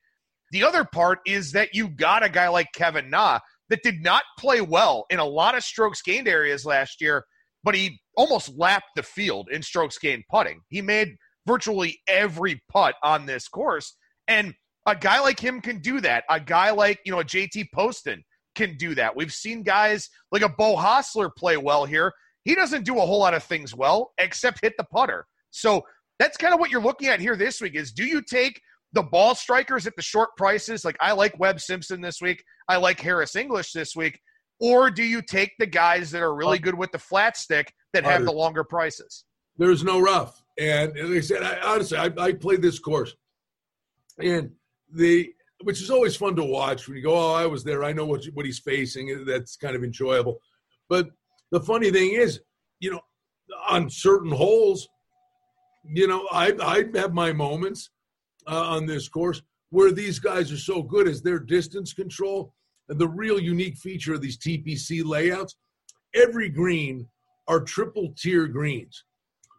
The 0.51 0.63
other 0.63 0.85
part 0.85 1.19
is 1.25 1.51
that 1.51 1.75
you 1.75 1.89
got 1.89 2.23
a 2.23 2.29
guy 2.29 2.47
like 2.47 2.71
Kevin 2.73 3.09
Na 3.09 3.39
that 3.69 3.83
did 3.83 4.01
not 4.01 4.23
play 4.39 4.61
well 4.61 5.05
in 5.09 5.19
a 5.19 5.25
lot 5.25 5.55
of 5.55 5.63
strokes 5.63 6.01
gained 6.01 6.27
areas 6.27 6.65
last 6.65 7.01
year, 7.01 7.23
but 7.63 7.75
he 7.75 7.99
almost 8.15 8.57
lapped 8.57 8.91
the 8.95 9.03
field 9.03 9.49
in 9.51 9.61
strokes 9.61 9.97
gained 9.97 10.23
putting. 10.29 10.61
He 10.69 10.81
made 10.81 11.15
virtually 11.45 11.99
every 12.07 12.61
putt 12.71 12.95
on 13.03 13.25
this 13.25 13.47
course. 13.47 13.95
And 14.27 14.53
a 14.85 14.95
guy 14.95 15.19
like 15.19 15.39
him 15.39 15.61
can 15.61 15.79
do 15.79 16.01
that. 16.01 16.23
A 16.29 16.39
guy 16.39 16.71
like, 16.71 16.99
you 17.05 17.11
know, 17.11 17.19
JT 17.19 17.67
Poston 17.73 18.23
can 18.55 18.75
do 18.77 18.95
that. 18.95 19.15
We've 19.15 19.31
seen 19.31 19.63
guys 19.63 20.09
like 20.31 20.41
a 20.41 20.49
Beau 20.49 20.75
Hossler 20.75 21.29
play 21.37 21.57
well 21.57 21.85
here. 21.85 22.11
He 22.43 22.55
doesn't 22.55 22.85
do 22.85 22.97
a 22.97 23.05
whole 23.05 23.19
lot 23.19 23.33
of 23.33 23.43
things 23.43 23.75
well 23.75 24.11
except 24.17 24.59
hit 24.61 24.73
the 24.77 24.85
putter. 24.85 25.25
So 25.51 25.83
that's 26.19 26.37
kind 26.37 26.53
of 26.53 26.59
what 26.59 26.71
you're 26.71 26.81
looking 26.81 27.09
at 27.09 27.19
here 27.19 27.35
this 27.35 27.61
week 27.61 27.75
is 27.75 27.91
do 27.91 28.05
you 28.05 28.21
take 28.21 28.59
the 28.93 29.03
ball 29.03 29.35
strikers 29.35 29.85
at 29.85 29.95
the 29.95 30.01
short 30.01 30.29
prices? 30.37 30.83
Like 30.83 30.97
I 30.99 31.11
like 31.11 31.39
Webb 31.39 31.59
Simpson 31.59 32.01
this 32.01 32.21
week. 32.21 32.43
I 32.67 32.77
like 32.77 32.99
Harris 32.99 33.35
English 33.35 33.71
this 33.71 33.95
week? 33.95 34.19
Or 34.59 34.89
do 34.89 35.03
you 35.03 35.21
take 35.21 35.53
the 35.59 35.67
guys 35.67 36.11
that 36.11 36.21
are 36.21 36.33
really 36.33 36.59
good 36.59 36.75
with 36.75 36.91
the 36.91 36.99
flat 36.99 37.37
stick 37.37 37.71
that 37.93 38.03
have 38.03 38.25
the 38.25 38.31
longer 38.31 38.63
prices? 38.63 39.25
There's 39.57 39.83
no 39.83 39.99
rough. 39.99 40.41
And 40.57 40.93
like 40.95 41.17
I 41.17 41.21
said, 41.21 41.43
I, 41.43 41.59
honestly, 41.59 41.97
I, 41.97 42.11
I 42.17 42.33
played 42.33 42.61
this 42.61 42.79
course. 42.79 43.15
And 44.19 44.51
the 44.91 45.31
which 45.63 45.81
is 45.81 45.89
always 45.89 46.15
fun 46.15 46.35
to 46.35 46.43
watch 46.43 46.87
when 46.87 46.97
you 46.97 47.03
go, 47.03 47.15
oh, 47.15 47.33
I 47.33 47.45
was 47.47 47.63
there. 47.63 47.83
I 47.83 47.93
know 47.93 48.05
what 48.05 48.25
what 48.33 48.45
he's 48.45 48.59
facing. 48.59 49.25
That's 49.25 49.57
kind 49.57 49.75
of 49.75 49.83
enjoyable. 49.83 50.39
But 50.89 51.09
the 51.51 51.59
funny 51.59 51.91
thing 51.91 52.13
is, 52.13 52.39
you 52.79 52.91
know, 52.91 53.01
on 53.69 53.89
certain 53.89 54.31
holes, 54.31 54.87
you 55.85 56.07
know, 56.07 56.27
I 56.31 56.53
I 56.61 56.85
have 56.97 57.13
my 57.13 57.31
moments 57.31 57.91
uh, 58.47 58.63
on 58.63 58.85
this 58.85 59.07
course 59.07 59.41
where 59.69 59.91
these 59.91 60.17
guys 60.17 60.51
are 60.51 60.57
so 60.57 60.81
good 60.81 61.07
as 61.07 61.21
their 61.21 61.39
distance 61.39 61.93
control 61.93 62.53
and 62.89 62.99
the 62.99 63.07
real 63.07 63.39
unique 63.39 63.77
feature 63.77 64.13
of 64.13 64.21
these 64.21 64.37
TPC 64.37 65.05
layouts. 65.05 65.55
Every 66.15 66.49
green 66.49 67.07
are 67.47 67.59
triple 67.59 68.13
tier 68.17 68.47
greens, 68.47 69.03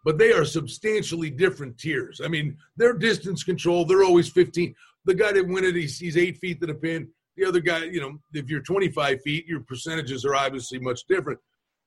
but 0.04 0.18
they 0.18 0.32
are 0.32 0.44
substantially 0.44 1.30
different 1.30 1.78
tiers. 1.78 2.20
I 2.24 2.28
mean, 2.28 2.56
their 2.76 2.92
distance 2.92 3.44
control, 3.44 3.84
they're 3.84 4.04
always 4.04 4.28
15. 4.28 4.74
The 5.04 5.14
guy 5.14 5.32
that 5.32 5.46
win 5.46 5.64
it, 5.64 5.74
he's, 5.74 5.98
he's 5.98 6.16
eight 6.16 6.38
feet 6.38 6.60
to 6.60 6.66
the 6.66 6.74
pin. 6.74 7.08
The 7.36 7.44
other 7.44 7.60
guy, 7.60 7.84
you 7.84 8.00
know, 8.00 8.18
if 8.32 8.50
you're 8.50 8.60
25 8.60 9.22
feet, 9.22 9.46
your 9.46 9.60
percentages 9.60 10.24
are 10.24 10.34
obviously 10.34 10.78
much 10.78 11.02
different. 11.08 11.38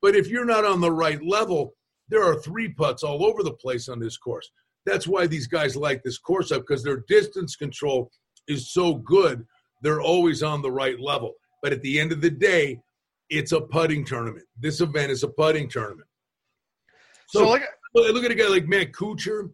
But 0.01 0.15
if 0.15 0.27
you're 0.27 0.45
not 0.45 0.65
on 0.65 0.81
the 0.81 0.91
right 0.91 1.21
level, 1.23 1.75
there 2.09 2.23
are 2.23 2.41
three 2.41 2.69
putts 2.69 3.03
all 3.03 3.25
over 3.25 3.43
the 3.43 3.53
place 3.53 3.89
on 3.89 3.99
this 3.99 4.17
course. 4.17 4.49
That's 4.85 5.07
why 5.07 5.27
these 5.27 5.47
guys 5.47 5.75
like 5.75 6.03
this 6.03 6.17
course 6.17 6.51
up 6.51 6.61
because 6.61 6.83
their 6.83 7.03
distance 7.07 7.55
control 7.55 8.11
is 8.47 8.73
so 8.73 8.95
good. 8.95 9.45
They're 9.81 10.01
always 10.01 10.43
on 10.43 10.61
the 10.61 10.71
right 10.71 10.99
level. 10.99 11.33
But 11.61 11.73
at 11.73 11.81
the 11.81 11.99
end 11.99 12.11
of 12.11 12.21
the 12.21 12.29
day, 12.29 12.79
it's 13.29 13.51
a 13.51 13.61
putting 13.61 14.05
tournament. 14.05 14.45
This 14.59 14.81
event 14.81 15.11
is 15.11 15.23
a 15.23 15.27
putting 15.27 15.69
tournament. 15.69 16.07
So, 17.29 17.39
so 17.39 17.49
like, 17.49 17.63
look 17.93 18.25
at 18.25 18.31
a 18.31 18.35
guy 18.35 18.47
like 18.47 18.67
Matt 18.67 18.91
Kuchar, 18.91 19.51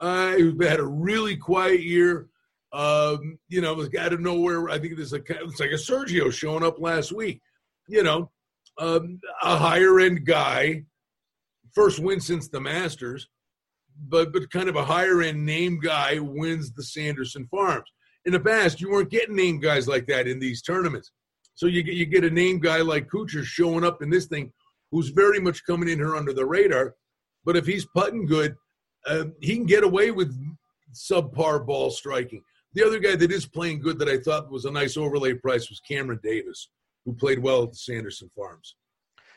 uh, 0.00 0.32
who 0.32 0.62
had 0.62 0.80
a 0.80 0.86
really 0.86 1.36
quiet 1.36 1.82
year. 1.82 2.28
Um, 2.72 3.38
you 3.48 3.60
know, 3.60 3.86
out 3.98 4.12
of 4.12 4.20
nowhere, 4.20 4.68
I 4.68 4.78
think 4.78 4.96
there's 4.96 5.12
like 5.12 5.30
it's 5.30 5.60
like 5.60 5.70
a 5.70 5.74
Sergio 5.74 6.32
showing 6.32 6.64
up 6.64 6.80
last 6.80 7.12
week. 7.12 7.40
You 7.88 8.02
know, 8.02 8.30
um, 8.78 9.20
a 9.42 9.56
higher 9.56 10.00
end 10.00 10.26
guy, 10.26 10.82
first 11.72 12.00
win 12.00 12.20
since 12.20 12.48
the 12.48 12.60
Masters, 12.60 13.28
but 14.08 14.32
but 14.32 14.50
kind 14.50 14.68
of 14.68 14.76
a 14.76 14.84
higher 14.84 15.22
end 15.22 15.46
name 15.46 15.78
guy 15.80 16.18
wins 16.18 16.72
the 16.72 16.82
Sanderson 16.82 17.46
Farms. 17.46 17.88
In 18.26 18.32
the 18.32 18.40
past, 18.40 18.80
you 18.80 18.90
weren't 18.90 19.10
getting 19.10 19.36
name 19.36 19.60
guys 19.60 19.86
like 19.86 20.06
that 20.06 20.26
in 20.26 20.38
these 20.38 20.62
tournaments. 20.62 21.10
So 21.54 21.66
you 21.66 21.82
get 21.82 21.94
you 21.94 22.06
get 22.06 22.24
a 22.24 22.30
name 22.30 22.58
guy 22.58 22.78
like 22.78 23.08
Kuchar 23.08 23.44
showing 23.44 23.84
up 23.84 24.02
in 24.02 24.10
this 24.10 24.26
thing, 24.26 24.52
who's 24.90 25.10
very 25.10 25.38
much 25.40 25.64
coming 25.66 25.88
in 25.88 25.98
here 25.98 26.16
under 26.16 26.32
the 26.32 26.46
radar. 26.46 26.94
But 27.44 27.56
if 27.56 27.66
he's 27.66 27.86
putting 27.94 28.26
good, 28.26 28.56
uh, 29.06 29.26
he 29.40 29.54
can 29.56 29.66
get 29.66 29.84
away 29.84 30.10
with 30.10 30.34
subpar 30.94 31.64
ball 31.66 31.90
striking. 31.90 32.42
The 32.72 32.84
other 32.84 32.98
guy 32.98 33.14
that 33.16 33.30
is 33.30 33.46
playing 33.46 33.80
good 33.80 33.98
that 33.98 34.08
I 34.08 34.18
thought 34.18 34.50
was 34.50 34.64
a 34.64 34.70
nice 34.70 34.96
overlay 34.96 35.34
price 35.34 35.68
was 35.68 35.80
Cameron 35.80 36.20
Davis, 36.22 36.70
who 37.04 37.14
played 37.14 37.38
well 37.38 37.64
at 37.64 37.70
the 37.70 37.76
Sanderson 37.76 38.30
Farms. 38.34 38.74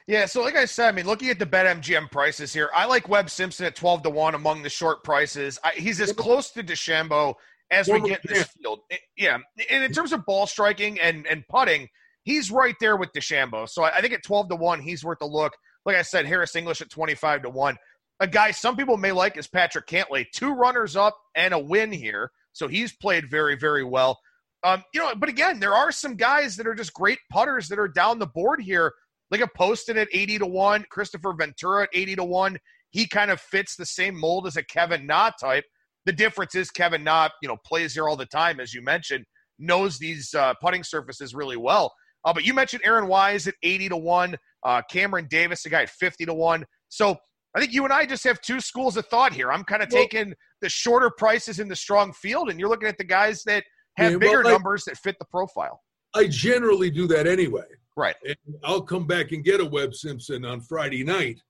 Yeah, 0.08 0.26
so 0.26 0.41
like 0.41 0.56
I 0.56 0.65
said, 0.65 0.88
I 0.88 0.91
mean, 0.93 1.06
looking 1.06 1.30
at 1.30 1.38
the 1.38 1.45
BetMGM 1.45 2.10
prices 2.10 2.54
here, 2.54 2.69
I 2.73 2.86
like 2.86 3.10
Webb 3.10 3.30
Simpson 3.30 3.65
at 3.65 3.76
twelve 3.76 4.04
to 4.04 4.10
one 4.10 4.36
among 4.36 4.63
the 4.63 4.69
short 4.69 5.04
prices. 5.04 5.60
I, 5.63 5.71
he's 5.71 6.00
as 6.00 6.13
close 6.13 6.50
to 6.52 6.63
DeChambeau 6.63 7.36
as 7.71 7.88
we 7.88 8.01
get 8.01 8.23
in 8.25 8.34
this 8.34 8.47
field. 8.47 8.80
Yeah, 9.15 9.38
and 9.69 9.84
in 9.84 9.91
terms 9.91 10.13
of 10.13 10.25
ball 10.25 10.47
striking 10.47 10.99
and 10.99 11.25
and 11.27 11.43
putting, 11.49 11.88
he's 12.23 12.51
right 12.51 12.75
there 12.80 12.97
with 12.97 13.12
DeChambeau. 13.13 13.67
So 13.69 13.84
I 13.84 14.01
think 14.01 14.13
at 14.13 14.23
12 14.23 14.49
to 14.49 14.56
1, 14.56 14.82
he's 14.82 15.03
worth 15.03 15.21
a 15.21 15.25
look. 15.25 15.53
Like 15.86 15.95
I 15.95 16.01
said, 16.01 16.25
Harris 16.25 16.56
English 16.56 16.82
at 16.82 16.89
25 16.89 17.43
to 17.43 17.49
1. 17.49 17.77
A 18.19 18.27
guy 18.27 18.51
some 18.51 18.75
people 18.75 18.97
may 18.97 19.12
like 19.12 19.38
is 19.38 19.47
Patrick 19.47 19.88
Cantlay. 19.88 20.25
Two 20.34 20.53
runners 20.53 20.95
up 20.95 21.15
and 21.36 21.53
a 21.53 21.60
win 21.60 21.91
here. 21.91 22.32
So 22.51 22.67
he's 22.67 22.93
played 22.93 23.30
very, 23.30 23.56
very 23.56 23.84
well. 23.84 24.19
Um, 24.63 24.84
you 24.93 24.99
know, 24.99 25.13
but 25.15 25.30
again, 25.30 25.60
there 25.60 25.75
are 25.75 25.91
some 25.91 26.15
guys 26.15 26.56
that 26.58 26.67
are 26.67 26.73
just 26.73 26.93
great 26.93 27.19
putters 27.32 27.67
that 27.69 27.80
are 27.80 27.88
down 27.88 28.19
the 28.19 28.27
board 28.27 28.62
here. 28.62 28.91
Like 29.30 29.41
a 29.41 29.47
Poston 29.56 29.97
at 29.97 30.08
80 30.12 30.39
to 30.39 30.45
1, 30.45 30.86
Kristoffer 30.93 31.38
Ventura 31.38 31.84
at 31.84 31.89
80 31.93 32.15
to 32.17 32.23
1. 32.23 32.58
He 32.89 33.08
kind 33.08 33.30
of 33.30 33.39
fits 33.39 33.75
the 33.75 33.86
same 33.86 34.19
mold 34.19 34.47
as 34.47 34.58
a 34.58 34.63
Kevin 34.63 35.06
Na 35.06 35.32
type. 35.39 35.65
The 36.08 36.13
difference 36.13 36.56
is 36.56 36.72
Kevin 36.72 37.04
Na, 37.04 37.28
you 37.41 37.50
know, 37.50 37.58
plays 37.65 37.93
here 37.93 38.08
all 38.08 38.15
the 38.15 38.26
time, 38.26 38.62
as 38.62 38.74
you 38.74 38.82
mentioned, 38.82 39.26
knows 39.60 40.00
these 40.00 40.34
uh, 40.34 40.54
putting 40.62 40.82
surfaces 40.82 41.36
really 41.36 41.58
well. 41.58 41.93
Uh, 42.24 42.32
but 42.32 42.46
you 42.46 42.54
mentioned 42.54 42.82
Aaron 42.86 43.08
Wise 43.08 43.46
at 43.46 43.56
80 43.62 43.89
to 43.89 43.98
1, 43.98 44.38
uh, 44.63 44.82
Cameron 44.89 45.28
Davis, 45.30 45.65
a 45.65 45.70
guy 45.70 45.82
at 45.82 45.89
50 45.89 46.26
to 46.28 46.34
1. 46.34 46.65
So 46.88 47.17
I 47.54 47.60
think 47.60 47.74
you 47.74 47.84
and 47.84 47.91
I 47.91 48.06
just 48.06 48.24
have 48.24 48.39
two 48.39 48.62
schools 48.62 48.96
of 48.96 49.06
thought 49.08 49.34
here. 49.34 49.52
I'm 49.52 49.65
kind 49.65 49.84
of 49.84 49.89
well, 49.91 50.02
taking 50.02 50.34
the 50.62 50.70
shorter 50.70 51.10
prices 51.10 51.60
in 51.60 51.67
the 51.67 51.76
strong 51.76 52.13
field, 52.13 52.50
and 52.50 52.58
you're 52.58 52.70
looking 52.70 52.88
at 52.88 52.98
the 52.98 53.04
guys 53.04 53.43
that 53.43 53.65
have 53.98 54.13
yeah, 54.13 54.17
bigger 54.17 54.43
well, 54.43 54.48
I, 54.48 54.52
numbers 54.54 54.86
that 54.86 54.96
fit 54.96 55.17
the 55.20 55.26
profile. 55.26 55.82
I 56.15 56.28
generally 56.28 56.89
do 56.89 57.08
that 57.08 57.28
anyway. 57.28 57.65
Right. 57.98 58.15
And 58.26 58.38
I'll 58.63 58.82
come 58.82 59.08
back 59.08 59.34
and 59.34 59.43
get 59.43 59.60
a 59.60 59.65
Webb 59.65 59.93
Simpson 59.93 60.46
on 60.46 60.62
Friday 60.62 61.04
night 61.04 61.41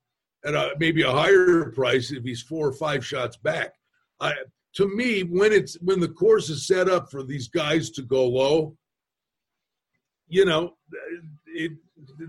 at 0.46 0.56
a, 0.56 0.74
maybe 0.80 1.04
a 1.04 1.12
higher 1.12 1.72
price 1.76 2.10
if 2.10 2.24
he's 2.24 2.42
four 2.42 2.68
or 2.68 2.74
five 2.74 3.06
shots 3.06 3.38
back. 3.38 3.74
I, 4.20 4.34
to 4.76 4.88
me, 4.88 5.22
when 5.22 5.52
it's 5.52 5.76
when 5.82 6.00
the 6.00 6.08
course 6.08 6.50
is 6.50 6.68
set 6.68 6.90
up 6.90 7.10
for 7.12 7.24
these 7.24 7.48
guys 7.48 7.90
to 7.92 8.02
go 8.02 8.28
low, 8.28 8.78
you 10.28 10.46
know, 10.46 10.76
it, 11.48 11.72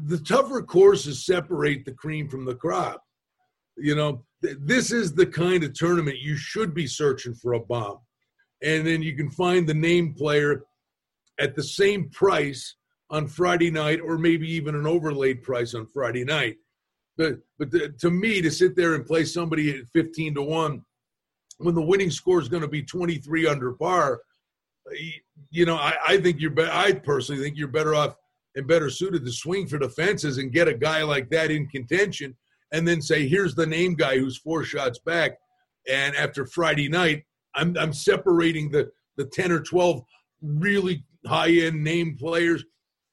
the 0.06 0.18
tougher 0.18 0.62
courses 0.62 1.26
separate 1.26 1.84
the 1.84 1.92
cream 1.92 2.28
from 2.28 2.44
the 2.44 2.54
crop. 2.54 3.02
You 3.76 3.94
know, 3.94 4.24
this 4.40 4.92
is 4.92 5.12
the 5.12 5.26
kind 5.26 5.62
of 5.64 5.74
tournament 5.74 6.18
you 6.18 6.36
should 6.36 6.74
be 6.74 6.86
searching 6.86 7.34
for 7.34 7.52
a 7.52 7.60
bomb. 7.60 7.98
And 8.62 8.86
then 8.86 9.02
you 9.02 9.16
can 9.16 9.30
find 9.30 9.68
the 9.68 9.74
name 9.74 10.14
player 10.14 10.64
at 11.38 11.54
the 11.54 11.62
same 11.62 12.10
price 12.10 12.74
on 13.10 13.26
Friday 13.26 13.70
night, 13.70 14.00
or 14.00 14.18
maybe 14.18 14.50
even 14.50 14.74
an 14.74 14.86
overlaid 14.86 15.42
price 15.42 15.74
on 15.74 15.86
Friday 15.86 16.24
night. 16.24 16.56
But 17.16 17.38
but 17.58 17.70
the, 17.70 17.90
to 18.00 18.10
me, 18.10 18.42
to 18.42 18.50
sit 18.50 18.76
there 18.76 18.94
and 18.94 19.06
play 19.06 19.24
somebody 19.24 19.70
at 19.70 19.88
fifteen 19.92 20.34
to 20.34 20.42
one, 20.42 20.84
when 21.58 21.74
the 21.74 21.82
winning 21.82 22.10
score 22.10 22.40
is 22.40 22.48
going 22.48 22.62
to 22.62 22.68
be 22.68 22.82
twenty 22.82 23.16
three 23.16 23.46
under 23.46 23.72
par, 23.72 24.20
you 25.50 25.66
know, 25.66 25.76
I, 25.76 25.94
I 26.06 26.20
think 26.20 26.40
you're. 26.40 26.50
Be- 26.50 26.68
I 26.70 26.92
personally 26.92 27.42
think 27.42 27.56
you're 27.56 27.68
better 27.68 27.94
off 27.94 28.14
and 28.54 28.66
better 28.66 28.90
suited 28.90 29.24
to 29.24 29.32
swing 29.32 29.66
for 29.66 29.78
the 29.78 29.88
fences 29.88 30.38
and 30.38 30.52
get 30.52 30.68
a 30.68 30.74
guy 30.74 31.02
like 31.02 31.28
that 31.30 31.50
in 31.50 31.68
contention, 31.68 32.36
and 32.72 32.86
then 32.86 33.02
say, 33.02 33.28
"Here's 33.28 33.54
the 33.54 33.66
name 33.66 33.94
guy 33.94 34.18
who's 34.18 34.38
four 34.38 34.64
shots 34.64 34.98
back." 35.00 35.38
And 35.88 36.14
after 36.16 36.46
Friday 36.46 36.88
night, 36.88 37.24
I'm 37.54 37.76
I'm 37.76 37.92
separating 37.92 38.70
the 38.70 38.90
the 39.16 39.26
ten 39.26 39.52
or 39.52 39.60
twelve 39.60 40.02
really 40.42 41.04
high 41.26 41.50
end 41.50 41.82
name 41.82 42.16
players, 42.16 42.64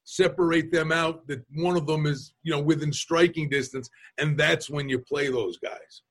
separate 0.04 0.72
them 0.72 0.92
out. 0.92 1.28
That 1.28 1.44
one 1.56 1.78
of 1.78 1.88
them 1.88 2.06
is 2.06 2.34
you 2.44 2.52
know 2.52 2.62
within 2.62 2.94
striking 2.94 3.50
distance, 3.50 3.90
and 4.20 4.38
that's 4.38 4.70
when 4.70 4.88
you 4.88 5.00
play 5.00 5.30
those 5.30 5.58
guys 5.58 6.04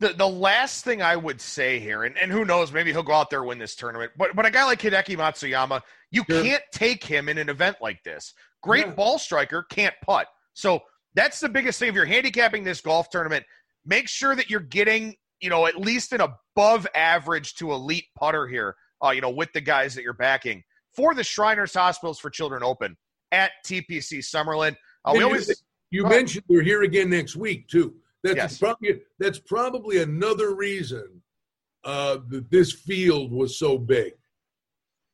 the 0.00 0.14
the 0.14 0.28
last 0.28 0.84
thing 0.84 1.02
I 1.02 1.14
would 1.14 1.40
say 1.40 1.78
here, 1.78 2.04
and, 2.04 2.16
and 2.18 2.32
who 2.32 2.44
knows, 2.44 2.72
maybe 2.72 2.90
he'll 2.90 3.02
go 3.02 3.12
out 3.12 3.30
there 3.30 3.44
win 3.44 3.58
this 3.58 3.76
tournament. 3.76 4.12
But 4.16 4.34
but 4.34 4.46
a 4.46 4.50
guy 4.50 4.64
like 4.64 4.80
Hideki 4.80 5.16
Matsuyama, 5.16 5.82
you 6.10 6.24
sure. 6.28 6.42
can't 6.42 6.62
take 6.72 7.04
him 7.04 7.28
in 7.28 7.38
an 7.38 7.48
event 7.48 7.76
like 7.80 8.02
this. 8.02 8.34
Great 8.62 8.86
yeah. 8.86 8.92
ball 8.92 9.18
striker, 9.18 9.64
can't 9.70 9.94
putt. 10.04 10.26
So 10.54 10.80
that's 11.14 11.38
the 11.38 11.48
biggest 11.48 11.78
thing. 11.78 11.90
If 11.90 11.94
you're 11.94 12.06
handicapping 12.06 12.64
this 12.64 12.80
golf 12.80 13.10
tournament, 13.10 13.44
make 13.84 14.08
sure 14.08 14.34
that 14.34 14.50
you're 14.50 14.60
getting, 14.60 15.16
you 15.40 15.50
know, 15.50 15.66
at 15.66 15.76
least 15.78 16.12
an 16.12 16.20
above 16.20 16.86
average 16.94 17.54
to 17.56 17.72
elite 17.72 18.06
putter 18.18 18.46
here, 18.48 18.76
uh, 19.04 19.10
you 19.10 19.20
know, 19.20 19.30
with 19.30 19.52
the 19.52 19.60
guys 19.60 19.94
that 19.94 20.02
you're 20.02 20.12
backing 20.14 20.62
for 20.94 21.14
the 21.14 21.24
Shriners 21.24 21.74
Hospitals 21.74 22.18
for 22.18 22.30
Children 22.30 22.62
Open 22.62 22.96
at 23.32 23.52
TPC 23.66 24.18
Summerlin. 24.18 24.76
Uh, 25.04 25.12
we 25.14 25.22
always 25.22 25.62
you 25.90 26.06
mentioned 26.06 26.44
they're 26.48 26.62
here 26.62 26.82
again 26.82 27.10
next 27.10 27.36
week 27.36 27.68
too. 27.68 27.94
That's 28.22 28.36
yes. 28.36 28.58
probably 28.58 29.00
that's 29.18 29.38
probably 29.38 30.02
another 30.02 30.54
reason 30.54 31.22
uh, 31.84 32.18
that 32.28 32.50
this 32.50 32.72
field 32.72 33.32
was 33.32 33.58
so 33.58 33.78
big. 33.78 34.12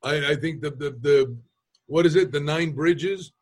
I, 0.03 0.33
I 0.33 0.35
think 0.37 0.61
the, 0.61 0.71
the 0.71 0.91
the 1.01 1.37
what 1.87 2.07
is 2.07 2.17
it? 2.17 2.33
The 2.33 2.41
nine 2.41 2.73
bridges. 2.73 3.33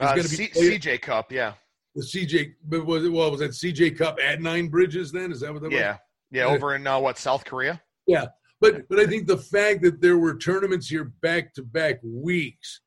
Uh, 0.00 0.14
going 0.14 0.26
to 0.26 0.36
be 0.36 0.48
C- 0.48 0.78
CJ 0.78 1.02
Cup, 1.02 1.32
yeah. 1.32 1.54
The 1.94 2.04
CJ, 2.04 2.52
but 2.64 2.86
was 2.86 3.04
it? 3.04 3.12
Well, 3.12 3.30
was 3.30 3.40
that 3.40 3.50
CJ 3.50 3.96
Cup 3.98 4.18
at 4.22 4.40
nine 4.40 4.68
bridges? 4.68 5.10
Then 5.12 5.32
is 5.32 5.40
that 5.40 5.52
what 5.52 5.62
that 5.62 5.72
yeah. 5.72 5.92
was? 5.92 5.98
Yeah, 6.30 6.46
yeah, 6.46 6.54
over 6.54 6.74
in 6.74 6.86
uh, 6.86 6.98
what 6.98 7.18
South 7.18 7.44
Korea. 7.44 7.80
Yeah, 8.06 8.26
but 8.60 8.88
but 8.88 8.98
I 8.98 9.06
think 9.06 9.26
the 9.26 9.38
fact 9.38 9.82
that 9.82 10.00
there 10.00 10.18
were 10.18 10.36
tournaments 10.36 10.88
here 10.88 11.12
back 11.22 11.54
to 11.54 11.62
back 11.62 12.00
weeks 12.04 12.80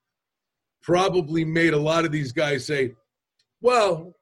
probably 0.81 1.45
made 1.45 1.73
a 1.73 1.79
lot 1.79 2.05
of 2.05 2.11
these 2.11 2.31
guys 2.31 2.65
say, 2.65 2.93
"Well, 3.61 4.13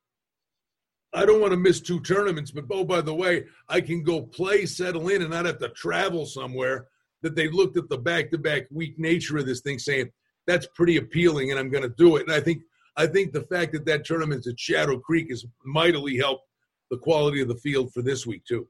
I 1.13 1.25
don't 1.25 1.41
want 1.41 1.51
to 1.51 1.57
miss 1.57 1.81
two 1.81 1.99
tournaments, 2.01 2.51
but 2.51 2.65
oh, 2.71 2.83
by 2.83 3.01
the 3.01 3.13
way, 3.13 3.45
I 3.67 3.81
can 3.81 4.03
go 4.03 4.21
play, 4.21 4.65
settle 4.65 5.09
in, 5.09 5.21
and 5.21 5.31
not 5.31 5.45
have 5.45 5.59
to 5.59 5.69
travel 5.69 6.25
somewhere. 6.25 6.87
That 7.21 7.35
they 7.35 7.49
looked 7.49 7.75
at 7.75 7.89
the 7.89 7.97
back 7.97 8.31
to 8.31 8.37
back 8.37 8.63
week 8.71 8.97
nature 8.97 9.37
of 9.37 9.45
this 9.45 9.59
thing, 9.59 9.77
saying 9.77 10.09
that's 10.47 10.67
pretty 10.73 10.97
appealing, 10.97 11.51
and 11.51 11.59
I'm 11.59 11.69
going 11.69 11.83
to 11.83 11.93
do 11.97 12.15
it. 12.15 12.27
And 12.27 12.31
I 12.31 12.39
think 12.39 12.61
I 12.95 13.07
think 13.07 13.33
the 13.33 13.43
fact 13.43 13.73
that 13.73 13.85
that 13.85 14.05
tournament's 14.05 14.47
at 14.47 14.59
Shadow 14.59 14.99
Creek 14.99 15.29
has 15.29 15.45
mightily 15.65 16.17
helped 16.17 16.45
the 16.89 16.97
quality 16.97 17.41
of 17.41 17.47
the 17.47 17.55
field 17.55 17.91
for 17.93 18.01
this 18.01 18.25
week 18.25 18.45
too. 18.45 18.67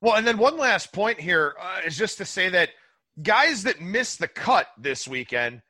Well, 0.00 0.16
and 0.16 0.26
then 0.26 0.38
one 0.38 0.56
last 0.56 0.92
point 0.92 1.20
here 1.20 1.54
uh, 1.60 1.80
is 1.86 1.96
just 1.96 2.18
to 2.18 2.24
say 2.24 2.48
that 2.50 2.70
guys 3.22 3.62
that 3.62 3.80
miss 3.80 4.16
the 4.16 4.28
cut 4.28 4.68
this 4.78 5.08
weekend 5.08 5.62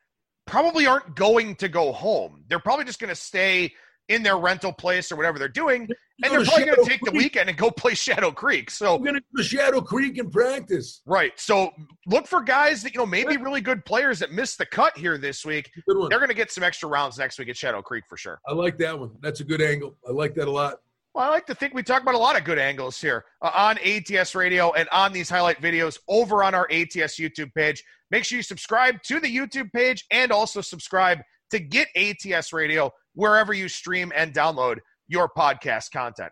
probably 0.47 0.87
aren't 0.87 1.15
going 1.15 1.57
to 1.57 1.69
go 1.69 1.93
home. 1.93 2.45
They're 2.49 2.59
probably 2.59 2.85
just 2.85 3.01
going 3.01 3.09
to 3.09 3.21
stay 3.21 3.73
in 4.09 4.23
their 4.23 4.39
rental 4.39 4.73
place 4.73 5.11
or 5.11 5.17
whatever 5.17 5.39
they're 5.39 5.49
doing, 5.49 5.89
and 6.23 6.33
they're 6.33 6.45
probably 6.45 6.65
going 6.65 6.77
to 6.77 6.89
take 6.89 7.01
Creek. 7.01 7.13
the 7.13 7.19
weekend 7.19 7.49
and 7.49 7.59
go 7.59 7.71
play 7.71 7.95
Shadow 7.95 8.31
Creek. 8.31 8.71
So 8.71 8.95
I'm 8.95 9.03
going 9.03 9.15
to 9.15 9.21
go 9.21 9.43
to 9.43 9.49
Shadow 9.49 9.81
Creek 9.81 10.19
and 10.19 10.31
practice. 10.31 11.03
Right. 11.07 11.33
So 11.37 11.73
look 12.07 12.27
for 12.27 12.43
guys 12.43 12.83
that 12.83 12.95
you 12.95 13.01
know 13.01 13.07
maybe 13.07 13.37
really 13.37 13.61
good 13.61 13.85
players 13.85 14.19
that 14.21 14.33
missed 14.33 14.59
the 14.59 14.67
cut 14.67 14.97
here 14.97 15.19
this 15.19 15.45
week. 15.45 15.71
They're 15.87 16.19
going 16.19 16.29
to 16.29 16.35
get 16.35 16.51
some 16.51 16.65
extra 16.65 16.89
rounds 16.89 17.19
next 17.19 17.39
week 17.39 17.49
at 17.49 17.57
Shadow 17.57 17.83
Creek 17.83 18.05
for 18.09 18.17
sure. 18.17 18.41
I 18.47 18.53
like 18.53 18.79
that 18.79 18.99
one. 18.99 19.11
That's 19.21 19.41
a 19.41 19.45
good 19.45 19.61
angle. 19.61 19.97
I 20.09 20.13
like 20.13 20.35
that 20.35 20.49
a 20.49 20.51
lot. 20.51 20.77
Well, 21.17 21.25
I 21.25 21.29
like 21.31 21.47
to 21.47 21.55
think 21.55 21.73
we 21.73 21.83
talk 21.83 22.03
about 22.03 22.15
a 22.15 22.19
lot 22.19 22.37
of 22.37 22.45
good 22.45 22.59
angles 22.59 23.01
here 23.01 23.25
uh, 23.41 23.51
on 23.55 23.79
ATS 23.79 24.35
Radio 24.35 24.73
and 24.75 24.87
on 24.91 25.15
these 25.15 25.31
highlight 25.31 25.63
videos 25.63 25.99
over 26.09 26.45
on 26.45 26.55
our 26.55 26.69
ATS 26.71 27.17
YouTube 27.19 27.55
page. 27.55 27.83
Make 28.11 28.25
sure 28.25 28.37
you 28.37 28.43
subscribe 28.43 29.03
to 29.05 29.19
the 29.19 29.35
YouTube 29.35 29.73
page 29.73 30.05
and 30.11 30.31
also 30.31 30.61
subscribe 30.61 31.21
to 31.53 31.59
get 31.59 31.89
ATS 31.97 32.53
Radio 32.53 32.93
wherever 33.17 33.53
you 33.53 33.69
stream 33.69 34.13
and 34.15 34.33
download 34.33 34.79
your 35.09 35.29
podcast 35.37 35.91
content. 35.93 36.31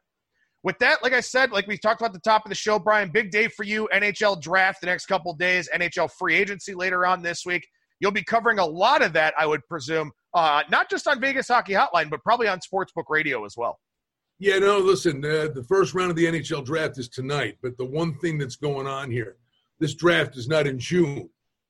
With 0.62 0.78
that, 0.78 1.02
like 1.02 1.12
I 1.12 1.20
said, 1.20 1.50
like 1.50 1.66
we 1.66 1.76
talked 1.76 2.00
about 2.00 2.12
the 2.12 2.20
top 2.20 2.46
of 2.46 2.48
the 2.48 2.54
show, 2.54 2.78
Brian, 2.78 3.10
big 3.12 3.30
day 3.30 3.48
for 3.48 3.64
you. 3.64 3.88
NHL 3.92 4.40
draft 4.40 4.80
the 4.80 4.86
next 4.86 5.06
couple 5.06 5.34
days, 5.34 5.68
NHL 5.74 6.10
free 6.18 6.36
agency 6.36 6.74
later 6.74 7.04
on 7.04 7.22
this 7.22 7.42
week. 7.44 7.66
You'll 8.00 8.12
be 8.12 8.24
covering 8.24 8.58
a 8.58 8.64
lot 8.64 9.02
of 9.02 9.12
that, 9.14 9.34
I 9.38 9.46
would 9.46 9.60
presume, 9.68 10.10
uh, 10.32 10.62
not 10.70 10.88
just 10.88 11.06
on 11.06 11.20
Vegas 11.20 11.48
Hockey 11.48 11.74
Hotline, 11.74 12.10
but 12.10 12.22
probably 12.22 12.48
on 12.48 12.60
Sportsbook 12.60 13.04
Radio 13.08 13.44
as 13.44 13.54
well. 13.56 13.78
Yeah, 14.38 14.58
no, 14.58 14.78
listen, 14.78 15.24
uh, 15.24 15.48
the 15.54 15.64
first 15.68 15.94
round 15.94 16.10
of 16.10 16.16
the 16.16 16.24
NHL 16.24 16.64
draft 16.64 16.98
is 16.98 17.08
tonight, 17.08 17.56
but 17.62 17.76
the 17.76 17.84
one 17.84 18.18
thing 18.18 18.36
that's 18.36 18.56
going 18.56 18.86
on 18.86 19.10
here, 19.10 19.36
this 19.80 19.94
draft 19.94 20.36
is 20.36 20.48
not 20.48 20.66
in 20.66 20.78
June. 20.78 21.28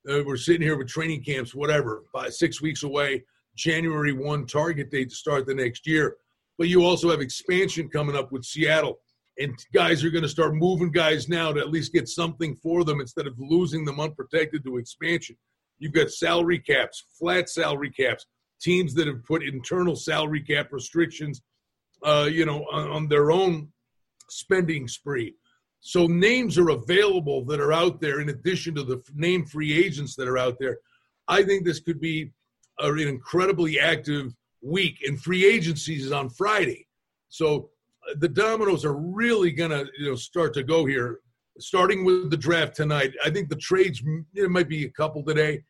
Uh, 0.09 0.23
we're 0.25 0.37
sitting 0.37 0.61
here 0.61 0.77
with 0.77 0.87
training 0.87 1.23
camps, 1.23 1.53
whatever, 1.53 2.03
five, 2.11 2.33
six 2.33 2.61
weeks 2.61 2.83
away. 2.83 3.23
January 3.55 4.13
1 4.13 4.45
target 4.45 4.91
date 4.91 5.09
to 5.09 5.15
start 5.15 5.45
the 5.45 5.55
next 5.55 5.87
year. 5.87 6.17
But 6.57 6.67
you 6.67 6.83
also 6.83 7.09
have 7.09 7.21
expansion 7.21 7.89
coming 7.89 8.15
up 8.15 8.31
with 8.31 8.45
Seattle. 8.45 8.99
And 9.37 9.53
guys 9.73 10.03
are 10.03 10.09
going 10.09 10.23
to 10.23 10.29
start 10.29 10.55
moving 10.55 10.91
guys 10.91 11.27
now 11.27 11.51
to 11.51 11.59
at 11.59 11.69
least 11.69 11.91
get 11.91 12.07
something 12.07 12.55
for 12.55 12.85
them 12.85 13.01
instead 13.01 13.27
of 13.27 13.33
losing 13.37 13.83
them 13.83 13.99
unprotected 13.99 14.63
to 14.63 14.77
expansion. 14.77 15.35
You've 15.77 15.91
got 15.91 16.09
salary 16.09 16.59
caps, 16.59 17.05
flat 17.19 17.49
salary 17.49 17.89
caps, 17.89 18.25
teams 18.61 18.93
that 18.93 19.07
have 19.07 19.25
put 19.25 19.43
internal 19.43 19.95
salary 19.95 20.41
cap 20.41 20.69
restrictions, 20.71 21.41
uh, 22.03 22.29
you 22.31 22.45
know, 22.45 22.65
on, 22.71 22.89
on 22.89 23.07
their 23.09 23.31
own 23.31 23.73
spending 24.29 24.87
spree. 24.87 25.35
So 25.81 26.07
names 26.07 26.57
are 26.57 26.69
available 26.69 27.45
that 27.45 27.59
are 27.59 27.73
out 27.73 28.01
there 28.01 28.19
in 28.21 28.29
addition 28.29 28.73
to 28.75 28.83
the 28.83 29.03
name 29.13 29.45
free 29.45 29.73
agents 29.73 30.15
that 30.15 30.27
are 30.27 30.37
out 30.37 30.57
there. 30.59 30.79
I 31.27 31.43
think 31.43 31.65
this 31.65 31.79
could 31.79 31.99
be 31.99 32.31
an 32.79 32.99
incredibly 32.99 33.79
active 33.79 34.33
week, 34.61 35.03
and 35.05 35.21
free 35.21 35.45
agencies 35.45 36.05
is 36.05 36.11
on 36.11 36.29
Friday. 36.29 36.87
So 37.29 37.69
uh, 38.09 38.15
the 38.19 38.29
dominoes 38.29 38.85
are 38.85 38.95
really 38.95 39.51
going 39.51 39.71
to 39.71 39.85
you 39.97 40.09
know 40.09 40.15
start 40.15 40.53
to 40.55 40.63
go 40.63 40.85
here, 40.85 41.19
starting 41.59 42.03
with 42.03 42.29
the 42.29 42.37
draft 42.37 42.75
tonight. 42.75 43.13
I 43.23 43.29
think 43.29 43.49
the 43.49 43.55
trades 43.55 44.01
there 44.33 44.49
might 44.49 44.69
be 44.69 44.85
a 44.85 44.91
couple 44.91 45.23
today. 45.23 45.63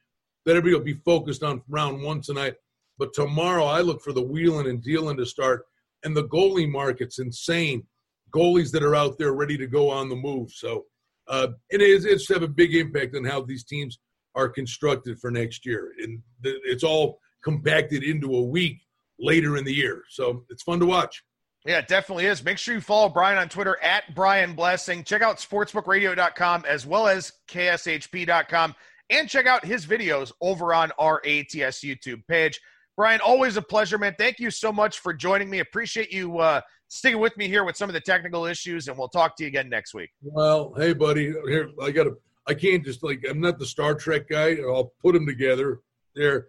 That 0.45 0.55
everybody 0.55 0.75
will 0.75 0.95
be 0.95 1.01
focused 1.03 1.41
on 1.41 1.63
round 1.67 2.03
one 2.03 2.21
tonight. 2.21 2.53
But 2.99 3.13
tomorrow, 3.13 3.65
I 3.65 3.81
look 3.81 4.01
for 4.01 4.13
the 4.13 4.21
wheeling 4.21 4.67
and 4.67 4.81
dealing 4.81 5.17
to 5.17 5.25
start, 5.25 5.65
and 6.03 6.15
the 6.15 6.27
goalie 6.27 6.69
market's 6.69 7.19
insane. 7.19 7.83
Goalies 8.31 8.71
that 8.71 8.83
are 8.83 8.95
out 8.95 9.17
there 9.17 9.33
ready 9.33 9.57
to 9.57 9.65
go 9.65 9.89
on 9.89 10.09
the 10.09 10.15
move. 10.15 10.51
So 10.51 10.85
uh, 11.27 11.47
it 11.69 11.81
is 11.81 12.05
it's 12.05 12.29
have 12.29 12.43
a 12.43 12.47
big 12.47 12.75
impact 12.75 13.15
on 13.15 13.23
how 13.23 13.41
these 13.41 13.63
teams 13.63 13.99
are 14.35 14.49
constructed 14.49 15.19
for 15.19 15.31
next 15.31 15.65
year. 15.65 15.91
And 15.99 16.21
it's 16.43 16.83
all 16.83 17.19
compacted 17.43 18.03
into 18.03 18.35
a 18.35 18.41
week 18.41 18.81
later 19.19 19.57
in 19.57 19.63
the 19.63 19.73
year. 19.73 20.03
So 20.09 20.43
it's 20.49 20.63
fun 20.63 20.79
to 20.79 20.85
watch. 20.85 21.23
Yeah, 21.65 21.79
it 21.79 21.87
definitely 21.87 22.27
is. 22.27 22.43
Make 22.43 22.59
sure 22.59 22.75
you 22.75 22.81
follow 22.81 23.09
Brian 23.09 23.39
on 23.39 23.49
Twitter 23.49 23.81
at 23.81 24.13
Brian 24.13 24.53
Blessing. 24.53 25.03
Check 25.03 25.23
out 25.23 25.37
sportsbookradio.com 25.37 26.65
as 26.67 26.85
well 26.85 27.07
as 27.07 27.33
kshp.com 27.47 28.75
and 29.09 29.29
check 29.29 29.47
out 29.47 29.65
his 29.65 29.85
videos 29.85 30.31
over 30.41 30.73
on 30.73 30.91
our 30.99 31.17
ATS 31.25 31.81
YouTube 31.81 32.21
page. 32.27 32.59
Brian, 32.95 33.19
always 33.19 33.57
a 33.57 33.61
pleasure, 33.61 33.97
man. 33.97 34.15
Thank 34.17 34.39
you 34.39 34.51
so 34.51 34.71
much 34.71 34.99
for 34.99 35.13
joining 35.13 35.49
me. 35.49 35.59
Appreciate 35.59 36.13
you 36.13 36.37
uh, 36.37 36.61
sticking 36.87 37.19
with 37.19 37.35
me 37.35 37.47
here 37.47 37.63
with 37.63 37.75
some 37.75 37.89
of 37.89 37.93
the 37.93 37.99
technical 37.99 38.45
issues, 38.45 38.87
and 38.87 38.97
we'll 38.97 39.09
talk 39.09 39.35
to 39.37 39.43
you 39.43 39.47
again 39.47 39.67
next 39.67 39.93
week. 39.93 40.11
Well, 40.21 40.73
hey, 40.77 40.93
buddy, 40.93 41.33
here 41.47 41.69
I 41.81 41.91
got 41.91 42.05
to 42.05 42.15
I 42.47 42.53
can't 42.53 42.83
just 42.83 43.03
like 43.03 43.25
I'm 43.29 43.41
not 43.41 43.59
the 43.59 43.65
Star 43.65 43.95
Trek 43.95 44.29
guy. 44.29 44.57
I'll 44.61 44.93
put 45.01 45.13
them 45.13 45.25
together. 45.25 45.81
There, 46.15 46.47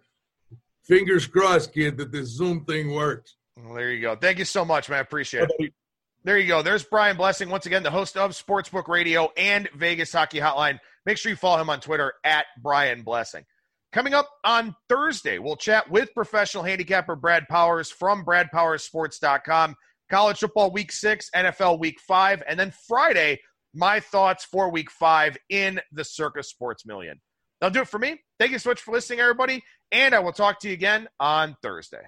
fingers 0.83 1.27
crossed, 1.27 1.73
kid, 1.73 1.97
that 1.97 2.11
this 2.11 2.29
Zoom 2.29 2.65
thing 2.65 2.93
works. 2.93 3.35
Well, 3.57 3.73
there 3.73 3.91
you 3.91 4.01
go. 4.01 4.15
Thank 4.15 4.39
you 4.39 4.45
so 4.45 4.63
much, 4.63 4.89
man. 4.89 4.99
I 4.99 5.01
appreciate 5.01 5.49
it. 5.59 5.73
There 6.23 6.37
you 6.37 6.47
go. 6.47 6.61
There's 6.61 6.83
Brian 6.83 7.15
Blessing 7.15 7.49
once 7.49 7.65
again, 7.67 7.83
the 7.83 7.91
host 7.91 8.17
of 8.17 8.31
Sportsbook 8.31 8.87
Radio 8.87 9.31
and 9.37 9.69
Vegas 9.75 10.11
Hockey 10.11 10.39
Hotline. 10.39 10.79
Make 11.05 11.17
sure 11.17 11.29
you 11.29 11.37
follow 11.37 11.61
him 11.61 11.69
on 11.69 11.79
Twitter 11.79 12.13
at 12.23 12.45
Brian 12.61 13.03
Blessing. 13.03 13.45
Coming 13.93 14.13
up 14.13 14.29
on 14.43 14.75
Thursday, 14.89 15.39
we'll 15.39 15.55
chat 15.55 15.89
with 15.89 16.13
professional 16.13 16.63
handicapper 16.63 17.15
Brad 17.15 17.47
Powers 17.47 17.89
from 17.89 18.25
BradPowersSports.com. 18.25 19.75
College 20.09 20.39
football 20.39 20.71
week 20.71 20.91
six, 20.91 21.29
NFL 21.33 21.79
week 21.79 21.99
five, 22.01 22.43
and 22.47 22.59
then 22.59 22.73
Friday, 22.87 23.39
my 23.73 23.99
thoughts 23.99 24.45
for 24.45 24.71
week 24.71 24.91
five 24.91 25.37
in 25.49 25.79
the 25.91 26.03
Circa 26.03 26.43
Sports 26.43 26.85
Million. 26.85 27.19
That'll 27.59 27.73
do 27.73 27.81
it 27.81 27.87
for 27.87 27.99
me. 27.99 28.21
Thank 28.39 28.51
you 28.51 28.59
so 28.59 28.69
much 28.69 28.81
for 28.81 28.91
listening, 28.91 29.19
everybody, 29.19 29.63
and 29.91 30.13
I 30.13 30.19
will 30.19 30.33
talk 30.33 30.59
to 30.59 30.67
you 30.67 30.73
again 30.73 31.07
on 31.19 31.55
Thursday. 31.61 32.03